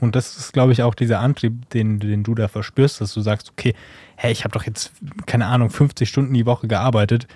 Und 0.00 0.14
das 0.14 0.36
ist, 0.36 0.52
glaube 0.52 0.70
ich, 0.70 0.84
auch 0.84 0.94
dieser 0.94 1.18
Antrieb, 1.18 1.68
den, 1.70 1.98
den 1.98 2.22
du 2.22 2.36
da 2.36 2.46
verspürst, 2.46 3.00
dass 3.00 3.12
du 3.14 3.20
sagst, 3.20 3.50
okay, 3.50 3.74
hey, 4.14 4.30
ich 4.30 4.44
habe 4.44 4.52
doch 4.52 4.64
jetzt, 4.64 4.92
keine 5.26 5.46
Ahnung, 5.46 5.70
50 5.70 6.08
Stunden 6.08 6.34
die 6.34 6.46
Woche 6.46 6.68
gearbeitet 6.68 7.26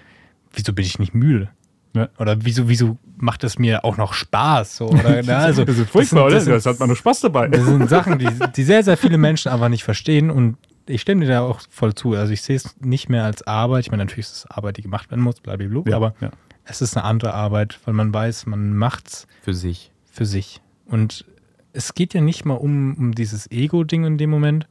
wieso 0.55 0.73
bin 0.73 0.85
ich 0.85 0.99
nicht 0.99 1.15
müde? 1.15 1.51
Ja. 1.95 2.09
Oder 2.19 2.37
wieso, 2.45 2.69
wieso 2.69 2.99
macht 3.19 3.45
es 3.45 3.59
mir 3.59 3.85
auch 3.85 3.97
noch 3.97 4.15
Spaß? 4.15 4.79
So, 4.79 4.89
oder, 4.89 5.23
na, 5.25 5.39
also, 5.39 5.65
das 5.65 5.79
ist 5.79 5.91
furchtbar, 5.91 6.31
das, 6.31 6.45
sind, 6.45 6.55
das, 6.55 6.65
das 6.65 6.75
hat 6.75 6.81
man 6.81 6.89
nur 6.89 6.97
Spaß 6.97 7.21
dabei. 7.21 7.49
Das 7.49 7.65
sind 7.65 7.89
Sachen, 7.89 8.19
die, 8.19 8.29
die 8.57 8.63
sehr, 8.63 8.83
sehr 8.83 8.97
viele 8.97 9.19
Menschen 9.19 9.53
einfach 9.53 9.69
nicht 9.69 9.85
verstehen 9.85 10.31
und 10.31 10.57
ich 10.87 11.03
stimme 11.03 11.25
dir 11.25 11.31
da 11.31 11.41
auch 11.43 11.61
voll 11.71 11.95
zu. 11.95 12.15
Also 12.15 12.33
ich 12.33 12.43
sehe 12.43 12.57
es 12.57 12.77
nicht 12.81 13.09
mehr 13.09 13.25
als 13.25 13.43
Arbeit. 13.47 13.85
Ich 13.85 13.91
meine, 13.91 14.05
natürlich 14.05 14.27
ist 14.27 14.37
es 14.37 14.47
Arbeit, 14.47 14.79
die 14.79 14.83
gemacht 14.83 15.11
werden 15.11 15.23
muss, 15.23 15.41
blablabla, 15.41 15.83
ja, 15.87 15.97
aber 15.97 16.15
ja. 16.21 16.31
es 16.65 16.81
ist 16.83 16.97
eine 16.97 17.05
andere 17.05 17.35
Arbeit, 17.35 17.79
weil 17.85 17.95
man 17.95 18.13
weiß, 18.13 18.47
man 18.47 18.77
macht 18.77 19.09
es 19.09 19.27
für 19.43 19.55
sich. 19.55 19.93
Für 20.11 20.27
sich. 20.27 20.61
Und 20.87 21.25
es 21.73 21.95
geht 21.95 22.15
ja 22.15 22.21
nicht 22.21 22.45
mal 22.45 22.55
um, 22.55 22.95
um 22.97 23.15
dieses 23.15 23.51
Ego-Ding 23.51 24.05
in 24.05 24.19
dem 24.19 24.31
Moment, 24.31 24.67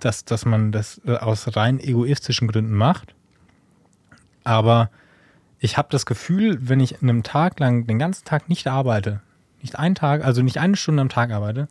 dass, 0.00 0.24
dass 0.24 0.44
man 0.44 0.72
das 0.72 1.00
aus 1.06 1.56
rein 1.56 1.80
egoistischen 1.80 2.48
Gründen 2.48 2.74
macht, 2.74 3.14
aber 4.44 4.90
ich 5.58 5.76
habe 5.76 5.88
das 5.90 6.06
Gefühl, 6.06 6.58
wenn 6.60 6.80
ich 6.80 7.02
einen 7.02 7.22
Tag 7.22 7.60
lang, 7.60 7.86
den 7.86 7.98
ganzen 7.98 8.24
Tag 8.24 8.48
nicht 8.48 8.66
arbeite, 8.66 9.20
nicht 9.62 9.78
einen 9.78 9.94
Tag, 9.94 10.24
also 10.24 10.42
nicht 10.42 10.58
eine 10.58 10.76
Stunde 10.76 11.02
am 11.02 11.08
Tag 11.08 11.30
arbeite, 11.30 11.68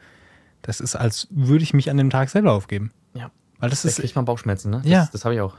das 0.62 0.80
ist, 0.80 0.96
als 0.96 1.28
würde 1.32 1.64
ich 1.64 1.74
mich 1.74 1.90
an 1.90 1.98
dem 1.98 2.10
Tag 2.10 2.30
selber 2.30 2.54
aufgeben. 2.54 2.92
Ja. 3.14 3.32
Weil 3.60 3.70
das 3.70 3.82
da 3.82 3.90
ist. 3.90 4.00
kriegt 4.00 4.16
man 4.16 4.26
Bauchschmerzen, 4.26 4.70
ne? 4.70 4.78
Das, 4.84 4.92
ja. 4.92 5.10
Das 5.12 5.26
habe 5.26 5.36
ich 5.36 5.42
auch. 5.42 5.56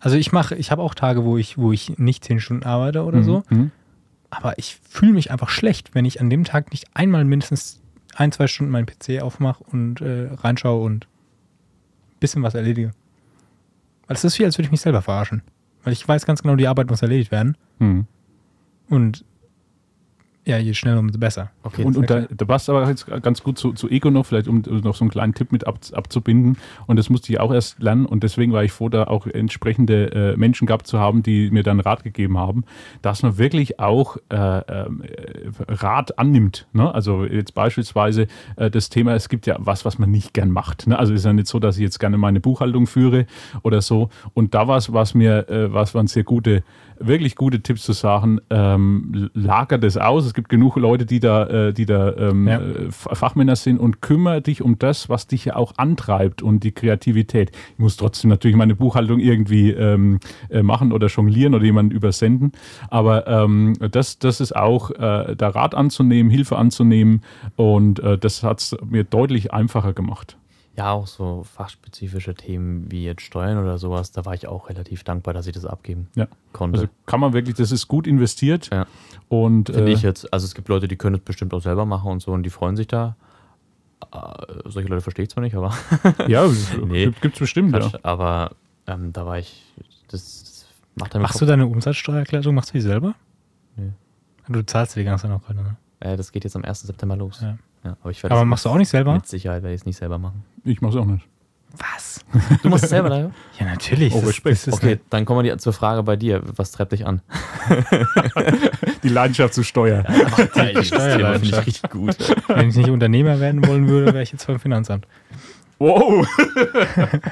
Also 0.00 0.16
ich 0.16 0.32
mache, 0.32 0.56
ich 0.56 0.72
habe 0.72 0.82
auch 0.82 0.94
Tage, 0.94 1.24
wo 1.24 1.36
ich, 1.36 1.58
wo 1.58 1.70
ich 1.70 1.98
nicht 1.98 2.24
zehn 2.24 2.40
Stunden 2.40 2.64
arbeite 2.64 3.04
oder 3.04 3.18
mhm. 3.18 3.24
so. 3.24 3.44
Mhm. 3.50 3.70
Aber 4.30 4.58
ich 4.58 4.80
fühle 4.88 5.12
mich 5.12 5.30
einfach 5.30 5.50
schlecht, 5.50 5.94
wenn 5.94 6.04
ich 6.04 6.20
an 6.20 6.30
dem 6.30 6.44
Tag 6.44 6.72
nicht 6.72 6.86
einmal 6.94 7.24
mindestens 7.24 7.80
ein, 8.14 8.32
zwei 8.32 8.46
Stunden 8.46 8.72
meinen 8.72 8.86
PC 8.86 9.22
aufmache 9.22 9.62
und 9.62 10.00
äh, 10.00 10.30
reinschaue 10.32 10.82
und 10.82 11.04
ein 11.04 12.18
bisschen 12.18 12.42
was 12.42 12.54
erledige. 12.54 12.90
Weil 14.06 14.16
es 14.16 14.24
ist 14.24 14.38
wie, 14.38 14.44
als 14.44 14.58
würde 14.58 14.66
ich 14.66 14.72
mich 14.72 14.80
selber 14.80 15.02
verarschen. 15.02 15.42
Weil 15.84 15.92
ich 15.92 16.06
weiß 16.06 16.26
ganz 16.26 16.42
genau, 16.42 16.56
die 16.56 16.68
Arbeit 16.68 16.90
muss 16.90 17.02
erledigt 17.02 17.30
werden. 17.30 17.56
Mhm. 17.78 18.06
Und 18.88 19.24
ja, 20.44 20.58
je 20.58 20.74
schneller, 20.74 20.98
umso 20.98 21.20
besser. 21.20 21.52
Okay, 21.62 21.84
und, 21.84 21.96
und 21.96 22.10
da, 22.10 22.22
da 22.22 22.44
passt 22.44 22.68
aber 22.68 22.88
jetzt 22.88 23.06
ganz 23.22 23.44
gut 23.44 23.58
zu, 23.58 23.74
zu 23.74 23.88
Ego 23.88 24.10
noch, 24.10 24.26
vielleicht 24.26 24.48
um 24.48 24.62
noch 24.82 24.96
so 24.96 25.04
einen 25.04 25.10
kleinen 25.10 25.34
Tipp 25.34 25.52
mit 25.52 25.68
ab, 25.68 25.78
abzubinden. 25.92 26.58
Und 26.86 26.96
das 26.96 27.10
musste 27.10 27.32
ich 27.32 27.38
auch 27.38 27.52
erst 27.52 27.80
lernen. 27.80 28.06
Und 28.06 28.24
deswegen 28.24 28.52
war 28.52 28.64
ich 28.64 28.72
froh, 28.72 28.88
da 28.88 29.04
auch 29.04 29.28
entsprechende 29.28 30.32
äh, 30.32 30.36
Menschen 30.36 30.66
gehabt 30.66 30.88
zu 30.88 30.98
haben, 30.98 31.22
die 31.22 31.48
mir 31.52 31.62
dann 31.62 31.78
Rat 31.78 32.02
gegeben 32.02 32.38
haben, 32.38 32.64
dass 33.02 33.22
man 33.22 33.38
wirklich 33.38 33.78
auch 33.78 34.16
äh, 34.30 34.36
äh, 34.36 34.86
Rat 35.68 36.18
annimmt. 36.18 36.66
Ne? 36.72 36.92
Also 36.92 37.24
jetzt 37.24 37.54
beispielsweise 37.54 38.26
äh, 38.56 38.68
das 38.68 38.88
Thema, 38.88 39.14
es 39.14 39.28
gibt 39.28 39.46
ja 39.46 39.56
was, 39.60 39.84
was 39.84 40.00
man 40.00 40.10
nicht 40.10 40.34
gern 40.34 40.50
macht. 40.50 40.88
Ne? 40.88 40.98
Also 40.98 41.12
es 41.12 41.20
ist 41.20 41.26
ja 41.26 41.32
nicht 41.32 41.46
so, 41.46 41.60
dass 41.60 41.76
ich 41.76 41.82
jetzt 41.82 42.00
gerne 42.00 42.18
meine 42.18 42.40
Buchhaltung 42.40 42.88
führe 42.88 43.26
oder 43.62 43.80
so. 43.80 44.10
Und 44.34 44.54
da 44.54 44.66
war 44.66 44.78
es, 44.78 44.92
was 44.92 45.14
mir, 45.14 45.48
äh, 45.48 45.72
was 45.72 45.94
waren 45.94 46.08
sehr 46.08 46.24
gute 46.24 46.64
wirklich 47.06 47.36
gute 47.36 47.60
Tipps 47.60 47.82
zu 47.82 47.92
sagen. 47.92 48.40
Ähm, 48.50 49.30
lager 49.34 49.78
das 49.78 49.96
aus. 49.96 50.31
Es 50.32 50.34
gibt 50.34 50.48
genug 50.48 50.76
Leute, 50.76 51.04
die 51.04 51.20
da, 51.20 51.46
äh, 51.46 51.72
die 51.74 51.84
da 51.84 52.16
ähm, 52.16 52.48
ja. 52.48 52.58
Fachmänner 52.88 53.54
sind 53.54 53.78
und 53.78 54.00
kümmere 54.00 54.40
dich 54.40 54.62
um 54.62 54.78
das, 54.78 55.10
was 55.10 55.26
dich 55.26 55.44
ja 55.44 55.56
auch 55.56 55.74
antreibt 55.76 56.40
und 56.40 56.64
die 56.64 56.72
Kreativität. 56.72 57.50
Ich 57.74 57.78
muss 57.78 57.98
trotzdem 57.98 58.30
natürlich 58.30 58.56
meine 58.56 58.74
Buchhaltung 58.74 59.18
irgendwie 59.18 59.72
ähm, 59.72 60.20
äh, 60.48 60.62
machen 60.62 60.90
oder 60.92 61.08
jonglieren 61.08 61.54
oder 61.54 61.64
jemanden 61.64 61.92
übersenden. 61.92 62.52
Aber 62.88 63.26
ähm, 63.26 63.74
das, 63.90 64.20
das 64.20 64.40
ist 64.40 64.56
auch 64.56 64.90
äh, 64.92 65.36
der 65.36 65.54
Rat 65.54 65.74
anzunehmen, 65.74 66.30
Hilfe 66.30 66.56
anzunehmen 66.56 67.20
und 67.56 67.98
äh, 67.98 68.16
das 68.16 68.42
hat 68.42 68.60
es 68.60 68.74
mir 68.88 69.04
deutlich 69.04 69.52
einfacher 69.52 69.92
gemacht. 69.92 70.38
Ja, 70.76 70.92
auch 70.92 71.06
so 71.06 71.44
fachspezifische 71.44 72.34
Themen 72.34 72.90
wie 72.90 73.04
jetzt 73.04 73.20
Steuern 73.22 73.58
oder 73.58 73.76
sowas, 73.76 74.10
da 74.10 74.24
war 74.24 74.34
ich 74.34 74.48
auch 74.48 74.70
relativ 74.70 75.04
dankbar, 75.04 75.34
dass 75.34 75.46
ich 75.46 75.52
das 75.52 75.66
abgeben 75.66 76.08
ja. 76.14 76.26
konnte. 76.52 76.78
Also 76.78 76.92
kann 77.04 77.20
man 77.20 77.34
wirklich, 77.34 77.56
das 77.56 77.72
ist 77.72 77.88
gut 77.88 78.06
investiert. 78.06 78.70
Ja. 78.72 78.86
Und, 79.28 79.68
Finde 79.68 79.90
äh, 79.90 79.94
ich 79.94 80.02
jetzt, 80.02 80.32
also 80.32 80.46
es 80.46 80.54
gibt 80.54 80.68
Leute, 80.68 80.88
die 80.88 80.96
können 80.96 81.16
es 81.16 81.22
bestimmt 81.22 81.52
auch 81.52 81.60
selber 81.60 81.84
machen 81.84 82.10
und 82.10 82.22
so 82.22 82.32
und 82.32 82.42
die 82.42 82.50
freuen 82.50 82.76
sich 82.76 82.86
da. 82.86 83.16
Äh, 84.12 84.18
solche 84.64 84.88
Leute 84.88 85.02
verstehe 85.02 85.24
ich 85.24 85.30
zwar 85.30 85.42
nicht, 85.42 85.54
aber. 85.54 85.74
ja, 86.26 86.48
nee, 86.86 87.10
gibt 87.20 87.34
es 87.34 87.40
bestimmt, 87.40 87.72
Quatsch, 87.72 87.92
ja. 87.92 87.98
Aber 88.02 88.52
ähm, 88.86 89.12
da 89.12 89.26
war 89.26 89.38
ich, 89.38 89.62
das, 90.08 90.42
das 90.42 90.66
macht 90.94 91.14
Machst 91.14 91.34
Kopf. 91.34 91.40
du 91.40 91.46
deine 91.46 91.66
Umsatzsteuererklärung, 91.66 92.54
machst 92.54 92.70
du 92.70 92.74
die 92.74 92.80
selber? 92.80 93.14
Nee. 93.76 93.92
Du 94.48 94.62
zahlst 94.62 94.96
die 94.96 95.04
ganze 95.04 95.22
Zeit 95.22 95.30
noch 95.30 95.44
gerade, 95.44 95.62
ne? 95.62 95.76
Äh, 96.00 96.16
das 96.16 96.32
geht 96.32 96.44
jetzt 96.44 96.56
am 96.56 96.64
1. 96.64 96.80
September 96.80 97.16
los. 97.16 97.40
Ja. 97.42 97.58
Ja, 97.84 97.96
aber, 98.02 98.14
aber 98.30 98.44
machst 98.44 98.64
du 98.64 98.68
auch 98.68 98.76
nicht 98.76 98.88
selber? 98.88 99.14
Mit 99.14 99.26
Sicherheit 99.26 99.62
werde 99.62 99.74
ich 99.74 99.80
es 99.80 99.86
nicht 99.86 99.96
selber 99.96 100.18
machen. 100.18 100.44
Ich 100.64 100.80
mache 100.80 100.92
es 100.92 100.98
auch 100.98 101.06
nicht. 101.06 101.26
Was? 101.76 102.20
Du 102.62 102.68
machst 102.68 102.84
es 102.84 102.90
selber, 102.90 103.08
Dario? 103.08 103.30
Ja, 103.58 103.66
natürlich. 103.66 104.12
Oh, 104.14 104.18
Respekt. 104.18 104.66
Das, 104.66 104.74
okay, 104.74 105.00
dann 105.10 105.24
kommen 105.24 105.44
wir 105.44 105.56
zur 105.58 105.72
Frage 105.72 106.02
bei 106.02 106.16
dir. 106.16 106.42
Was 106.56 106.72
treibt 106.72 106.92
dich 106.92 107.06
an? 107.06 107.22
die 109.02 109.08
Leidenschaft 109.08 109.54
zu 109.54 109.62
steuern. 109.62 110.04
Ja, 110.54 110.64
die 110.64 110.84
Steuer 110.84 111.32
finde 111.38 111.46
ich 111.46 111.66
richtig 111.66 111.90
gut. 111.90 112.16
Wenn 112.48 112.68
ich 112.68 112.76
nicht 112.76 112.90
Unternehmer 112.90 113.40
werden 113.40 113.66
wollen 113.66 113.88
würde, 113.88 114.12
wäre 114.12 114.22
ich 114.22 114.32
jetzt 114.32 114.46
beim 114.46 114.60
Finanzamt. 114.60 115.06
Wow. 115.78 116.26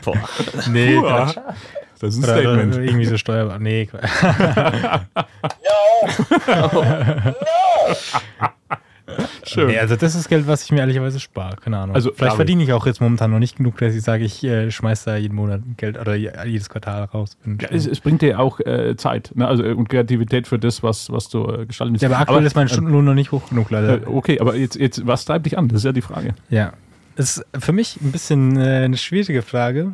Boah. 0.05 0.29
Nee, 0.71 0.99
Quatsch. 0.99 1.37
Das 2.01 2.15
ist 2.15 2.25
ein 2.25 2.25
oder, 2.25 2.41
Statement. 2.41 2.75
Oder 2.75 2.83
irgendwie 2.83 3.05
so 3.07 3.17
Steuer. 3.19 3.59
Nee. 3.59 3.89
no. 6.47 6.73
no. 6.73 6.85
Schön. 9.45 9.69
Nee, 9.69 9.79
also 9.79 9.97
das 9.97 10.15
ist 10.15 10.29
Geld, 10.29 10.47
was 10.47 10.65
ich 10.65 10.73
mir 10.73 10.79
ehrlicherweise 10.79 11.21
spare. 11.21 11.57
Keine 11.57 11.79
Ahnung. 11.79 11.95
Also 11.95 12.13
Vielleicht 12.15 12.37
verdiene 12.37 12.63
ich 12.63 12.73
auch 12.73 12.87
jetzt 12.87 13.01
momentan 13.01 13.31
noch 13.31 13.39
nicht 13.39 13.57
genug, 13.57 13.79
dass 13.79 13.95
ich 13.95 14.03
sage, 14.03 14.25
ich 14.25 14.43
äh, 14.45 14.71
schmeiße 14.71 15.11
da 15.11 15.17
jeden 15.17 15.35
Monat 15.35 15.63
Geld 15.77 15.99
oder 15.99 16.15
jedes 16.15 16.69
Quartal 16.69 17.05
raus. 17.05 17.37
Ja, 17.61 17.69
es, 17.71 17.87
es, 17.87 18.01
bringt 18.01 18.23
dir 18.23 18.39
auch 18.39 18.61
äh, 18.61 18.97
Zeit 18.97 19.33
ne? 19.35 19.47
also, 19.47 19.65
und 19.65 19.89
Kreativität 19.89 20.47
für 20.47 20.59
das, 20.59 20.83
was, 20.83 21.11
was 21.11 21.29
du 21.29 21.45
äh, 21.47 21.67
gestalten 21.67 21.95
willst. 21.95 22.03
Ja, 22.03 22.09
aber 22.09 22.19
aktuell 22.19 22.39
aber, 22.39 22.47
ist 22.47 22.57
mein 22.57 22.67
äh, 22.67 22.71
Stundenlohn 22.71 23.05
noch 23.05 23.15
nicht 23.15 23.33
hoch 23.33 23.49
genug, 23.49 23.71
leider. 23.71 24.03
Äh, 24.03 24.07
okay, 24.07 24.41
aber 24.41 24.57
jetzt, 24.57 24.77
jetzt, 24.77 25.07
was 25.07 25.25
treibt 25.25 25.47
dich 25.47 25.59
an? 25.59 25.69
Das 25.69 25.79
ist 25.79 25.85
ja 25.85 25.93
die 25.93 26.03
Frage. 26.03 26.35
Ja, 26.49 26.73
das 27.17 27.39
ist 27.39 27.47
für 27.59 27.73
mich 27.73 28.01
ein 28.01 28.13
bisschen 28.13 28.57
äh, 28.57 28.85
eine 28.85 28.97
schwierige 28.97 29.43
Frage, 29.43 29.93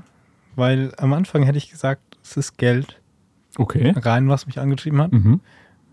weil 0.54 0.92
am 0.98 1.12
Anfang 1.12 1.42
hätte 1.42 1.58
ich 1.58 1.70
gesagt, 1.70 2.02
es 2.22 2.36
ist 2.36 2.56
Geld. 2.56 3.00
Okay. 3.58 3.94
Rein, 3.96 4.28
was 4.28 4.46
mich 4.46 4.58
angetrieben 4.58 5.00
hat. 5.00 5.12
Mhm. 5.12 5.40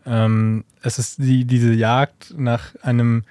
Ähm, 0.06 0.66
es 0.82 1.00
ist 1.00 1.20
die, 1.20 1.46
diese 1.46 1.74
Jagd 1.74 2.34
nach 2.38 2.76
einem 2.82 3.24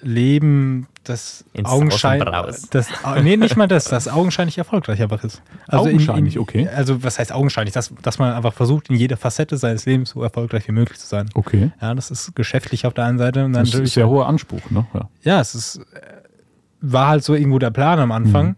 Leben, 0.00 0.86
das 1.04 1.44
augenscheinlich, 1.62 2.28
das, 2.70 2.88
nee, 3.22 3.36
nicht 3.36 3.56
mal 3.56 3.66
das, 3.68 3.84
das 3.84 4.08
augenscheinlich 4.08 4.58
erfolgreich 4.58 5.00
einfach 5.02 5.22
ist. 5.24 5.42
Also 5.66 5.84
augenscheinlich, 5.84 6.36
in, 6.36 6.40
in, 6.40 6.42
okay. 6.42 6.68
Also 6.68 7.02
was 7.02 7.18
heißt 7.18 7.32
augenscheinlich? 7.32 7.74
Dass, 7.74 7.92
dass 8.02 8.18
man 8.18 8.32
einfach 8.32 8.52
versucht, 8.52 8.90
in 8.90 8.96
jeder 8.96 9.16
Facette 9.16 9.56
seines 9.56 9.86
Lebens 9.86 10.10
so 10.10 10.22
erfolgreich 10.22 10.66
wie 10.68 10.72
möglich 10.72 10.98
zu 10.98 11.06
sein. 11.06 11.28
Okay. 11.34 11.72
Ja, 11.80 11.94
das 11.94 12.10
ist 12.10 12.34
geschäftlich 12.34 12.86
auf 12.86 12.94
der 12.94 13.04
einen 13.04 13.18
Seite. 13.18 13.44
Und 13.44 13.52
das 13.52 13.68
ist 13.68 13.74
ein 13.76 13.86
sehr 13.86 14.08
hoher 14.08 14.26
Anspruch, 14.26 14.70
ne? 14.70 14.86
Ja, 14.94 15.08
ja 15.22 15.40
es 15.40 15.54
ist, 15.54 15.80
war 16.80 17.08
halt 17.08 17.24
so 17.24 17.34
irgendwo 17.34 17.58
der 17.58 17.70
Plan 17.70 17.98
am 17.98 18.12
Anfang. 18.12 18.48
Mhm. 18.48 18.56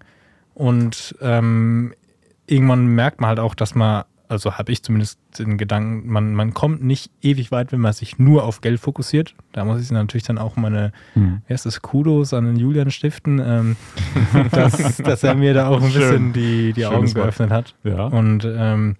Und 0.54 1.14
ähm, 1.20 1.94
irgendwann 2.46 2.86
merkt 2.86 3.20
man 3.20 3.28
halt 3.28 3.40
auch, 3.40 3.54
dass 3.54 3.74
man 3.74 4.04
also 4.28 4.54
habe 4.54 4.72
ich 4.72 4.82
zumindest 4.82 5.18
den 5.38 5.58
Gedanken, 5.58 6.10
man, 6.10 6.34
man 6.34 6.54
kommt 6.54 6.82
nicht 6.82 7.10
ewig 7.22 7.52
weit, 7.52 7.72
wenn 7.72 7.80
man 7.80 7.92
sich 7.92 8.18
nur 8.18 8.44
auf 8.44 8.60
Geld 8.60 8.80
fokussiert. 8.80 9.34
Da 9.52 9.64
muss 9.64 9.82
ich 9.82 9.90
natürlich 9.90 10.24
dann 10.24 10.38
auch 10.38 10.56
meine, 10.56 10.92
hm. 11.14 11.42
das, 11.48 11.82
Kudos 11.82 12.34
an 12.34 12.44
den 12.44 12.56
Julian 12.56 12.90
stiften, 12.90 13.40
ähm, 13.44 13.76
dass, 14.50 14.96
dass 14.98 15.22
er 15.22 15.34
mir 15.34 15.54
da 15.54 15.68
auch 15.68 15.82
ein 15.82 15.90
Schön. 15.90 16.00
bisschen 16.00 16.32
die, 16.32 16.72
die 16.72 16.86
Augen 16.86 17.12
geöffnet 17.12 17.50
hat. 17.50 17.74
Ja. 17.84 18.06
Und 18.06 18.44
ähm, 18.44 18.96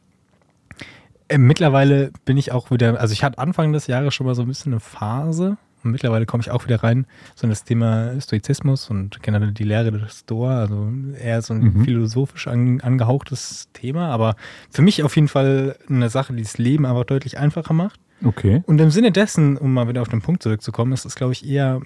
Äh, 1.29 1.39
mittlerweile 1.39 2.13
bin 2.25 2.37
ich 2.37 2.53
auch 2.53 2.71
wieder, 2.71 3.01
also 3.01 3.13
ich 3.13 3.25
hatte 3.25 3.39
Anfang 3.39 3.73
des 3.73 3.89
Jahres 3.89 4.15
schon 4.15 4.27
mal 4.27 4.35
so 4.35 4.43
ein 4.43 4.49
bisschen 4.49 4.73
eine 4.73 4.81
Phase 4.81 5.57
mittlerweile 5.91 6.27
komme 6.27 6.43
ich 6.43 6.51
auch 6.51 6.65
wieder 6.65 6.83
rein, 6.83 7.07
so 7.35 7.45
in 7.45 7.51
das 7.51 7.65
Thema 7.65 8.21
Stoizismus 8.21 8.91
und 8.91 9.23
generell 9.23 9.53
die 9.53 9.65
Lehre 9.65 9.91
des 9.93 10.21
Stoa, 10.21 10.61
also 10.61 10.89
eher 11.21 11.43
so 11.43 11.55
ein 11.55 11.61
Mhm. 11.61 11.85
philosophisch 11.85 12.49
an, 12.49 12.81
angehauchtes 12.81 13.69
Thema, 13.73 14.09
aber 14.11 14.37
für 14.71 14.83
mich 14.83 15.03
auf 15.03 15.15
jeden 15.17 15.29
Fall 15.29 15.77
eine 15.89 16.09
Sache, 16.11 16.33
die 16.33 16.43
das 16.43 16.59
Leben 16.59 16.87
einfach 16.87 17.05
deutlich 17.05 17.39
einfacher 17.39 17.75
macht. 17.75 18.01
Okay. 18.25 18.63
Und 18.67 18.81
im 18.81 18.91
Sinne 18.91 19.13
dessen, 19.13 19.57
um 19.59 19.75
mal 19.75 19.89
wieder 19.89 20.01
auf 20.03 20.09
den 20.09 20.23
Punkt 20.23 20.43
zurückzukommen, 20.43 20.93
ist 20.93 21.05
es, 21.05 21.15
glaube 21.17 21.33
ich, 21.35 21.47
eher 21.47 21.81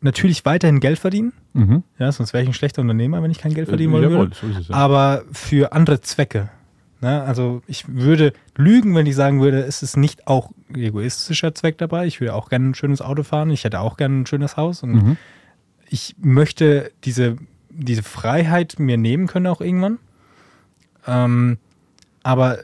natürlich 0.00 0.44
weiterhin 0.44 0.78
Geld 0.80 0.98
verdienen. 0.98 1.32
Mhm. 1.54 1.82
Ja, 1.98 2.12
sonst 2.12 2.32
wäre 2.32 2.42
ich 2.42 2.48
ein 2.48 2.54
schlechter 2.54 2.82
Unternehmer, 2.82 3.22
wenn 3.22 3.30
ich 3.30 3.38
kein 3.38 3.54
Geld 3.54 3.68
verdienen 3.68 3.92
wollen 3.92 4.04
Jawohl, 4.04 4.18
würde. 4.26 4.36
so 4.40 4.46
ist 4.46 4.58
es 4.58 4.68
ja. 4.68 4.74
Aber 4.74 5.24
für 5.32 5.72
andere 5.72 6.00
Zwecke. 6.00 6.50
Ne? 7.00 7.22
Also 7.22 7.62
ich 7.66 7.84
würde 7.88 8.32
lügen, 8.56 8.94
wenn 8.94 9.06
ich 9.06 9.14
sagen 9.14 9.40
würde, 9.40 9.60
es 9.60 9.82
ist 9.82 9.96
nicht 9.96 10.26
auch 10.26 10.50
egoistischer 10.74 11.54
Zweck 11.54 11.78
dabei. 11.78 12.06
Ich 12.06 12.20
würde 12.20 12.34
auch 12.34 12.48
gerne 12.48 12.70
ein 12.70 12.74
schönes 12.74 13.02
Auto 13.02 13.22
fahren. 13.22 13.50
Ich 13.50 13.64
hätte 13.64 13.80
auch 13.80 13.96
gerne 13.96 14.20
ein 14.22 14.26
schönes 14.26 14.56
Haus. 14.56 14.82
Und 14.82 14.92
Mhm. 14.94 15.16
ich 15.88 16.16
möchte 16.18 16.90
diese, 17.04 17.36
diese 17.70 18.02
Freiheit 18.02 18.78
mir 18.78 18.96
nehmen 18.96 19.26
können 19.26 19.46
auch 19.46 19.60
irgendwann. 19.60 19.98
Ähm, 21.06 21.58
aber 22.22 22.58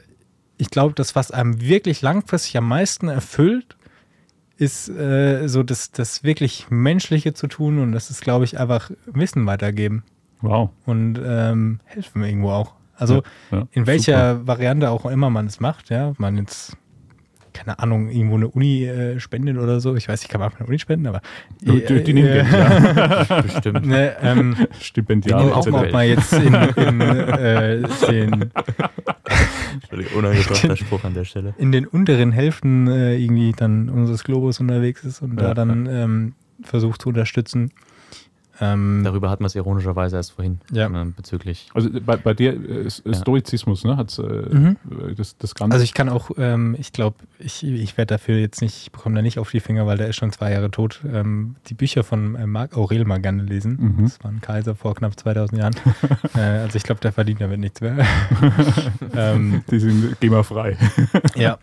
ich 0.57 0.69
glaube, 0.69 0.93
das, 0.93 1.15
was 1.15 1.31
einem 1.31 1.61
wirklich 1.61 2.01
langfristig 2.01 2.57
am 2.57 2.67
meisten 2.67 3.07
erfüllt, 3.07 3.75
ist 4.57 4.87
äh, 4.89 5.47
so 5.47 5.63
das, 5.63 5.91
das 5.91 6.23
wirklich 6.23 6.67
Menschliche 6.69 7.33
zu 7.33 7.47
tun 7.47 7.79
und 7.79 7.91
das 7.91 8.09
ist, 8.09 8.21
glaube 8.21 8.45
ich, 8.45 8.59
einfach 8.59 8.91
Wissen 9.05 9.45
weitergeben 9.45 10.03
Wow. 10.41 10.69
und 10.85 11.19
ähm, 11.23 11.79
helfen 11.85 12.23
irgendwo 12.23 12.51
auch. 12.51 12.73
Also 12.95 13.23
Ja, 13.51 13.59
ja, 13.59 13.67
in 13.71 13.87
welcher 13.87 14.45
Variante 14.47 14.89
auch 14.89 15.05
immer 15.05 15.29
man 15.29 15.47
es 15.47 15.59
macht, 15.59 15.89
ja, 15.89 16.09
ob 16.09 16.19
man 16.19 16.37
jetzt 16.37 16.77
keine 17.53 17.77
Ahnung, 17.79 18.09
irgendwo 18.09 18.35
eine 18.35 18.47
Uni 18.47 18.83
äh, 18.85 19.19
spendet 19.19 19.57
oder 19.57 19.79
so. 19.79 19.95
Ich 19.95 20.09
weiß, 20.09 20.23
ich 20.23 20.27
kann 20.27 20.41
auch 20.41 20.55
eine 20.57 20.67
Uni 20.67 20.79
spenden, 20.79 21.07
aber 21.07 21.21
Die, 21.61 21.85
die, 21.85 22.03
die 22.03 22.13
nehmen 22.13 22.27
äh, 22.29 22.43
Geld, 22.43 22.51
ja. 22.51 23.41
Bestimmt. 23.41 23.85
ne, 23.85 24.15
ähm, 24.21 24.55
Stipendial. 24.79 25.51
auch 25.51 25.65
etc. 25.67 25.75
ob 25.77 25.91
man 25.91 26.07
jetzt 26.07 26.33
in, 26.33 26.53
in, 26.53 27.01
äh, 27.01 27.81
den, 28.09 28.51
unangebrachter 30.15 30.75
Spruch 30.75 31.03
an 31.03 31.13
der 31.13 31.25
Stelle. 31.25 31.53
in 31.57 31.71
den 31.71 31.85
unteren 31.85 32.31
Hälften 32.31 32.87
äh, 32.87 33.17
irgendwie 33.17 33.51
dann 33.55 33.89
unseres 33.89 34.23
Globus 34.23 34.59
unterwegs 34.59 35.03
ist 35.03 35.21
und 35.21 35.39
Ja, 35.39 35.49
da 35.49 35.53
dann 35.53 35.85
ähm, 35.85 36.33
versucht 36.63 37.01
zu 37.03 37.09
unterstützen. 37.09 37.71
Ähm, 38.61 39.01
Darüber 39.03 39.29
hatten 39.31 39.41
wir 39.43 39.47
es 39.47 39.55
ironischerweise 39.55 40.15
erst 40.17 40.33
vorhin. 40.33 40.59
Ja. 40.71 40.85
äh, 40.87 41.05
Bezüglich. 41.05 41.69
Also 41.73 41.89
bei, 42.05 42.17
bei 42.17 42.33
dir 42.35 42.53
äh, 42.53 42.85
S- 42.85 43.01
Ja. 43.03 43.13
Stoizismus, 43.15 43.83
ne? 43.83 43.97
Hat's, 43.97 44.19
äh, 44.19 44.21
Mhm. 44.23 44.77
das, 45.17 45.35
das 45.37 45.55
Ganze. 45.55 45.73
Also 45.73 45.83
ich 45.83 45.93
kann 45.95 46.07
auch, 46.07 46.29
ähm, 46.37 46.75
ich 46.79 46.91
glaube, 46.93 47.15
ich, 47.39 47.63
ich 47.63 47.97
werde 47.97 48.13
dafür 48.13 48.37
jetzt 48.37 48.61
nicht, 48.61 48.77
ich 48.83 48.91
bekomme 48.91 49.15
da 49.15 49.21
nicht 49.23 49.39
auf 49.39 49.49
die 49.49 49.59
Finger, 49.59 49.87
weil 49.87 49.97
der 49.97 50.07
ist 50.09 50.17
schon 50.17 50.31
zwei 50.31 50.51
Jahre 50.51 50.69
tot, 50.69 51.01
ähm, 51.11 51.55
die 51.67 51.73
Bücher 51.73 52.03
von 52.03 52.35
äh, 52.35 52.45
Marc 52.45 52.77
Aurel 52.77 53.05
mal 53.05 53.19
gerne 53.19 53.41
lesen. 53.43 53.95
Mhm. 53.97 54.03
Das 54.03 54.23
war 54.23 54.29
ein 54.31 54.41
Kaiser 54.41 54.75
vor 54.75 54.93
knapp 54.93 55.19
2000 55.19 55.59
Jahren. 55.59 55.75
äh, 56.35 56.39
also 56.39 56.75
ich 56.77 56.83
glaube, 56.83 57.01
der 57.01 57.11
verdient 57.11 57.41
damit 57.41 57.59
nichts 57.59 57.81
mehr. 57.81 58.05
ähm, 59.15 59.63
die 59.71 59.79
sind 59.79 60.19
GEMA-frei. 60.19 60.77
ja. 61.35 61.57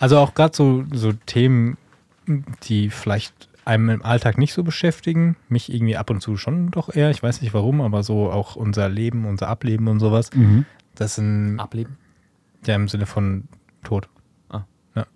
Also 0.00 0.18
auch 0.18 0.34
gerade 0.34 0.54
so, 0.56 0.84
so 0.92 1.12
Themen, 1.26 1.76
die 2.64 2.90
vielleicht 2.90 3.47
einem 3.68 3.90
im 3.90 4.02
Alltag 4.02 4.38
nicht 4.38 4.52
so 4.54 4.64
beschäftigen, 4.64 5.36
mich 5.48 5.72
irgendwie 5.72 5.96
ab 5.96 6.10
und 6.10 6.20
zu 6.20 6.36
schon 6.36 6.70
doch 6.70 6.94
eher, 6.94 7.10
ich 7.10 7.22
weiß 7.22 7.42
nicht 7.42 7.54
warum, 7.54 7.80
aber 7.80 8.02
so 8.02 8.30
auch 8.30 8.56
unser 8.56 8.88
Leben, 8.88 9.26
unser 9.26 9.48
Ableben 9.48 9.86
und 9.88 10.00
sowas, 10.00 10.30
Mhm. 10.34 10.64
das 10.94 11.14
sind 11.16 11.60
Ableben? 11.60 11.96
ja 12.66 12.74
im 12.74 12.88
Sinne 12.88 13.06
von 13.06 13.44
Tod. 13.84 14.08
Ah. 14.48 14.62
Ja. 14.96 15.06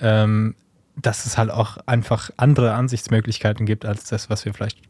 Ähm, 0.00 0.54
dass 0.96 1.26
es 1.26 1.36
halt 1.36 1.50
auch 1.50 1.78
einfach 1.86 2.30
andere 2.36 2.74
Ansichtsmöglichkeiten 2.74 3.66
gibt, 3.66 3.84
als 3.84 4.04
das, 4.04 4.30
was 4.30 4.44
wir 4.44 4.54
vielleicht 4.54 4.80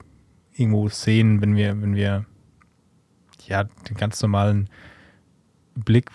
irgendwo 0.54 0.88
sehen, 0.88 1.40
wenn 1.40 1.56
wir, 1.56 1.80
wenn 1.80 1.94
wir 1.94 2.24
ja 3.46 3.64
den 3.88 3.96
ganz 3.96 4.20
normalen 4.22 4.68
Blick 5.74 6.10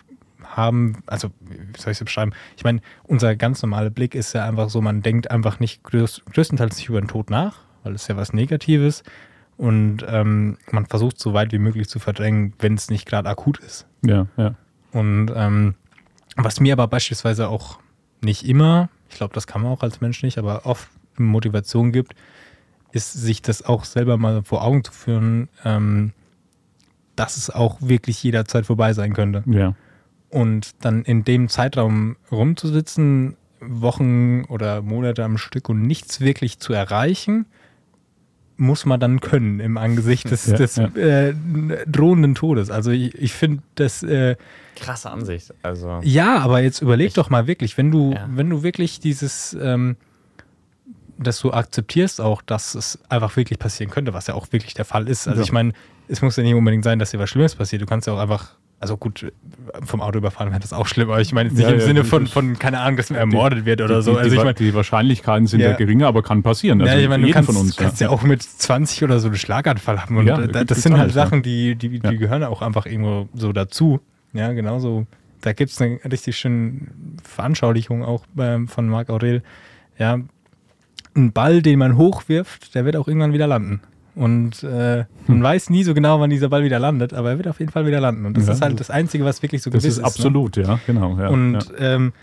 haben. 0.55 1.03
Also, 1.05 1.29
wie 1.41 1.79
soll 1.79 1.91
ich 1.91 1.99
es 1.99 2.03
beschreiben? 2.03 2.31
Ich 2.57 2.63
meine, 2.63 2.81
unser 3.03 3.35
ganz 3.35 3.61
normaler 3.61 3.89
Blick 3.89 4.15
ist 4.15 4.33
ja 4.33 4.45
einfach 4.45 4.69
so, 4.69 4.81
man 4.81 5.01
denkt 5.01 5.31
einfach 5.31 5.59
nicht 5.59 5.83
größ 5.83 6.23
größtenteils 6.33 6.77
nicht 6.77 6.89
über 6.89 7.01
den 7.01 7.07
Tod 7.07 7.29
nach, 7.29 7.59
weil 7.83 7.93
es 7.93 8.07
ja 8.07 8.17
was 8.17 8.33
Negatives. 8.33 9.03
Und 9.57 10.05
ähm, 10.07 10.57
man 10.71 10.85
versucht 10.85 11.19
so 11.19 11.33
weit 11.33 11.51
wie 11.53 11.59
möglich 11.59 11.87
zu 11.87 11.99
verdrängen, 11.99 12.53
wenn 12.59 12.73
es 12.73 12.89
nicht 12.89 13.05
gerade 13.05 13.29
akut 13.29 13.59
ist. 13.59 13.87
Ja, 14.05 14.27
ja. 14.35 14.55
Und 14.91 15.31
ähm, 15.33 15.75
was 16.35 16.59
mir 16.59 16.73
aber 16.73 16.87
beispielsweise 16.87 17.47
auch 17.47 17.79
nicht 18.21 18.47
immer, 18.47 18.89
ich 19.09 19.15
glaube, 19.15 19.33
das 19.33 19.47
kann 19.47 19.61
man 19.61 19.71
auch 19.71 19.83
als 19.83 20.01
Mensch 20.01 20.23
nicht, 20.23 20.37
aber 20.37 20.65
oft 20.65 20.89
Motivation 21.17 21.91
gibt, 21.91 22.15
ist, 22.91 23.13
sich 23.13 23.41
das 23.41 23.61
auch 23.61 23.85
selber 23.85 24.17
mal 24.17 24.43
vor 24.43 24.63
Augen 24.63 24.83
zu 24.83 24.91
führen, 24.91 25.49
ähm, 25.63 26.13
dass 27.15 27.37
es 27.37 27.49
auch 27.49 27.77
wirklich 27.81 28.21
jederzeit 28.23 28.65
vorbei 28.65 28.93
sein 28.93 29.13
könnte. 29.13 29.43
Ja. 29.45 29.75
Und 30.35 30.71
dann 30.83 31.03
in 31.03 31.23
dem 31.23 31.47
Zeitraum 31.47 32.17
rumzusitzen, 32.29 33.37
Wochen 33.61 34.43
oder 34.49 34.81
Monate 34.81 35.23
am 35.23 35.37
Stück 35.37 35.69
und 35.69 35.81
nichts 35.81 36.19
wirklich 36.19 36.59
zu 36.59 36.73
erreichen, 36.73 37.45
muss 38.57 38.85
man 38.85 38.99
dann 38.99 39.21
können 39.21 39.59
im 39.61 39.77
Angesicht 39.77 40.29
des, 40.29 40.45
Ja, 40.47 40.57
des 40.57 40.75
ja. 40.75 40.87
Äh, 40.95 41.33
drohenden 41.87 42.35
Todes. 42.35 42.69
Also 42.69 42.91
ich, 42.91 43.15
ich 43.15 43.31
finde, 43.33 43.63
das 43.75 44.03
äh, 44.03 44.35
Krasse 44.75 45.09
Ansicht. 45.09 45.53
Also. 45.63 45.99
ja, 46.03 46.39
aber 46.39 46.61
jetzt 46.61 46.81
überleg 46.81 47.07
Ich- 47.07 47.13
doch 47.13 47.29
mal 47.29 47.47
wirklich, 47.47 47.77
wenn 47.77 47.89
du, 47.91 48.11
Ja. 48.13 48.27
wenn 48.29 48.49
du 48.49 48.61
wirklich 48.61 48.99
dieses, 48.99 49.55
ähm, 49.61 49.95
dass 51.17 51.39
du 51.39 51.51
akzeptierst 51.53 52.19
auch, 52.19 52.41
dass 52.41 52.75
es 52.75 52.99
einfach 53.07 53.35
wirklich 53.37 53.57
passieren 53.57 53.89
könnte, 53.89 54.13
was 54.13 54.27
ja 54.27 54.33
auch 54.33 54.51
wirklich 54.51 54.73
der 54.73 54.83
Fall 54.85 55.07
ist. 55.07 55.27
Also 55.29 55.39
Ja. 55.39 55.45
ich 55.45 55.53
meine, 55.53 55.71
es 56.09 56.21
muss 56.21 56.35
ja 56.35 56.43
nicht 56.43 56.55
unbedingt 56.55 56.83
sein, 56.83 56.99
dass 56.99 57.11
dir 57.11 57.19
was 57.19 57.29
Schlimmes 57.29 57.55
passiert. 57.55 57.81
Du 57.81 57.85
kannst 57.85 58.05
ja 58.07 58.13
auch 58.13 58.19
einfach, 58.19 58.55
also 58.79 58.97
gut, 58.97 59.31
vom 59.83 60.01
Auto 60.01 60.17
überfahren 60.17 60.49
wäre 60.51 60.59
das 60.59 60.73
auch 60.73 60.85
schlimm, 60.85 61.09
aber 61.09 61.21
ich 61.21 61.33
meine 61.33 61.49
jetzt 61.49 61.57
nicht 61.57 61.65
Ja, 61.67 61.73
im 61.73 61.79
ja, 61.79 61.85
Sinne 61.85 62.03
von, 62.03 62.27
von, 62.27 62.59
keine 62.59 62.79
Ahnung, 62.79 62.97
dass 62.97 63.09
man 63.09 63.19
ermordet 63.19 63.65
wird 63.65 63.81
oder 63.81 63.97
die, 63.97 64.03
so. 64.03 64.11
Die, 64.11 64.17
Also 64.17 64.29
die, 64.29 64.35
ich 64.35 64.43
meine, 64.43 64.53
die 64.53 64.73
Wahrscheinlichkeiten 64.73 65.47
sind 65.47 65.61
ja, 65.61 65.73
geringer, 65.73 66.07
aber 66.07 66.21
kann 66.23 66.43
passieren. 66.43 66.81
Also 66.81 66.93
ja, 66.93 66.99
ich 66.99 67.09
meine, 67.09 67.25
du 67.25 67.31
kannst, 67.31 67.49
von 67.51 67.57
uns. 67.59 67.75
kannst 67.75 68.01
ja. 68.01 68.09
auch 68.09 68.23
mit 68.23 68.43
20 68.43 69.03
oder 69.03 69.19
so 69.19 69.27
einen 69.27 69.37
Schlaganfall 69.37 70.01
haben. 70.01 70.17
Und 70.17 70.25
da- 70.27 70.63
das 70.63 70.81
sind 70.83 70.97
halt. 70.97 71.13
Sachen, 71.13 71.41
die, 71.41 71.75
die, 71.75 71.99
die 71.99 72.17
gehören 72.17 72.43
auch 72.43 72.61
einfach 72.61 72.85
irgendwo 72.85 73.29
so 73.33 73.53
dazu. 73.53 74.01
Ja, 74.33 74.51
genauso. 74.51 75.07
Da 75.41 75.53
gibt 75.53 75.71
es 75.71 75.79
eine 75.81 75.99
richtig 76.03 76.35
schöne 76.37 76.87
Veranschaulichung 77.23 78.03
auch 78.03 78.25
ähm, 78.37 78.67
von 78.67 78.89
Marc 78.89 79.09
Aurel. 79.09 79.43
Ja, 79.97 80.19
ein 81.15 81.31
Ball, 81.31 81.61
den 81.61 81.79
man 81.79 81.97
hochwirft, 81.97 82.75
der 82.75 82.83
wird 82.83 82.97
auch 82.97 83.07
irgendwann 83.07 83.31
wieder 83.31 83.47
landen. 83.47 83.81
Und 84.15 84.63
äh, 84.63 85.05
man 85.27 85.43
weiß 85.43 85.69
nie 85.69 85.83
so 85.83 85.93
genau, 85.93 86.19
wann 86.21 86.29
dieser 86.29 86.47
Ball 86.49 86.63
wieder 86.63 86.79
landet, 86.79 87.13
aber 87.13 87.31
er 87.31 87.37
wird 87.37 87.47
auf 87.49 87.59
jeden 87.59 87.71
Fall 87.71 87.85
wieder 87.85 87.99
landen. 87.99 88.25
Und 88.25 88.37
das 88.37 88.47
Ja. 88.47 88.53
ist 88.53 88.61
halt 88.61 88.79
das 88.79 88.89
Einzige, 88.89 89.25
was 89.25 89.41
wirklich 89.41 89.61
so 89.61 89.69
Das 89.69 89.83
gewiss 89.83 89.95
ist 89.95 89.99
Ne? 90.01 90.05
absolut, 90.05 90.55
ja, 90.57 90.79
genau. 90.87 91.17
Ja, 91.19 91.27
und 91.29 91.53
ja. 91.55 91.95
ähm, 91.95 92.13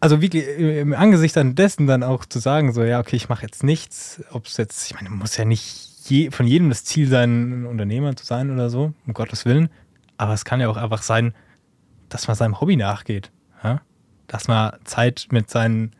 also 0.00 0.22
wirklich 0.22 0.44
äh, 0.46 0.80
im 0.80 0.94
Angesicht 0.94 1.36
dann 1.36 1.54
dessen 1.54 1.86
dann 1.86 2.02
auch 2.02 2.24
zu 2.24 2.38
sagen, 2.38 2.72
so 2.72 2.82
ja, 2.82 2.98
okay, 3.00 3.16
ich 3.16 3.28
mache 3.28 3.42
jetzt 3.42 3.62
nichts, 3.62 4.22
ob 4.32 4.46
es 4.46 4.56
jetzt, 4.56 4.86
ich 4.90 4.94
meine, 4.94 5.10
muss 5.10 5.36
ja 5.36 5.44
nicht 5.44 5.90
je, 6.08 6.30
von 6.30 6.46
jedem 6.46 6.70
das 6.70 6.84
Ziel 6.84 7.08
sein, 7.08 7.62
ein 7.62 7.66
Unternehmer 7.66 8.16
zu 8.16 8.24
sein 8.24 8.50
oder 8.50 8.70
so, 8.70 8.92
um 9.06 9.12
Gottes 9.14 9.44
Willen. 9.44 9.68
Aber 10.16 10.32
es 10.32 10.44
kann 10.46 10.60
ja 10.60 10.68
auch 10.68 10.76
einfach 10.78 11.02
sein, 11.02 11.34
dass 12.08 12.26
man 12.26 12.36
seinem 12.36 12.60
Hobby 12.60 12.76
nachgeht. 12.76 13.30
Ja? 13.62 13.80
Dass 14.28 14.48
man 14.48 14.72
Zeit 14.84 15.26
mit 15.30 15.50
seinen, 15.50 15.92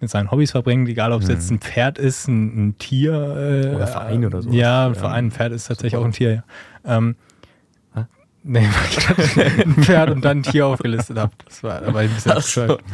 mit 0.00 0.10
seinen 0.10 0.30
Hobbys 0.30 0.52
verbringt, 0.52 0.88
egal 0.88 1.12
ob 1.12 1.22
es 1.22 1.28
Mhm. 1.28 1.34
jetzt 1.34 1.50
ein 1.50 1.58
Pferd 1.60 1.98
ist, 1.98 2.28
ein, 2.28 2.68
ein 2.68 2.78
Tier. 2.78 3.12
Äh, 3.12 3.74
Oder 3.74 3.86
Verein 3.86 4.24
oder 4.24 4.42
sowas. 4.42 4.54
Ja, 4.56 4.86
ein 4.86 4.94
Ja. 4.94 4.98
Verein, 5.00 5.24
ein 5.26 5.30
Pferd 5.30 5.52
ist 5.52 5.66
tatsächlich 5.66 5.92
Super. 5.92 6.02
auch 6.02 6.06
ein 6.06 6.12
Tier, 6.12 6.32
ja. 6.34 6.44
Ähm, 6.98 7.16
Hä? 7.94 8.04
Nee, 8.44 8.66
weil 8.66 9.26
ich 9.58 9.66
ein 9.66 9.74
Pferd 9.82 10.10
und 10.10 10.24
dann 10.24 10.38
ein 10.38 10.42
Tier 10.44 10.66
aufgelistet 10.66 11.18
habe. 11.18 11.32
Das 11.44 11.62
war 11.62 11.82
aber 11.82 11.98
ein 12.00 12.10
bisschen 12.10 12.32
Ach 12.32 12.42
so. 12.42 12.78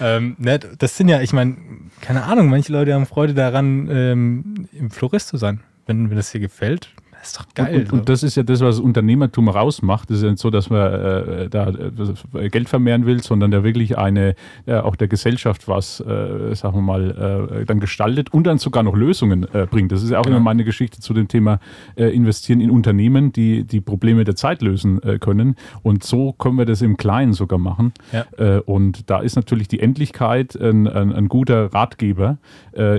Ähm, 0.00 0.36
ne, 0.38 0.58
das 0.58 0.96
sind 0.96 1.08
ja, 1.08 1.20
ich 1.20 1.32
meine, 1.32 1.56
keine 2.00 2.24
Ahnung, 2.24 2.48
manche 2.48 2.72
Leute 2.72 2.94
haben 2.94 3.06
Freude 3.06 3.34
daran, 3.34 3.88
ähm, 3.90 4.68
im 4.72 4.90
Florist 4.90 5.28
zu 5.28 5.36
sein. 5.36 5.60
Wenn, 5.86 6.10
wenn 6.10 6.16
das 6.16 6.30
dir 6.32 6.40
gefällt, 6.40 6.90
das 7.20 7.28
ist 7.28 7.38
doch 7.38 7.46
geil. 7.54 7.74
Und, 7.74 7.92
und, 7.92 7.98
und 8.00 8.08
das 8.08 8.22
ist 8.22 8.36
ja 8.36 8.42
das, 8.42 8.60
was 8.60 8.78
Unternehmertum 8.78 9.48
rausmacht. 9.48 10.08
Das 10.10 10.18
ist 10.18 10.22
ja 10.22 10.30
nicht 10.30 10.40
so, 10.40 10.50
dass 10.50 10.70
man 10.70 10.80
äh, 10.92 11.48
da 11.48 11.68
äh, 11.68 12.48
Geld 12.48 12.68
vermehren 12.68 13.06
will, 13.06 13.22
sondern 13.22 13.50
da 13.50 13.64
wirklich 13.64 13.98
eine, 13.98 14.34
äh, 14.66 14.74
auch 14.76 14.96
der 14.96 15.08
Gesellschaft 15.08 15.68
was, 15.68 16.00
äh, 16.00 16.54
sagen 16.54 16.76
wir 16.76 16.82
mal, 16.82 17.50
äh, 17.60 17.64
dann 17.64 17.80
gestaltet 17.80 18.32
und 18.32 18.46
dann 18.46 18.58
sogar 18.58 18.82
noch 18.82 18.94
Lösungen 18.94 19.46
äh, 19.52 19.66
bringt. 19.66 19.90
Das 19.92 20.02
ist 20.02 20.10
ja 20.10 20.18
auch 20.18 20.24
Genau. 20.24 20.36
immer 20.36 20.44
meine 20.44 20.64
Geschichte 20.64 21.00
zu 21.00 21.14
dem 21.14 21.26
Thema 21.26 21.58
investieren 21.96 22.60
in 22.60 22.70
Unternehmen, 22.70 23.32
die 23.32 23.64
die 23.64 23.80
Probleme 23.80 24.24
der 24.24 24.36
Zeit 24.36 24.60
lösen 24.60 25.00
können. 25.20 25.56
Und 25.82 26.04
so 26.04 26.32
können 26.32 26.58
wir 26.58 26.66
das 26.66 26.82
im 26.82 26.96
Kleinen 26.96 27.32
sogar 27.32 27.58
machen. 27.58 27.92
Ja. 28.12 28.58
Und 28.66 29.08
da 29.08 29.20
ist 29.20 29.36
natürlich 29.36 29.68
die 29.68 29.80
Endlichkeit 29.80 30.54
ein, 30.54 30.86
ein, 30.86 31.12
ein 31.12 31.28
guter 31.28 31.72
Ratgeber, 31.72 32.38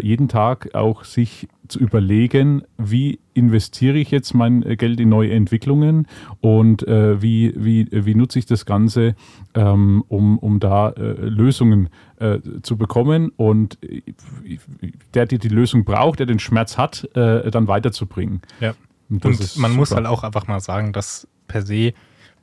jeden 0.02 0.28
Tag 0.28 0.74
auch 0.74 1.04
sich 1.04 1.48
zu 1.70 1.80
überlegen, 1.80 2.64
wie 2.78 3.20
investiere 3.34 3.98
ich 3.98 4.12
jetzt 4.12 4.34
mein 4.34 4.64
äh, 4.64 4.76
Geld 4.76 5.00
in 5.00 5.10
neue 5.10 5.32
Entwicklungen 5.32 6.08
und 6.42 6.88
äh, 6.88 7.22
wie, 7.22 7.54
wie, 7.56 7.88
wie 7.92 8.16
nutze 8.16 8.40
ich 8.40 8.46
das 8.46 8.66
Ganze, 8.66 9.16
ähm, 9.54 10.04
um, 10.08 10.38
um 10.40 10.60
da 10.60 10.90
äh, 10.90 11.14
Lösungen 11.14 11.90
äh, 12.18 12.40
zu 12.62 12.78
bekommen 12.78 13.32
und 13.38 13.78
der, 15.14 15.26
der 15.26 15.40
die 15.40 15.48
Lösung 15.48 15.86
braucht, 15.86 16.20
der 16.20 16.26
den 16.26 16.40
Schmerz 16.40 16.78
hat, 16.78 17.08
äh, 17.16 17.50
dann 17.50 17.68
weiterzubringen. 17.68 18.42
Ja. 18.60 18.74
Und, 19.10 19.26
und 19.26 19.40
man 19.58 19.72
super. 19.72 19.74
muss 19.74 19.92
halt 19.92 20.06
auch 20.06 20.24
einfach 20.24 20.48
mal 20.48 20.60
sagen, 20.60 20.94
dass 20.94 21.28
per 21.48 21.62
se 21.62 21.94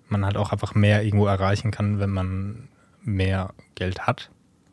man 0.08 0.24
halt 0.24 0.36
auch 0.36 0.52
einfach 0.52 0.74
mehr 0.74 1.04
irgendwo 1.04 1.26
erreichen 1.26 1.70
kann, 1.70 1.98
wenn 1.98 2.10
man 2.10 2.68
mehr 3.02 3.54
Geld 3.74 4.06
hat, 4.06 4.30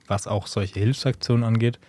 was 0.07 0.27
auch 0.27 0.47
solche 0.47 0.79
Hilfsaktionen 0.79 1.43
angeht. 1.43 1.79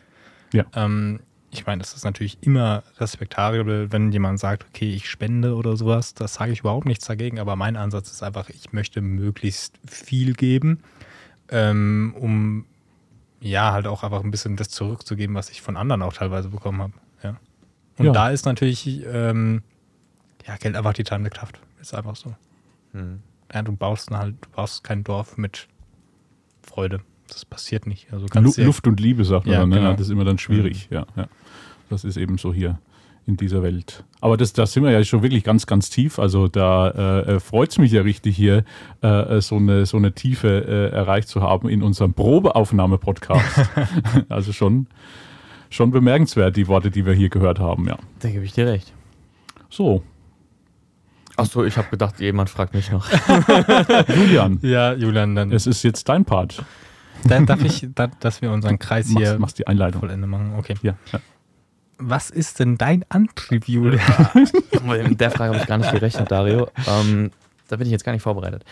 Ja. 0.52 0.64
Ähm, 0.74 1.20
ich 1.55 1.66
meine, 1.66 1.80
das 1.80 1.94
ist 1.94 2.05
natürlich 2.05 2.38
immer 2.42 2.82
respektabel, 2.98 3.92
wenn 3.92 4.12
jemand 4.12 4.38
sagt, 4.40 4.66
okay, 4.68 4.92
ich 4.92 5.09
spende 5.09 5.55
oder 5.55 5.76
sowas. 5.76 6.14
Das 6.14 6.34
sage 6.34 6.52
ich 6.52 6.61
überhaupt 6.61 6.86
nichts 6.86 7.07
dagegen, 7.07 7.38
aber 7.38 7.57
mein 7.57 7.76
Ansatz 7.76 8.11
ist 8.11 8.22
einfach, 8.22 8.50
ich 8.50 8.72
möchte 8.72 9.00
möglichst 9.00 9.78
viel 9.86 10.34
geben, 10.34 10.80
ähm, 11.48 12.14
um 12.18 12.66
ja 13.40 13.72
halt 13.72 13.86
auch 13.86 14.02
einfach 14.02 14.24
ein 14.24 14.30
bisschen 14.30 14.57
das 14.57 14.68
zurückzugeben, 14.68 15.36
was 15.36 15.50
ich 15.50 15.62
von 15.62 15.76
anderen 15.76 16.02
auch 16.02 16.12
teilweise 16.12 16.48
bekommen 16.48 16.82
habe. 16.82 16.92
Ja. 17.22 17.36
Und 17.98 18.07
ja. 18.07 18.12
da 18.12 18.30
ist 18.30 18.46
natürlich 18.46 19.05
ähm, 19.07 19.62
ja, 20.46 20.57
Geld 20.57 20.76
einfach 20.76 20.92
die 20.92 21.05
treibende 21.05 21.30
Kraft. 21.30 21.61
Ist 21.80 21.94
einfach 21.94 22.16
so. 22.16 22.34
Hm. 22.92 23.20
Ja, 23.52 23.62
du 23.62 23.72
baust 23.72 24.11
halt, 24.11 24.36
du 24.40 24.48
baust 24.50 24.82
kein 24.82 25.05
Dorf 25.05 25.36
mit 25.36 25.68
Freude. 26.62 27.00
Das 27.28 27.44
passiert 27.44 27.86
nicht. 27.86 28.12
Also 28.12 28.26
Luft 28.62 28.86
und 28.86 29.00
Liebe, 29.00 29.24
sagt 29.24 29.46
man 29.46 29.52
ja, 29.52 29.61
dann. 29.61 29.68
Ne? 29.70 29.76
Genau. 29.76 29.92
Das 29.92 30.02
ist 30.02 30.11
immer 30.11 30.24
dann 30.24 30.38
schwierig. 30.38 30.88
Mhm. 30.90 30.96
Ja, 30.96 31.07
ja. 31.16 31.28
Das 31.91 32.05
ist 32.05 32.16
eben 32.16 32.39
so 32.39 32.53
hier 32.53 32.78
in 33.26 33.37
dieser 33.37 33.62
Welt. 33.62 34.05
Aber 34.20 34.37
das, 34.37 34.53
da 34.53 34.66
sind 34.66 34.85
wir 34.85 34.91
ja 34.91 35.03
schon 35.05 35.22
wirklich 35.22 35.45
ganz, 35.45 35.66
ganz 35.66 35.91
tief. 35.91 36.18
Also 36.18 36.49
da 36.49 36.89
äh, 36.91 37.35
äh 37.35 37.41
freut 37.41 37.70
es 37.70 37.78
mich 37.78 37.93
ja 37.93 38.03
richtig 38.03 38.37
hier, 38.37 38.64
äh, 39.03 39.37
äh, 39.37 39.41
so, 39.41 39.57
eine, 39.57 39.87
so 39.87 39.97
eine 39.97 40.12
Tiefe 40.12 40.49
äh, 40.49 40.95
erreicht 40.95 41.28
zu 41.28 41.41
haben 41.41 41.68
in 41.68 41.82
unserem 41.82 42.12
Probeaufnahme-Podcast. 42.12 43.70
also 44.28 44.53
schon, 44.53 44.89
schon 45.70 45.91
bemerkenswert, 45.91 46.57
die 46.57 46.68
Worte, 46.68 46.91
die 46.91 47.07
wir 47.07 47.14
hier 47.14 47.30
gehört 47.30 47.59
haben, 47.59 47.87
ja. 47.89 47.99
Da 48.20 48.28
gebe 48.28 48.45
ich 48.45 48.53
dir 48.53 48.66
recht. 48.66 48.93
So. 49.70 50.03
Achso, 51.37 51.64
ich 51.64 51.76
habe 51.76 51.89
gedacht, 51.89 52.20
jemand 52.20 52.51
fragt 52.51 52.74
mich 52.74 52.93
noch. 52.93 53.11
Julian. 54.09 54.59
Ja, 54.62 54.93
Julian, 54.93 55.35
dann. 55.35 55.51
Es 55.51 55.66
ist 55.66 55.82
jetzt 55.82 56.09
dein 56.09 56.24
Part. 56.24 56.62
Dann 57.24 57.47
darf 57.47 57.64
ich, 57.64 57.89
dass 58.20 58.43
wir 58.43 58.53
unseren 58.53 58.78
Kreis 58.78 59.09
hier. 59.09 59.30
Machst, 59.30 59.39
machst 59.41 59.59
die 59.59 59.66
Einleitung. 59.66 60.01
Vollende 60.01 60.26
machen. 60.26 60.55
Okay. 60.57 60.74
Ja. 60.82 60.95
ja 61.12 61.18
was 61.99 62.30
ist 62.30 62.59
denn 62.59 62.76
dein 62.76 63.05
Antrieb? 63.09 63.68
Mit 63.68 65.20
der 65.20 65.30
Frage 65.30 65.53
habe 65.53 65.59
ich 65.59 65.66
gar 65.66 65.78
nicht 65.78 65.92
gerechnet, 65.92 66.30
Dario. 66.30 66.68
Ähm, 66.86 67.30
da 67.68 67.76
bin 67.76 67.86
ich 67.86 67.92
jetzt 67.92 68.05
gar 68.05 68.12
nicht 68.12 68.22
vorbereitet. 68.22 68.64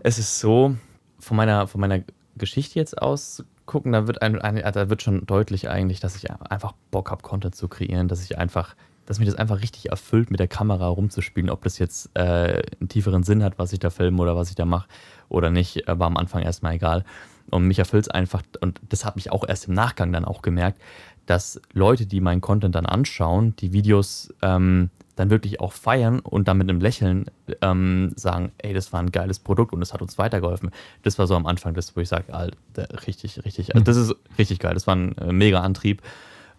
Es 0.00 0.18
ist 0.18 0.38
so, 0.38 0.76
von 1.18 1.36
meiner, 1.36 1.66
von 1.66 1.80
meiner 1.80 2.02
Geschichte 2.36 2.78
jetzt 2.78 3.00
aus 3.00 3.44
gucken, 3.66 3.92
da 3.92 4.06
wird, 4.06 4.22
ein, 4.22 4.40
ein, 4.40 4.56
da 4.72 4.88
wird 4.88 5.02
schon 5.02 5.26
deutlich 5.26 5.68
eigentlich, 5.68 6.00
dass 6.00 6.16
ich 6.16 6.30
einfach 6.30 6.72
Bock 6.90 7.10
habe, 7.10 7.22
Content 7.22 7.54
zu 7.54 7.68
kreieren, 7.68 8.08
dass 8.08 8.24
ich 8.24 8.38
einfach, 8.38 8.74
dass 9.06 9.18
mich 9.18 9.28
das 9.28 9.36
einfach 9.36 9.60
richtig 9.60 9.90
erfüllt, 9.90 10.30
mit 10.30 10.40
der 10.40 10.48
Kamera 10.48 10.88
rumzuspielen. 10.88 11.50
Ob 11.50 11.62
das 11.62 11.78
jetzt 11.78 12.10
äh, 12.14 12.62
einen 12.80 12.88
tieferen 12.88 13.22
Sinn 13.22 13.44
hat, 13.44 13.58
was 13.58 13.72
ich 13.72 13.78
da 13.78 13.90
filme 13.90 14.22
oder 14.22 14.34
was 14.36 14.48
ich 14.48 14.56
da 14.56 14.64
mache 14.64 14.88
oder 15.28 15.50
nicht, 15.50 15.84
war 15.86 16.06
am 16.06 16.16
Anfang 16.16 16.42
erstmal 16.42 16.74
egal. 16.74 17.04
Und 17.50 17.66
mich 17.66 17.78
erfüllt 17.78 18.04
es 18.04 18.10
einfach, 18.10 18.42
und 18.60 18.80
das 18.88 19.04
habe 19.04 19.18
ich 19.18 19.32
auch 19.32 19.46
erst 19.46 19.68
im 19.68 19.74
Nachgang 19.74 20.12
dann 20.12 20.24
auch 20.24 20.42
gemerkt, 20.42 20.80
dass 21.26 21.60
Leute, 21.72 22.06
die 22.06 22.20
meinen 22.20 22.40
Content 22.40 22.74
dann 22.74 22.86
anschauen, 22.86 23.54
die 23.56 23.72
Videos 23.72 24.32
ähm, 24.42 24.90
dann 25.16 25.30
wirklich 25.30 25.60
auch 25.60 25.72
feiern 25.72 26.20
und 26.20 26.46
dann 26.48 26.58
mit 26.58 26.70
einem 26.70 26.80
Lächeln 26.80 27.26
ähm, 27.60 28.12
sagen, 28.16 28.52
ey, 28.58 28.72
das 28.72 28.92
war 28.92 29.00
ein 29.00 29.10
geiles 29.10 29.38
Produkt 29.38 29.72
und 29.72 29.82
es 29.82 29.92
hat 29.92 30.00
uns 30.00 30.16
weitergeholfen. 30.16 30.70
Das 31.02 31.18
war 31.18 31.26
so 31.26 31.34
am 31.34 31.46
Anfang 31.46 31.74
das, 31.74 31.96
wo 31.96 32.00
ich 32.00 32.08
sage, 32.08 32.32
Alter, 32.32 33.06
richtig, 33.06 33.44
richtig, 33.44 33.74
also 33.74 33.84
das 33.84 33.96
ist 33.96 34.14
richtig 34.38 34.60
geil. 34.60 34.74
Das 34.74 34.86
war 34.86 34.94
ein 34.94 35.16
äh, 35.18 35.32
mega 35.32 35.60
Antrieb. 35.60 36.02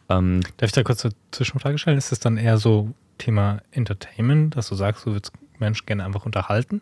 Ähm, 0.09 0.41
Darf 0.57 0.70
ich 0.70 0.74
da 0.74 0.84
kurz 0.84 1.05
eine 1.05 1.13
Zwischenfrage 1.32 1.78
stellen? 1.78 1.97
Ist 1.97 2.11
das 2.11 2.20
dann 2.20 2.38
eher 2.38 2.57
so 2.57 2.89
Thema 3.17 3.61
Entertainment, 3.72 4.55
dass 4.55 4.67
du 4.70 4.76
sagst, 4.76 5.05
du 5.05 5.13
willst 5.13 5.32
Menschen 5.57 5.86
gerne 5.86 6.03
einfach 6.03 6.26
unterhalten? 6.26 6.82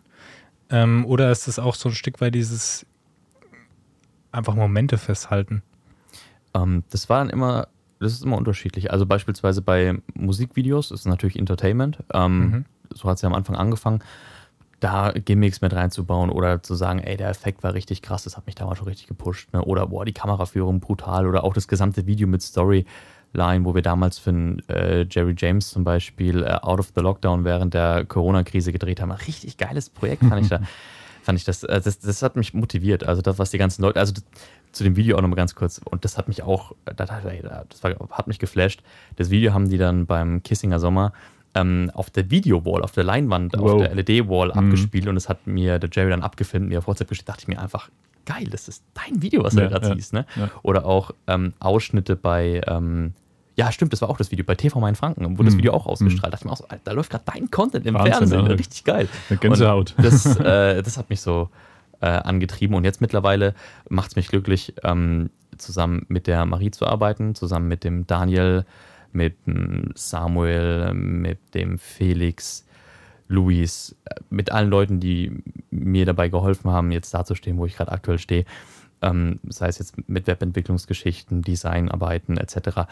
Ähm, 0.69 1.05
oder 1.05 1.31
ist 1.31 1.47
es 1.47 1.59
auch 1.59 1.75
so 1.75 1.89
ein 1.89 1.95
Stück 1.95 2.19
weit 2.21 2.35
dieses 2.35 2.85
einfach 4.31 4.55
Momente 4.55 4.97
festhalten? 4.97 5.63
Ähm, 6.53 6.83
das 6.89 7.09
war 7.09 7.19
dann 7.19 7.29
immer 7.29 7.67
das 7.99 8.13
ist 8.13 8.23
immer 8.23 8.37
unterschiedlich. 8.37 8.91
Also 8.91 9.05
beispielsweise 9.05 9.61
bei 9.61 9.99
Musikvideos 10.13 10.91
ist 10.91 11.05
natürlich 11.05 11.37
Entertainment. 11.37 12.03
Ähm, 12.13 12.39
mhm. 12.39 12.65
So 12.93 13.09
hat 13.09 13.15
es 13.15 13.21
ja 13.21 13.29
am 13.29 13.35
Anfang 13.35 13.55
angefangen. 13.55 14.03
Da 14.79 15.11
Gimmicks 15.11 15.61
mit 15.61 15.73
reinzubauen 15.73 16.29
oder 16.29 16.61
zu 16.61 16.75
sagen, 16.75 16.99
ey, 16.99 17.17
der 17.17 17.29
Effekt 17.29 17.63
war 17.63 17.73
richtig 17.73 18.03
krass, 18.03 18.23
das 18.23 18.37
hat 18.37 18.45
mich 18.45 18.53
damals 18.53 18.77
schon 18.77 18.87
richtig 18.87 19.07
gepusht. 19.07 19.51
Ne? 19.51 19.63
Oder 19.63 19.87
boah, 19.87 20.05
die 20.05 20.13
Kameraführung 20.13 20.79
brutal. 20.79 21.25
Oder 21.25 21.43
auch 21.43 21.53
das 21.53 21.67
gesamte 21.67 22.05
Video 22.05 22.27
mit 22.27 22.43
Storyline, 23.37 23.65
wo 23.65 23.75
wir 23.75 23.81
damals 23.81 24.17
für 24.17 24.31
äh, 24.67 25.05
Jerry 25.09 25.35
James 25.37 25.69
zum 25.69 25.83
Beispiel 25.83 26.43
äh, 26.43 26.57
Out 26.61 26.79
of 26.79 26.91
the 26.95 27.01
Lockdown 27.01 27.45
während 27.45 27.73
der 27.73 28.05
Corona-Krise 28.05 28.71
gedreht 28.71 29.01
haben. 29.01 29.11
Ein 29.11 29.19
richtig 29.19 29.57
geiles 29.57 29.89
Projekt 29.89 30.23
fand 30.23 30.43
ich 30.43 30.49
da. 30.49 30.61
fand 31.23 31.37
ich 31.37 31.45
das, 31.45 31.63
äh, 31.63 31.79
das, 31.81 31.99
das 31.99 32.21
hat 32.21 32.35
mich 32.35 32.53
motiviert. 32.53 33.05
Also 33.05 33.21
das, 33.21 33.37
was 33.39 33.51
die 33.51 33.57
ganzen 33.57 33.81
Leute, 33.83 33.99
also 33.99 34.13
zu 34.71 34.83
dem 34.83 34.95
Video 34.95 35.17
auch 35.17 35.21
nochmal 35.21 35.37
ganz 35.37 35.55
kurz. 35.55 35.79
Und 35.83 36.03
das 36.03 36.17
hat 36.17 36.27
mich 36.27 36.43
auch, 36.43 36.73
das, 36.85 37.09
war, 37.09 37.95
hat 38.11 38.27
mich 38.27 38.39
geflasht. 38.39 38.81
Das 39.15 39.29
Video 39.29 39.53
haben 39.53 39.69
die 39.69 39.77
dann 39.77 40.05
beim 40.05 40.41
Kissinger 40.43 40.79
Sommer 40.79 41.13
ähm, 41.55 41.91
auf 41.93 42.09
der 42.09 42.29
Video-Wall, 42.29 42.81
auf 42.83 42.91
der 42.91 43.03
Leinwand, 43.03 43.53
wow. 43.57 43.73
auf 43.73 43.81
der 43.81 43.95
LED-Wall 43.95 44.49
mhm. 44.49 44.53
abgespielt. 44.53 45.07
Und 45.07 45.15
das 45.15 45.29
hat 45.29 45.45
mir 45.47 45.79
der 45.79 45.89
Jerry 45.91 46.09
dann 46.09 46.23
abgefilmt, 46.23 46.69
mir 46.69 46.79
auf 46.79 46.87
WhatsApp 46.87 47.09
geschickt. 47.09 47.29
dachte 47.29 47.41
ich 47.41 47.47
mir 47.47 47.59
einfach, 47.59 47.89
geil, 48.25 48.47
das 48.51 48.67
ist 48.67 48.83
dein 48.93 49.21
Video, 49.21 49.43
was 49.43 49.53
ja, 49.53 49.63
du 49.63 49.69
gerade 49.69 49.87
ja, 49.87 49.95
siehst. 49.95 50.13
Ne? 50.13 50.25
Ja. 50.35 50.49
Oder 50.63 50.85
auch 50.85 51.11
ähm, 51.27 51.53
Ausschnitte 51.59 52.15
bei, 52.15 52.61
ähm, 52.67 53.13
ja, 53.57 53.71
stimmt, 53.71 53.91
das 53.91 54.01
war 54.01 54.09
auch 54.09 54.17
das 54.17 54.31
Video 54.31 54.45
bei 54.45 54.53
TV 54.53 54.79
Main 54.79 54.93
Franken, 54.93 55.37
wo 55.37 55.41
das 55.41 55.57
Video 55.57 55.73
auch 55.73 55.87
ausgestrahlt. 55.87 56.21
Mhm. 56.21 56.21
Da 56.21 56.29
dachte 56.29 56.43
ich 56.43 56.45
mir 56.45 56.51
auch 56.51 56.57
so, 56.57 56.65
da 56.83 56.91
läuft 56.91 57.09
gerade 57.09 57.23
dein 57.25 57.49
Content 57.49 57.87
im 57.87 57.95
Wahnsinn, 57.95 58.13
Fernsehen. 58.13 58.45
Richtig 58.45 58.83
geil. 58.83 59.09
Eine 59.29 59.39
Gänsehaut. 59.39 59.95
Und 59.97 60.05
das, 60.05 60.25
äh, 60.39 60.83
das 60.83 60.97
hat 60.97 61.09
mich 61.09 61.21
so 61.21 61.49
äh, 61.99 62.05
angetrieben. 62.05 62.75
Und 62.75 62.83
jetzt 62.83 63.01
mittlerweile 63.01 63.55
macht 63.89 64.11
es 64.11 64.15
mich 64.15 64.27
glücklich, 64.27 64.75
ähm, 64.83 65.31
zusammen 65.57 66.05
mit 66.07 66.27
der 66.27 66.45
Marie 66.45 66.69
zu 66.69 66.85
arbeiten, 66.85 67.33
zusammen 67.33 67.67
mit 67.67 67.83
dem 67.83 68.05
Daniel, 68.05 68.63
mit 69.11 69.35
dem 69.47 69.91
Samuel, 69.95 70.93
mit 70.93 71.39
dem 71.55 71.79
Felix, 71.79 72.63
Luis, 73.27 73.95
äh, 74.05 74.15
mit 74.29 74.51
allen 74.51 74.69
Leuten, 74.69 74.99
die 74.99 75.31
mir 75.71 76.05
dabei 76.05 76.29
geholfen 76.29 76.69
haben, 76.69 76.91
jetzt 76.91 77.11
dazustehen, 77.11 77.57
wo 77.57 77.65
ich 77.65 77.75
gerade 77.75 77.91
aktuell 77.91 78.19
stehe. 78.19 78.45
Ähm, 79.01 79.39
sei 79.47 79.67
es 79.67 79.77
jetzt 79.77 80.09
mit 80.09 80.25
Webentwicklungsgeschichten, 80.25 81.43
Designarbeiten 81.43 82.37
etc. 82.37 82.87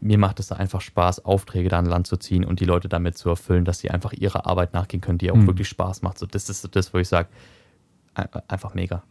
Mir 0.00 0.16
macht 0.16 0.40
es 0.40 0.46
da 0.46 0.56
einfach 0.56 0.80
Spaß, 0.80 1.26
Aufträge 1.26 1.68
da 1.68 1.78
an 1.78 1.84
Land 1.84 2.06
zu 2.06 2.16
ziehen 2.16 2.44
und 2.44 2.60
die 2.60 2.64
Leute 2.64 2.88
damit 2.88 3.18
zu 3.18 3.28
erfüllen, 3.28 3.66
dass 3.66 3.80
sie 3.80 3.90
einfach 3.90 4.14
ihrer 4.14 4.46
Arbeit 4.46 4.72
nachgehen 4.72 5.02
können, 5.02 5.18
die 5.18 5.30
auch 5.30 5.36
mhm. 5.36 5.46
wirklich 5.46 5.68
Spaß 5.68 6.00
macht. 6.00 6.18
So, 6.18 6.24
das 6.24 6.48
ist 6.48 6.74
das, 6.74 6.94
wo 6.94 6.98
ich 6.98 7.08
sage, 7.08 7.28
einfach 8.48 8.74
mega. 8.74 9.02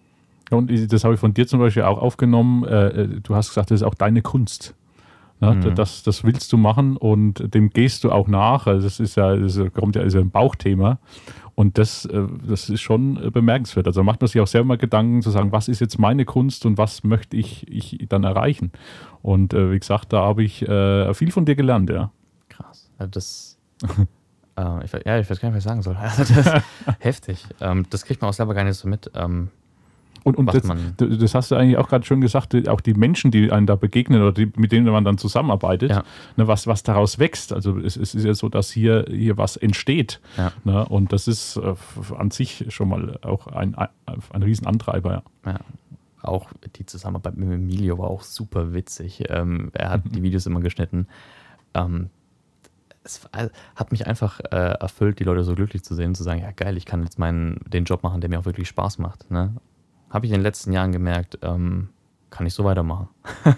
Und 0.49 0.91
das 0.91 1.03
habe 1.03 1.13
ich 1.13 1.19
von 1.19 1.33
dir 1.33 1.47
zum 1.47 1.59
Beispiel 1.59 1.83
auch 1.83 1.97
aufgenommen. 1.99 2.65
Äh, 2.65 2.87
äh, 2.87 3.07
du 3.21 3.35
hast 3.35 3.49
gesagt, 3.49 3.71
das 3.71 3.81
ist 3.81 3.87
auch 3.87 3.95
deine 3.95 4.21
Kunst. 4.21 4.75
Mhm. 5.39 5.73
das, 5.73 6.03
das 6.03 6.23
willst 6.23 6.53
du 6.53 6.57
machen 6.57 6.97
und 6.97 7.55
dem 7.55 7.71
gehst 7.71 8.03
du 8.03 8.11
auch 8.11 8.27
nach. 8.27 8.67
Also 8.67 8.85
das 8.85 8.99
ist 8.99 9.15
ja, 9.15 9.35
das 9.35 9.59
kommt 9.73 9.95
ja, 9.95 10.03
ist 10.03 10.13
ja 10.13 10.19
ein 10.19 10.29
Bauchthema. 10.29 10.99
Und 11.61 11.77
das, 11.77 12.05
äh, 12.05 12.27
das 12.47 12.69
ist 12.69 12.81
schon 12.81 13.31
bemerkenswert. 13.31 13.87
Also 13.87 14.03
macht 14.03 14.21
man 14.21 14.27
sich 14.27 14.41
auch 14.41 14.47
selber 14.47 14.67
mal 14.67 14.77
Gedanken 14.77 15.21
zu 15.21 15.29
sagen, 15.29 15.51
was 15.51 15.67
ist 15.67 15.79
jetzt 15.79 15.99
meine 15.99 16.25
Kunst 16.25 16.65
und 16.65 16.77
was 16.77 17.03
möchte 17.03 17.37
ich, 17.37 17.67
ich 17.67 18.05
dann 18.09 18.23
erreichen. 18.23 18.71
Und 19.21 19.53
wie 19.53 19.79
gesagt, 19.79 20.11
da 20.13 20.23
habe 20.23 20.43
ich 20.43 20.59
viel 20.59 21.31
von 21.31 21.45
dir 21.45 21.55
gelernt, 21.55 21.89
ja. 21.89 22.11
Krass. 22.49 22.89
Also 22.97 23.11
das 23.11 23.59
Äh, 24.57 24.85
ich, 24.85 24.91
ja, 25.05 25.19
ich 25.19 25.29
weiß 25.29 25.39
gar 25.39 25.49
nicht, 25.49 25.57
was 25.57 25.63
ich 25.63 25.69
sagen 25.69 25.81
soll. 25.81 25.95
Also 25.99 26.33
das 26.33 26.63
heftig. 26.99 27.45
Ähm, 27.59 27.85
das 27.89 28.05
kriegt 28.05 28.21
man 28.21 28.29
auch 28.29 28.33
selber 28.33 28.53
gar 28.53 28.63
nicht 28.63 28.77
so 28.77 28.87
mit. 28.87 29.11
Ähm, 29.15 29.49
und, 30.23 30.37
und 30.37 30.53
das, 30.53 30.61
das, 30.97 31.35
hast 31.35 31.49
du 31.49 31.55
eigentlich 31.55 31.77
auch 31.77 31.89
gerade 31.89 32.05
schon 32.05 32.21
gesagt, 32.21 32.67
auch 32.67 32.81
die 32.81 32.93
Menschen, 32.93 33.31
die 33.31 33.51
einem 33.51 33.65
da 33.65 33.75
begegnen 33.75 34.21
oder 34.21 34.31
die, 34.31 34.51
mit 34.55 34.71
denen 34.71 34.85
man 34.85 35.03
dann 35.03 35.17
zusammenarbeitet, 35.17 35.89
ja. 35.89 36.03
ne, 36.37 36.47
was, 36.47 36.67
was 36.67 36.83
daraus 36.83 37.17
wächst. 37.17 37.51
Also 37.53 37.79
es, 37.79 37.97
es, 37.97 38.13
ist 38.13 38.25
ja 38.25 38.33
so, 38.35 38.47
dass 38.47 38.69
hier, 38.71 39.05
hier 39.09 39.37
was 39.37 39.57
entsteht. 39.57 40.21
Ja. 40.37 40.51
Ne, 40.63 40.85
und 40.85 41.11
das 41.11 41.27
ist 41.27 41.57
äh, 41.57 41.73
an 42.15 42.29
sich 42.29 42.65
schon 42.69 42.89
mal 42.89 43.19
auch 43.23 43.47
ein, 43.47 43.75
ein, 43.75 44.43
Riesenantreiber. 44.43 45.23
Ja. 45.45 45.51
ja. 45.51 45.59
Auch 46.21 46.51
die 46.75 46.85
Zusammenarbeit 46.85 47.35
mit 47.35 47.51
Emilio 47.51 47.97
war 47.97 48.09
auch 48.11 48.21
super 48.21 48.73
witzig. 48.73 49.23
Ähm, 49.29 49.71
er 49.73 49.89
hat 49.89 50.01
die 50.05 50.21
Videos 50.21 50.45
immer 50.45 50.59
geschnitten. 50.59 51.07
Ähm, 51.73 52.11
es 53.03 53.27
hat 53.75 53.91
mich 53.91 54.05
einfach 54.05 54.39
äh, 54.51 54.75
erfüllt, 54.79 55.19
die 55.19 55.23
Leute 55.23 55.43
so 55.43 55.55
glücklich 55.55 55.83
zu 55.83 55.95
sehen, 55.95 56.13
zu 56.13 56.21
sagen, 56.21 56.41
ja 56.41 56.51
geil, 56.51 56.77
ich 56.77 56.85
kann 56.85 57.01
jetzt 57.01 57.17
meinen, 57.17 57.59
den 57.67 57.85
Job 57.85 58.03
machen, 58.03 58.21
der 58.21 58.29
mir 58.29 58.37
auch 58.37 58.45
wirklich 58.45 58.67
Spaß 58.67 58.99
macht. 58.99 59.31
Ne? 59.31 59.55
Habe 60.11 60.25
ich 60.25 60.31
in 60.31 60.37
den 60.37 60.43
letzten 60.43 60.71
Jahren 60.71 60.91
gemerkt, 60.91 61.39
ähm, 61.41 61.89
kann 62.29 62.45
ich 62.45 62.53
so 62.53 62.63
weitermachen. 62.63 63.09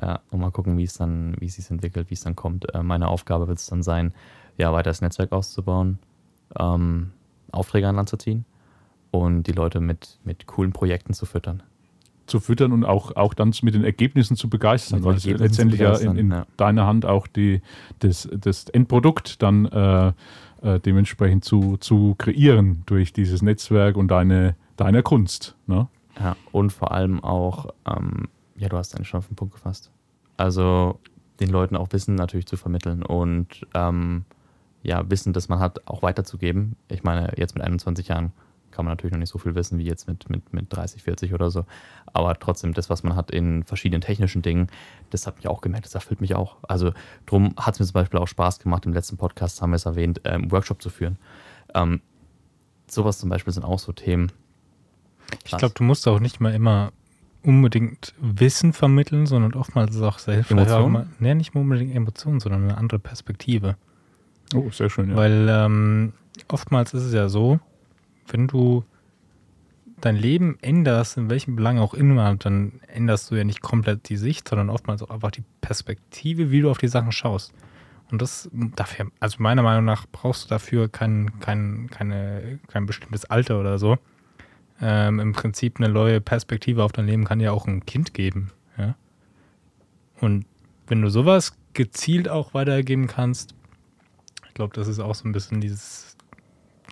Ja, 0.00 0.20
und 0.30 0.40
mal 0.40 0.50
gucken, 0.50 0.78
wie 0.78 0.84
es 0.84 0.94
dann, 0.94 1.34
wie 1.40 1.46
es 1.46 1.56
sich 1.56 1.70
entwickelt, 1.70 2.10
wie 2.10 2.14
es 2.14 2.22
dann 2.22 2.36
kommt. 2.36 2.74
Äh, 2.74 2.82
meine 2.82 3.08
Aufgabe 3.08 3.48
wird 3.48 3.58
es 3.58 3.66
dann 3.66 3.82
sein, 3.82 4.12
ja, 4.56 4.72
weiter 4.72 4.90
das 4.90 5.00
Netzwerk 5.02 5.32
auszubauen, 5.32 5.98
ähm, 6.58 7.10
Aufträge 7.52 7.88
an 7.88 7.96
Land 7.96 8.08
zu 8.08 8.16
ziehen 8.16 8.44
und 9.10 9.44
die 9.44 9.52
Leute 9.52 9.80
mit, 9.80 10.18
mit 10.24 10.46
coolen 10.46 10.72
Projekten 10.72 11.12
zu 11.12 11.26
füttern. 11.26 11.62
Zu 12.26 12.38
füttern 12.40 12.72
und 12.72 12.84
auch, 12.84 13.16
auch 13.16 13.34
dann 13.34 13.52
mit 13.62 13.74
den 13.74 13.82
Ergebnissen 13.82 14.36
zu 14.36 14.48
begeistern, 14.48 15.02
weil 15.02 15.16
es 15.16 15.24
letztendlich 15.24 15.80
ja 15.80 15.96
in, 15.96 16.16
in 16.16 16.30
ja. 16.30 16.46
deiner 16.56 16.86
Hand 16.86 17.04
auch 17.04 17.26
die, 17.26 17.60
das, 17.98 18.28
das 18.32 18.68
Endprodukt 18.68 19.42
dann 19.42 19.66
äh, 19.66 20.12
äh, 20.62 20.78
dementsprechend 20.78 21.44
zu, 21.44 21.76
zu 21.78 22.14
kreieren 22.16 22.84
durch 22.86 23.12
dieses 23.12 23.42
Netzwerk 23.42 23.96
und 23.96 24.08
deine, 24.08 24.54
deiner 24.80 25.02
Kunst. 25.02 25.56
Ne? 25.66 25.88
Ja, 26.18 26.36
und 26.52 26.72
vor 26.72 26.92
allem 26.92 27.22
auch, 27.22 27.66
ähm, 27.86 28.28
ja, 28.56 28.68
du 28.68 28.76
hast 28.76 28.94
eigentlich 28.94 29.08
schon 29.08 29.18
auf 29.18 29.28
den 29.28 29.36
Punkt 29.36 29.54
gefasst. 29.54 29.90
Also 30.36 30.98
den 31.38 31.50
Leuten 31.50 31.76
auch 31.76 31.88
Wissen 31.92 32.14
natürlich 32.14 32.46
zu 32.46 32.56
vermitteln 32.56 33.02
und 33.02 33.66
ähm, 33.74 34.24
ja, 34.82 35.08
Wissen, 35.10 35.32
das 35.32 35.48
man 35.48 35.58
hat, 35.58 35.86
auch 35.86 36.02
weiterzugeben. 36.02 36.76
Ich 36.88 37.02
meine, 37.02 37.32
jetzt 37.36 37.54
mit 37.54 37.62
21 37.62 38.08
Jahren 38.08 38.32
kann 38.70 38.84
man 38.84 38.92
natürlich 38.92 39.12
noch 39.12 39.18
nicht 39.18 39.30
so 39.30 39.38
viel 39.38 39.54
wissen 39.54 39.78
wie 39.78 39.84
jetzt 39.84 40.06
mit, 40.06 40.30
mit, 40.30 40.52
mit 40.52 40.66
30, 40.74 41.02
40 41.02 41.34
oder 41.34 41.50
so. 41.50 41.66
Aber 42.12 42.38
trotzdem, 42.38 42.72
das, 42.72 42.88
was 42.88 43.02
man 43.02 43.16
hat 43.16 43.30
in 43.30 43.64
verschiedenen 43.64 44.00
technischen 44.00 44.42
Dingen, 44.42 44.68
das 45.10 45.26
hat 45.26 45.36
mich 45.36 45.48
auch 45.48 45.60
gemerkt, 45.60 45.86
das 45.86 45.94
erfüllt 45.94 46.20
mich 46.20 46.34
auch. 46.34 46.56
Also 46.62 46.92
drum 47.26 47.54
hat 47.58 47.74
es 47.74 47.80
mir 47.80 47.86
zum 47.86 47.94
Beispiel 47.94 48.20
auch 48.20 48.28
Spaß 48.28 48.60
gemacht, 48.60 48.86
im 48.86 48.94
letzten 48.94 49.16
Podcast 49.16 49.60
haben 49.60 49.70
wir 49.70 49.76
es 49.76 49.86
erwähnt, 49.86 50.20
ähm, 50.24 50.50
Workshop 50.50 50.80
zu 50.80 50.88
führen. 50.88 51.18
Ähm, 51.74 52.00
sowas 52.88 53.18
zum 53.18 53.28
Beispiel 53.28 53.52
sind 53.52 53.64
auch 53.64 53.78
so 53.78 53.92
Themen. 53.92 54.32
Ich 55.44 55.56
glaube, 55.56 55.74
du 55.74 55.82
musst 55.82 56.06
auch 56.08 56.20
nicht 56.20 56.40
mal 56.40 56.54
immer 56.54 56.92
unbedingt 57.42 58.14
Wissen 58.20 58.72
vermitteln, 58.72 59.26
sondern 59.26 59.54
oftmals 59.54 59.90
ist 59.90 59.96
es 59.96 60.02
auch 60.02 60.18
sehr 60.18 60.34
hilfreich. 60.34 60.58
Emotionen? 60.58 61.14
Nee, 61.18 61.34
nicht 61.34 61.54
mal 61.54 61.62
unbedingt 61.62 61.94
Emotionen, 61.94 62.40
sondern 62.40 62.64
eine 62.64 62.76
andere 62.76 62.98
Perspektive. 62.98 63.76
Oh, 64.54 64.70
sehr 64.70 64.90
schön. 64.90 65.10
Ja. 65.10 65.16
Weil 65.16 65.48
ähm, 65.48 66.12
oftmals 66.48 66.92
ist 66.92 67.04
es 67.04 67.14
ja 67.14 67.28
so, 67.28 67.60
wenn 68.28 68.46
du 68.46 68.84
dein 70.00 70.16
Leben 70.16 70.58
änderst, 70.62 71.16
in 71.16 71.30
welchem 71.30 71.56
Belang 71.56 71.78
auch 71.78 71.94
immer, 71.94 72.34
dann 72.36 72.80
änderst 72.88 73.30
du 73.30 73.34
ja 73.36 73.44
nicht 73.44 73.60
komplett 73.60 74.08
die 74.08 74.16
Sicht, 74.16 74.48
sondern 74.48 74.70
oftmals 74.70 75.02
auch 75.02 75.10
einfach 75.10 75.30
die 75.30 75.44
Perspektive, 75.60 76.50
wie 76.50 76.62
du 76.62 76.70
auf 76.70 76.78
die 76.78 76.88
Sachen 76.88 77.12
schaust. 77.12 77.52
Und 78.10 78.20
das 78.20 78.50
dafür, 78.52 79.06
also 79.20 79.36
meiner 79.40 79.62
Meinung 79.62 79.84
nach 79.84 80.06
brauchst 80.10 80.44
du 80.44 80.48
dafür 80.48 80.88
kein, 80.88 81.38
kein, 81.40 81.88
keine, 81.90 82.58
kein 82.66 82.86
bestimmtes 82.86 83.24
Alter 83.26 83.60
oder 83.60 83.78
so. 83.78 83.98
Ähm, 84.82 85.20
Im 85.20 85.32
Prinzip 85.32 85.78
eine 85.78 85.88
neue 85.88 86.20
Perspektive 86.20 86.82
auf 86.84 86.92
dein 86.92 87.06
Leben 87.06 87.24
kann 87.24 87.38
dir 87.38 87.52
auch 87.52 87.66
ein 87.66 87.84
Kind 87.84 88.14
geben. 88.14 88.50
Ja? 88.78 88.94
Und 90.20 90.46
wenn 90.86 91.02
du 91.02 91.10
sowas 91.10 91.56
gezielt 91.74 92.28
auch 92.28 92.54
weitergeben 92.54 93.06
kannst, 93.06 93.54
ich 94.48 94.54
glaube, 94.54 94.74
das 94.74 94.88
ist 94.88 95.00
auch 95.00 95.14
so 95.14 95.28
ein 95.28 95.32
bisschen 95.32 95.60
dieses 95.60 96.16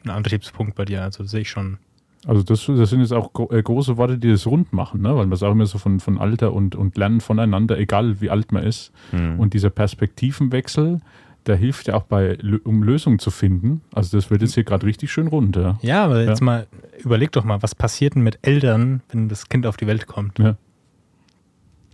ein 0.05 0.11
Antriebspunkt 0.11 0.74
bei 0.74 0.84
dir. 0.84 1.03
Also 1.03 1.22
das 1.22 1.32
sehe 1.32 1.41
ich 1.41 1.51
schon. 1.51 1.78
Also 2.26 2.43
das, 2.43 2.66
das 2.66 2.91
sind 2.91 3.01
jetzt 3.01 3.12
auch 3.12 3.30
äh, 3.51 3.62
große 3.62 3.97
Worte, 3.97 4.18
die 4.18 4.30
das 4.30 4.47
rund 4.47 4.72
machen, 4.72 5.03
ne? 5.03 5.16
weil 5.16 5.26
man 5.26 5.39
sagt 5.39 5.53
immer 5.53 5.66
so 5.66 5.78
von, 5.78 6.01
von 6.01 6.18
Alter 6.18 6.53
und, 6.53 6.74
und 6.74 6.97
Lernen 6.97 7.20
voneinander, 7.20 7.78
egal 7.78 8.20
wie 8.20 8.30
alt 8.30 8.53
man 8.53 8.64
ist. 8.64 8.93
Hm. 9.11 9.39
Und 9.39 9.55
dieser 9.55 9.70
Perspektivenwechsel, 9.70 11.01
der 11.49 11.57
hilft 11.57 11.88
ja 11.88 11.94
auch 11.94 12.03
bei, 12.05 12.38
um 12.64 12.82
Lösungen 12.82 13.18
zu 13.18 13.30
finden. 13.30 13.80
Also 13.92 14.16
das 14.16 14.30
wird 14.30 14.42
jetzt 14.42 14.55
hier 14.55 14.64
gerade 14.64 14.86
richtig 14.86 15.11
schön 15.11 15.26
runter. 15.26 15.78
Ja, 15.82 16.05
aber 16.05 16.22
jetzt 16.22 16.40
Ja. 16.40 16.44
mal, 16.44 16.66
überleg 17.03 17.32
doch 17.32 17.44
mal, 17.44 17.62
was 17.62 17.74
passiert 17.74 18.14
denn 18.14 18.22
mit 18.22 18.38
Eltern, 18.42 19.03
wenn 19.11 19.28
das 19.28 19.49
Kind 19.49 19.66
auf 19.66 19.76
die 19.76 19.86
Welt 19.86 20.07
kommt? 20.07 20.38
Ja. 20.38 20.57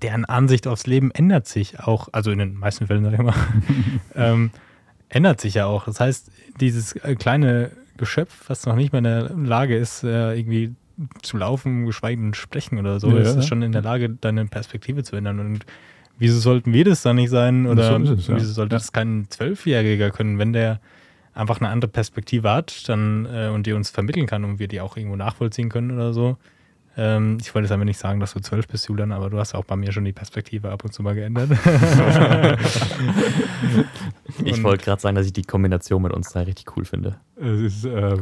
Deren 0.03 0.25
Ansicht 0.27 0.67
aufs 0.67 0.87
Leben 0.87 1.11
ändert 1.13 1.47
sich 1.47 1.81
auch, 1.81 2.09
also 2.13 2.31
in 2.31 2.39
den 2.39 2.55
meisten 2.59 2.87
Fällen, 2.87 3.05
sag 3.05 3.13
ich 3.15 3.19
mal, 3.21 3.35
ähm, 4.15 4.51
ändert 5.09 5.41
sich 5.41 5.55
ja 5.55 5.67
auch. 5.67 5.85
Das 5.87 6.01
heißt, 6.01 6.31
dieses 6.61 6.93
äh, 6.97 7.15
kleine 7.15 7.71
Geschöpf, 7.97 8.45
was 8.49 8.67
noch 8.67 8.77
nicht 8.77 8.93
mal 8.93 8.99
in 8.99 9.05
der 9.05 9.31
Lage 9.31 9.77
ist, 9.77 10.03
äh, 10.05 10.35
irgendwie 10.37 10.75
zu 11.23 11.37
laufen, 11.39 11.87
geschweige 11.87 12.21
denn 12.21 12.35
sprechen 12.35 12.79
oder 12.79 13.01
so, 13.01 13.11
Ja, 13.11 13.19
ist 13.23 13.37
ja. 13.37 13.43
schon 13.43 13.63
in 13.63 13.73
der 13.73 13.83
Lage, 13.83 14.11
deine 14.11 14.45
Perspektive 14.47 15.03
zu 15.05 15.17
ändern. 15.17 15.41
Und 15.41 15.65
wieso 16.19 16.39
sollten 16.39 16.73
wir 16.73 16.85
das 16.85 17.03
dann 17.03 17.17
nicht 17.17 17.31
sein? 17.31 17.67
Oder 17.67 18.01
So 18.05 18.15
es, 18.15 18.27
ja. 18.27 18.37
wieso 18.37 18.53
sollte 18.53 18.75
Ja. 18.75 18.79
das 18.79 18.93
kein 18.93 19.27
Zwölfjähriger 19.29 20.11
können, 20.11 20.39
wenn 20.39 20.53
der 20.53 20.81
einfach 21.35 21.61
eine 21.61 21.69
andere 21.71 21.91
Perspektive 21.91 22.51
hat 22.51 22.89
dann, 22.89 23.27
äh, 23.27 23.49
und 23.49 23.67
die 23.67 23.73
uns 23.73 23.91
vermitteln 23.91 24.27
kann 24.27 24.45
und 24.45 24.59
wir 24.59 24.69
die 24.69 24.81
auch 24.81 24.97
irgendwo 24.97 25.17
nachvollziehen 25.17 25.69
können 25.69 25.91
oder 25.91 26.13
so. 26.13 26.37
Ähm, 26.97 27.39
ich 27.41 27.53
wollte 27.53 27.65
jetzt 27.67 27.73
aber 27.73 27.85
nicht 27.85 27.99
sagen, 27.99 28.21
dass 28.21 28.35
du 28.35 28.41
zwölf 28.41 28.69
bist, 28.69 28.87
Julian, 28.89 29.11
aber 29.11 29.29
du 29.29 29.39
hast 29.41 29.53
auch 29.57 29.65
bei 29.65 29.75
mir 29.75 29.91
schon 29.91 30.05
die 30.05 30.13
Perspektive 30.13 30.71
ab 30.71 30.85
und 30.85 30.93
zu 30.93 31.03
mal 31.03 31.15
geändert. 31.17 31.51
Ich 34.45 34.63
wollte 34.63 34.85
gerade 34.85 35.01
sagen, 35.01 35.15
dass 35.17 35.27
ich 35.27 35.33
die 35.33 35.43
Kombination 35.43 36.03
mit 36.03 36.13
uns 36.13 36.33
da 36.33 36.41
richtig 36.41 36.77
cool 36.77 36.85
finde. 36.85 37.17
Es 37.37 37.61
ist, 37.61 37.85
äh, 37.85 38.17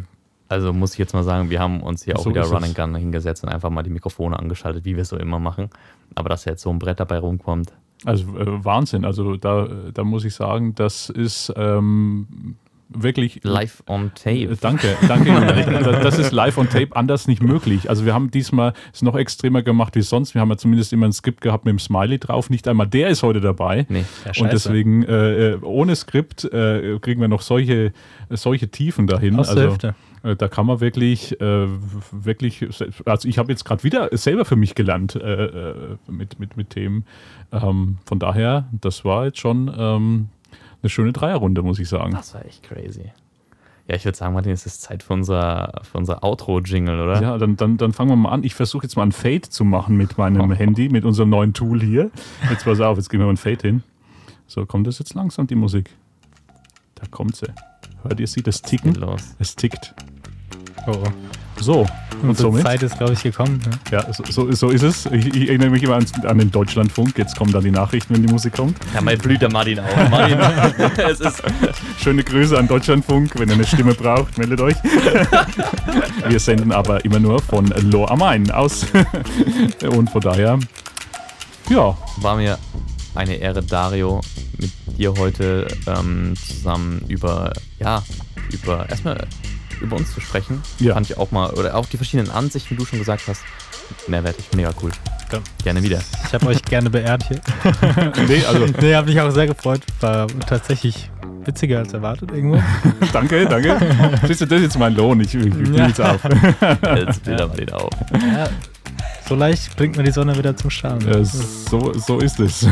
Also 0.52 0.72
muss 0.72 0.92
ich 0.92 0.98
jetzt 0.98 1.14
mal 1.14 1.22
sagen, 1.24 1.50
wir 1.50 1.58
haben 1.60 1.80
uns 1.82 2.04
hier 2.04 2.16
auch 2.18 2.24
So 2.24 2.30
wieder 2.30 2.42
ist 2.42 2.52
Run 2.52 2.64
and 2.64 2.74
Gun 2.74 2.94
hingesetzt 2.94 3.42
und 3.42 3.48
einfach 3.50 3.70
mal 3.70 3.82
die 3.82 3.90
Mikrofone 3.90 4.38
angeschaltet, 4.38 4.84
wie 4.84 4.94
wir 4.96 5.02
es 5.02 5.08
so 5.08 5.16
immer 5.16 5.38
machen. 5.38 5.70
Aber 6.14 6.28
dass 6.28 6.44
jetzt 6.44 6.62
so 6.62 6.70
ein 6.70 6.78
Brett 6.78 7.00
dabei 7.00 7.18
rumkommt, 7.18 7.72
also 8.04 8.36
äh, 8.36 8.64
Wahnsinn. 8.64 9.04
Also 9.04 9.36
da, 9.36 9.68
da 9.94 10.04
muss 10.04 10.24
ich 10.24 10.34
sagen, 10.34 10.74
das 10.74 11.08
ist 11.08 11.52
ähm, 11.56 12.56
wirklich 12.88 13.40
live 13.44 13.82
on 13.88 14.06
Äh, 14.24 14.46
tape. 14.48 14.58
Danke, 14.60 14.96
danke. 15.08 15.30
Julian. 15.30 15.82
Das- 16.02 16.18
ist 16.18 16.32
live 16.32 16.58
on 16.58 16.68
tape 16.68 16.94
anders 16.96 17.26
nicht 17.28 17.42
möglich. 17.42 17.88
Also 17.88 18.04
wir 18.04 18.12
haben 18.12 18.30
diesmal 18.30 18.72
es 18.92 19.02
noch 19.02 19.14
extremer 19.16 19.62
gemacht 19.62 19.94
wie 19.94 20.02
sonst. 20.02 20.34
Wir 20.34 20.40
haben 20.40 20.50
ja 20.50 20.56
zumindest 20.56 20.92
immer 20.92 21.06
ein 21.06 21.12
Skript 21.12 21.40
gehabt 21.40 21.64
mit 21.64 21.72
dem 21.72 21.78
Smiley 21.78 22.18
drauf. 22.18 22.50
Nicht 22.50 22.66
einmal 22.68 22.86
der 22.88 23.08
ist 23.08 23.22
heute 23.22 23.40
dabei. 23.40 23.86
Nee, 23.88 24.04
Ja, 24.26 24.42
Und 24.42 24.52
deswegen 24.52 25.04
äh, 25.04 25.52
äh, 25.52 25.58
ohne 25.62 25.94
Skript 25.96 26.44
äh, 26.44 26.98
kriegen 27.00 27.20
wir 27.20 27.28
noch 27.28 27.42
solche, 27.42 27.92
solche 28.30 28.68
Tiefen 28.68 29.06
dahin. 29.06 29.38
Aus 29.38 29.46
der 29.46 29.56
also 29.56 29.68
Hälfte. 29.70 29.88
äh, 29.88 29.92
da 30.22 30.48
kann 30.48 30.66
man 30.66 30.80
wirklich, 30.80 31.40
äh, 31.40 31.66
wirklich, 32.12 32.64
also 33.04 33.28
ich 33.28 33.38
habe 33.38 33.50
jetzt 33.50 33.64
gerade 33.64 33.82
wieder 33.82 34.08
selber 34.16 34.44
für 34.44 34.56
mich 34.56 34.74
gelernt 34.74 35.16
äh, 35.16 35.44
äh, 35.44 35.96
mit, 36.06 36.38
mit, 36.38 36.56
mit 36.56 36.70
Themen. 36.70 37.04
Ähm, 37.50 37.98
von 38.04 38.18
daher, 38.18 38.68
das 38.72 39.04
war 39.04 39.24
jetzt 39.26 39.38
schon 39.38 39.72
ähm, 39.76 40.28
eine 40.82 40.90
schöne 40.90 41.12
Dreierrunde, 41.12 41.62
muss 41.62 41.78
ich 41.78 41.88
sagen. 41.88 42.12
das 42.12 42.34
war 42.34 42.44
echt 42.44 42.62
crazy. 42.62 43.12
Ja, 43.88 43.96
ich 43.96 44.04
würde 44.04 44.16
sagen, 44.16 44.34
Martin, 44.34 44.52
es 44.52 44.64
ist 44.64 44.80
Zeit 44.82 45.02
für 45.02 45.12
unser, 45.12 45.82
für 45.82 45.98
unser 45.98 46.22
Outro-Jingle, 46.22 47.00
oder? 47.00 47.20
Ja, 47.20 47.36
dann, 47.36 47.56
dann, 47.56 47.76
dann 47.78 47.92
fangen 47.92 48.10
wir 48.10 48.16
mal 48.16 48.30
an. 48.30 48.44
Ich 48.44 48.54
versuche 48.54 48.84
jetzt 48.84 48.96
mal 48.96 49.02
ein 49.02 49.12
Fade 49.12 49.42
zu 49.42 49.64
machen 49.64 49.96
mit 49.96 50.18
meinem 50.18 50.50
Oh. 50.50 50.54
Handy, 50.54 50.88
mit 50.88 51.04
unserem 51.04 51.30
neuen 51.30 51.52
Tool 51.52 51.82
hier. 51.82 52.10
Jetzt 52.48 52.64
pass 52.64 52.80
auf, 52.80 52.96
jetzt 52.96 53.10
gehen 53.10 53.18
wir 53.18 53.26
mal 53.26 53.32
ein 53.32 53.36
Fade 53.36 53.60
hin. 53.60 53.82
So, 54.46 54.66
kommt 54.66 54.86
das 54.86 55.00
jetzt 55.00 55.14
langsam, 55.14 55.48
die 55.48 55.56
Musik? 55.56 55.90
Da 56.94 57.06
kommt 57.10 57.34
sie. 57.36 57.46
Hört 58.02 58.20
ihr 58.20 58.26
sie? 58.26 58.42
Das 58.42 58.62
Ticken? 58.62 58.94
los. 58.94 59.34
Es 59.38 59.56
tickt. 59.56 59.94
Oh. 60.86 61.04
So, 61.60 61.86
und 62.22 62.30
Unsere 62.30 62.48
somit? 62.48 62.62
Zeit 62.64 62.82
ist, 62.82 62.96
glaube 62.98 63.12
ich, 63.12 63.22
gekommen. 63.22 63.60
Ne? 63.64 63.78
Ja, 63.90 64.12
so, 64.12 64.24
so, 64.28 64.52
so 64.52 64.70
ist 64.70 64.82
es. 64.82 65.06
Ich, 65.06 65.26
ich 65.26 65.48
erinnere 65.48 65.70
mich 65.70 65.82
immer 65.82 65.96
an, 65.96 66.06
an 66.24 66.38
den 66.38 66.50
Deutschlandfunk. 66.50 67.18
Jetzt 67.18 67.36
kommen 67.36 67.52
dann 67.52 67.62
die 67.62 67.70
Nachrichten, 67.70 68.14
wenn 68.14 68.26
die 68.26 68.32
Musik 68.32 68.54
kommt. 68.54 68.76
Ja, 68.94 69.00
mein 69.00 69.18
blüht 69.18 69.42
der 69.42 69.50
Martin 69.50 69.80
auch. 69.80 70.10
Martin, 70.10 70.38
es 70.98 71.20
ist 71.20 71.42
Schöne 72.02 72.22
Grüße 72.22 72.56
an 72.58 72.68
Deutschlandfunk. 72.68 73.32
Wenn 73.38 73.48
ihr 73.48 73.54
eine 73.54 73.66
Stimme 73.66 73.94
braucht, 73.94 74.38
meldet 74.38 74.60
euch. 74.60 74.76
Wir 76.28 76.40
senden 76.40 76.72
aber 76.72 77.04
immer 77.04 77.18
nur 77.18 77.40
von 77.40 77.66
Lohr 77.90 78.10
am 78.10 78.20
Main 78.20 78.50
aus. 78.50 78.86
Und 79.82 80.10
von 80.10 80.20
daher, 80.20 80.58
ja, 81.68 81.96
war 82.18 82.36
mir 82.36 82.58
eine 83.14 83.34
Ehre, 83.34 83.62
Dario, 83.62 84.20
mit 84.58 84.70
dir 84.98 85.14
heute 85.18 85.66
ähm, 85.86 86.34
zusammen 86.36 87.02
über, 87.08 87.52
ja, 87.78 88.02
über 88.52 88.88
erstmal 88.88 89.26
über 89.82 89.96
uns 89.96 90.12
zu 90.14 90.20
sprechen. 90.20 90.62
Ja. 90.78 90.94
Fand 90.94 91.10
ich 91.10 91.18
auch 91.18 91.30
mal, 91.30 91.50
oder 91.50 91.74
auch 91.76 91.86
die 91.86 91.96
verschiedenen 91.96 92.30
Ansichten, 92.30 92.70
wie 92.70 92.78
du 92.78 92.84
schon 92.86 92.98
gesagt 92.98 93.22
hast. 93.28 93.42
Mehrwertig, 94.08 94.46
mega 94.56 94.70
cool. 94.82 94.90
Ja. 95.32 95.40
Gerne 95.64 95.82
wieder. 95.82 96.00
Ich 96.26 96.32
habe 96.34 96.46
euch 96.46 96.62
gerne 96.62 96.88
beehrt 96.90 97.24
hier. 97.28 97.40
nee, 98.28 98.44
also 98.44 98.66
Nee, 98.80 98.94
habe 98.94 99.08
mich 99.08 99.20
auch 99.20 99.30
sehr 99.30 99.46
gefreut. 99.46 99.80
War 100.00 100.26
tatsächlich 100.46 101.10
witziger 101.44 101.78
als 101.80 101.92
erwartet 101.92 102.30
irgendwo. 102.32 102.62
danke, 103.12 103.46
danke. 103.46 103.76
Siehst 104.26 104.42
du, 104.42 104.46
das 104.46 104.58
ist 104.58 104.64
jetzt 104.64 104.78
mein 104.78 104.94
Lohn. 104.94 105.20
Ich, 105.20 105.34
ich, 105.34 105.52
Ja. 105.74 105.88
jetzt 105.88 106.00
auf. 106.00 106.20
Jetzt 106.96 107.24
Bilder 107.24 107.48
Martin 107.48 107.72
auf. 107.72 107.90
Ja, 108.12 108.48
so 109.28 109.34
leicht 109.34 109.76
bringt 109.76 109.96
man 109.96 110.04
die 110.04 110.12
Sonne 110.12 110.36
wieder 110.36 110.56
zum 110.56 110.70
Strahlen. 110.70 111.06
Äh, 111.08 111.24
so, 111.24 111.92
so 111.94 112.18
ist 112.18 112.38
es. 112.40 112.66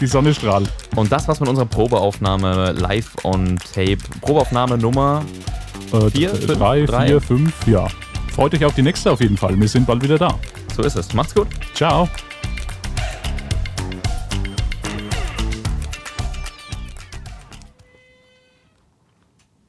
Die 0.00 0.06
Sonne 0.06 0.32
strahlt. 0.34 0.70
Und 0.94 1.12
das 1.12 1.28
war's 1.28 1.40
mit 1.40 1.48
unserer 1.48 1.66
Probeaufnahme 1.66 2.72
live 2.72 3.10
on 3.24 3.58
tape. 3.74 3.98
Probeaufnahme 4.20 4.78
Nummer 4.78 5.24
Äh, 5.92 6.10
Vier, 6.10 6.30
fünf, 6.34 6.46
drei, 6.58 6.84
drei. 6.84 7.06
vier, 7.06 7.20
fünf, 7.20 7.66
ja. 7.66 7.86
Freut 8.34 8.54
euch 8.54 8.64
auf 8.64 8.74
die 8.74 8.82
nächste 8.82 9.10
auf 9.12 9.20
jeden 9.20 9.36
Fall. 9.36 9.58
Wir 9.58 9.68
sind 9.68 9.86
bald 9.86 10.02
wieder 10.02 10.18
da. 10.18 10.38
So 10.74 10.82
ist 10.82 10.96
es. 10.96 11.12
Macht's 11.14 11.34
gut. 11.34 11.48
Ciao. 11.74 12.08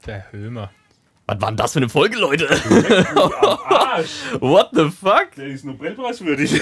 Der 0.06 0.32
Hömer. 0.32 0.72
Was 1.26 1.42
war 1.42 1.50
denn 1.52 1.58
das 1.58 1.74
für 1.74 1.80
eine 1.80 1.90
Folge, 1.90 2.18
Leute? 2.18 2.48
What 4.40 4.70
the 4.74 4.90
fuck? 4.90 5.32
Der 5.36 5.48
ist 5.48 5.66
Nobelpreiswürdig. 5.66 6.52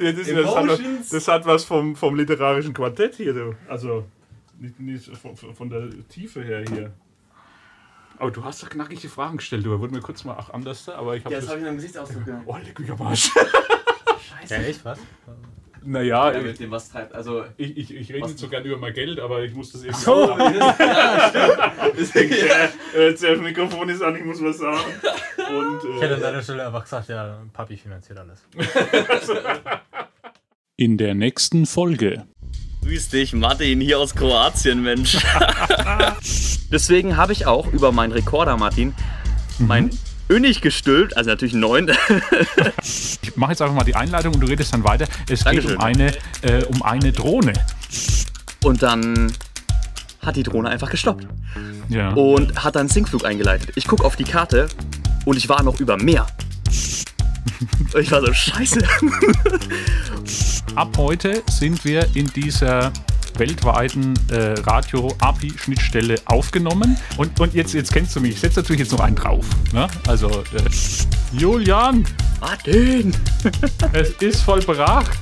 ist, 0.00 0.30
das, 0.30 0.54
hat, 0.54 0.68
was- 0.68 1.08
das 1.10 1.26
hat 1.28 1.46
was 1.46 1.64
vom, 1.64 1.96
vom 1.96 2.14
literarischen 2.14 2.72
Quartett 2.72 3.16
hier, 3.16 3.32
du. 3.34 3.56
Also, 3.68 4.04
nicht, 4.60 4.78
nicht 4.78 5.10
von, 5.16 5.34
von 5.36 5.68
der 5.68 5.88
Tiefe 6.08 6.44
her 6.44 6.62
hier. 6.72 6.92
Aber 8.24 8.32
du 8.32 8.42
hast 8.42 8.62
doch 8.62 8.70
knackige 8.70 9.10
Fragen 9.10 9.36
gestellt, 9.36 9.66
du. 9.66 9.78
Wurde 9.78 9.92
mir 9.92 10.00
kurz 10.00 10.24
mal 10.24 10.34
ach, 10.38 10.48
anders, 10.48 10.88
aber 10.88 11.14
ich 11.14 11.26
habe 11.26 11.34
das. 11.34 11.44
ich 11.44 11.52
in 11.52 11.66
einem 11.66 11.76
Gesichtsausdruck 11.76 12.24
gehabt. 12.24 12.44
oh, 12.46 12.56
leck 12.56 12.80
mich 12.80 12.90
am 12.90 13.02
Arsch. 13.02 13.30
Ja, 14.48 14.56
echt, 14.56 14.82
was? 14.82 14.98
Naja, 15.82 16.32
Ja, 16.32 16.38
ich, 16.38 16.46
mit 16.46 16.58
dem 16.58 16.70
was 16.70 16.88
treibt. 16.88 17.14
Also, 17.14 17.44
ich, 17.58 17.76
ich, 17.76 17.94
ich 17.94 18.10
rede 18.10 18.26
nicht 18.26 18.38
so 18.38 18.48
gern 18.48 18.64
über 18.64 18.78
mein 18.78 18.94
Geld, 18.94 19.20
aber 19.20 19.42
ich 19.42 19.52
muss 19.52 19.72
das 19.72 19.84
eben. 19.84 19.92
So. 19.92 20.34
Deswegen, 21.98 22.32
äh, 22.32 23.12
das 23.12 23.40
Mikrofon 23.40 23.90
ist 23.90 24.02
an, 24.02 24.16
ich 24.16 24.24
muss 24.24 24.42
was 24.42 24.56
sagen. 24.56 24.78
Und, 25.36 25.84
äh, 25.84 25.96
Ich 25.96 26.00
hätte 26.00 26.14
an 26.14 26.20
deiner 26.22 26.42
Stelle 26.42 26.66
einfach 26.66 26.84
gesagt, 26.84 27.10
ja, 27.10 27.42
Papi 27.52 27.76
finanziert 27.76 28.18
alles. 28.18 28.42
In 30.76 30.96
der 30.96 31.14
nächsten 31.14 31.66
Folge. 31.66 32.26
Grüß 32.84 33.08
dich, 33.08 33.32
Martin, 33.32 33.80
hier 33.80 33.98
aus 33.98 34.14
Kroatien, 34.14 34.82
Mensch. 34.82 35.16
Deswegen 36.70 37.16
habe 37.16 37.32
ich 37.32 37.46
auch 37.46 37.72
über 37.72 37.92
meinen 37.92 38.12
Rekorder, 38.12 38.58
Martin, 38.58 38.94
mein 39.58 39.88
Önig 40.28 40.60
gestülpt, 40.60 41.16
also 41.16 41.30
natürlich 41.30 41.54
neun. 41.54 41.90
Ich 43.22 43.36
mache 43.36 43.52
jetzt 43.52 43.62
einfach 43.62 43.74
mal 43.74 43.84
die 43.84 43.94
Einleitung 43.96 44.34
und 44.34 44.40
du 44.40 44.46
redest 44.46 44.74
dann 44.74 44.84
weiter. 44.84 45.06
Es 45.30 45.40
geht 45.44 45.46
Dankeschön. 45.46 45.76
um 45.76 45.82
eine, 45.82 46.12
äh, 46.42 46.64
um 46.64 46.82
eine 46.82 47.12
Drohne. 47.12 47.54
Und 48.62 48.82
dann 48.82 49.32
hat 50.20 50.36
die 50.36 50.42
Drohne 50.42 50.68
einfach 50.68 50.90
gestoppt 50.90 51.26
Ja. 51.88 52.10
und 52.12 52.62
hat 52.64 52.76
dann 52.76 52.80
einen 52.80 52.88
Sinkflug 52.90 53.24
eingeleitet. 53.24 53.70
Ich 53.76 53.86
gucke 53.86 54.04
auf 54.04 54.16
die 54.16 54.24
Karte 54.24 54.68
und 55.24 55.38
ich 55.38 55.48
war 55.48 55.62
noch 55.62 55.80
über 55.80 55.96
Meer. 55.96 56.26
Und 57.92 57.94
ich 58.00 58.10
war 58.10 58.20
so, 58.20 58.32
scheiße. 58.32 58.80
Ab 60.74 60.96
heute 60.96 61.42
sind 61.50 61.84
wir 61.84 62.06
in 62.14 62.26
dieser 62.28 62.92
weltweiten 63.38 64.14
äh, 64.30 64.54
Radio-API-Schnittstelle 64.60 66.16
aufgenommen. 66.26 66.96
Und, 67.16 67.38
und 67.40 67.54
jetzt, 67.54 67.74
jetzt 67.74 67.92
kennst 67.92 68.14
du 68.16 68.20
mich. 68.20 68.32
Ich 68.32 68.40
setze 68.40 68.60
natürlich 68.60 68.80
jetzt 68.80 68.92
noch 68.92 69.00
einen 69.00 69.16
drauf. 69.16 69.44
Ne? 69.72 69.88
Also, 70.06 70.28
äh, 70.28 70.70
Julian, 71.32 72.06
Martin! 72.40 73.14
es 73.92 74.10
ist 74.20 74.42
vollbracht. 74.42 75.18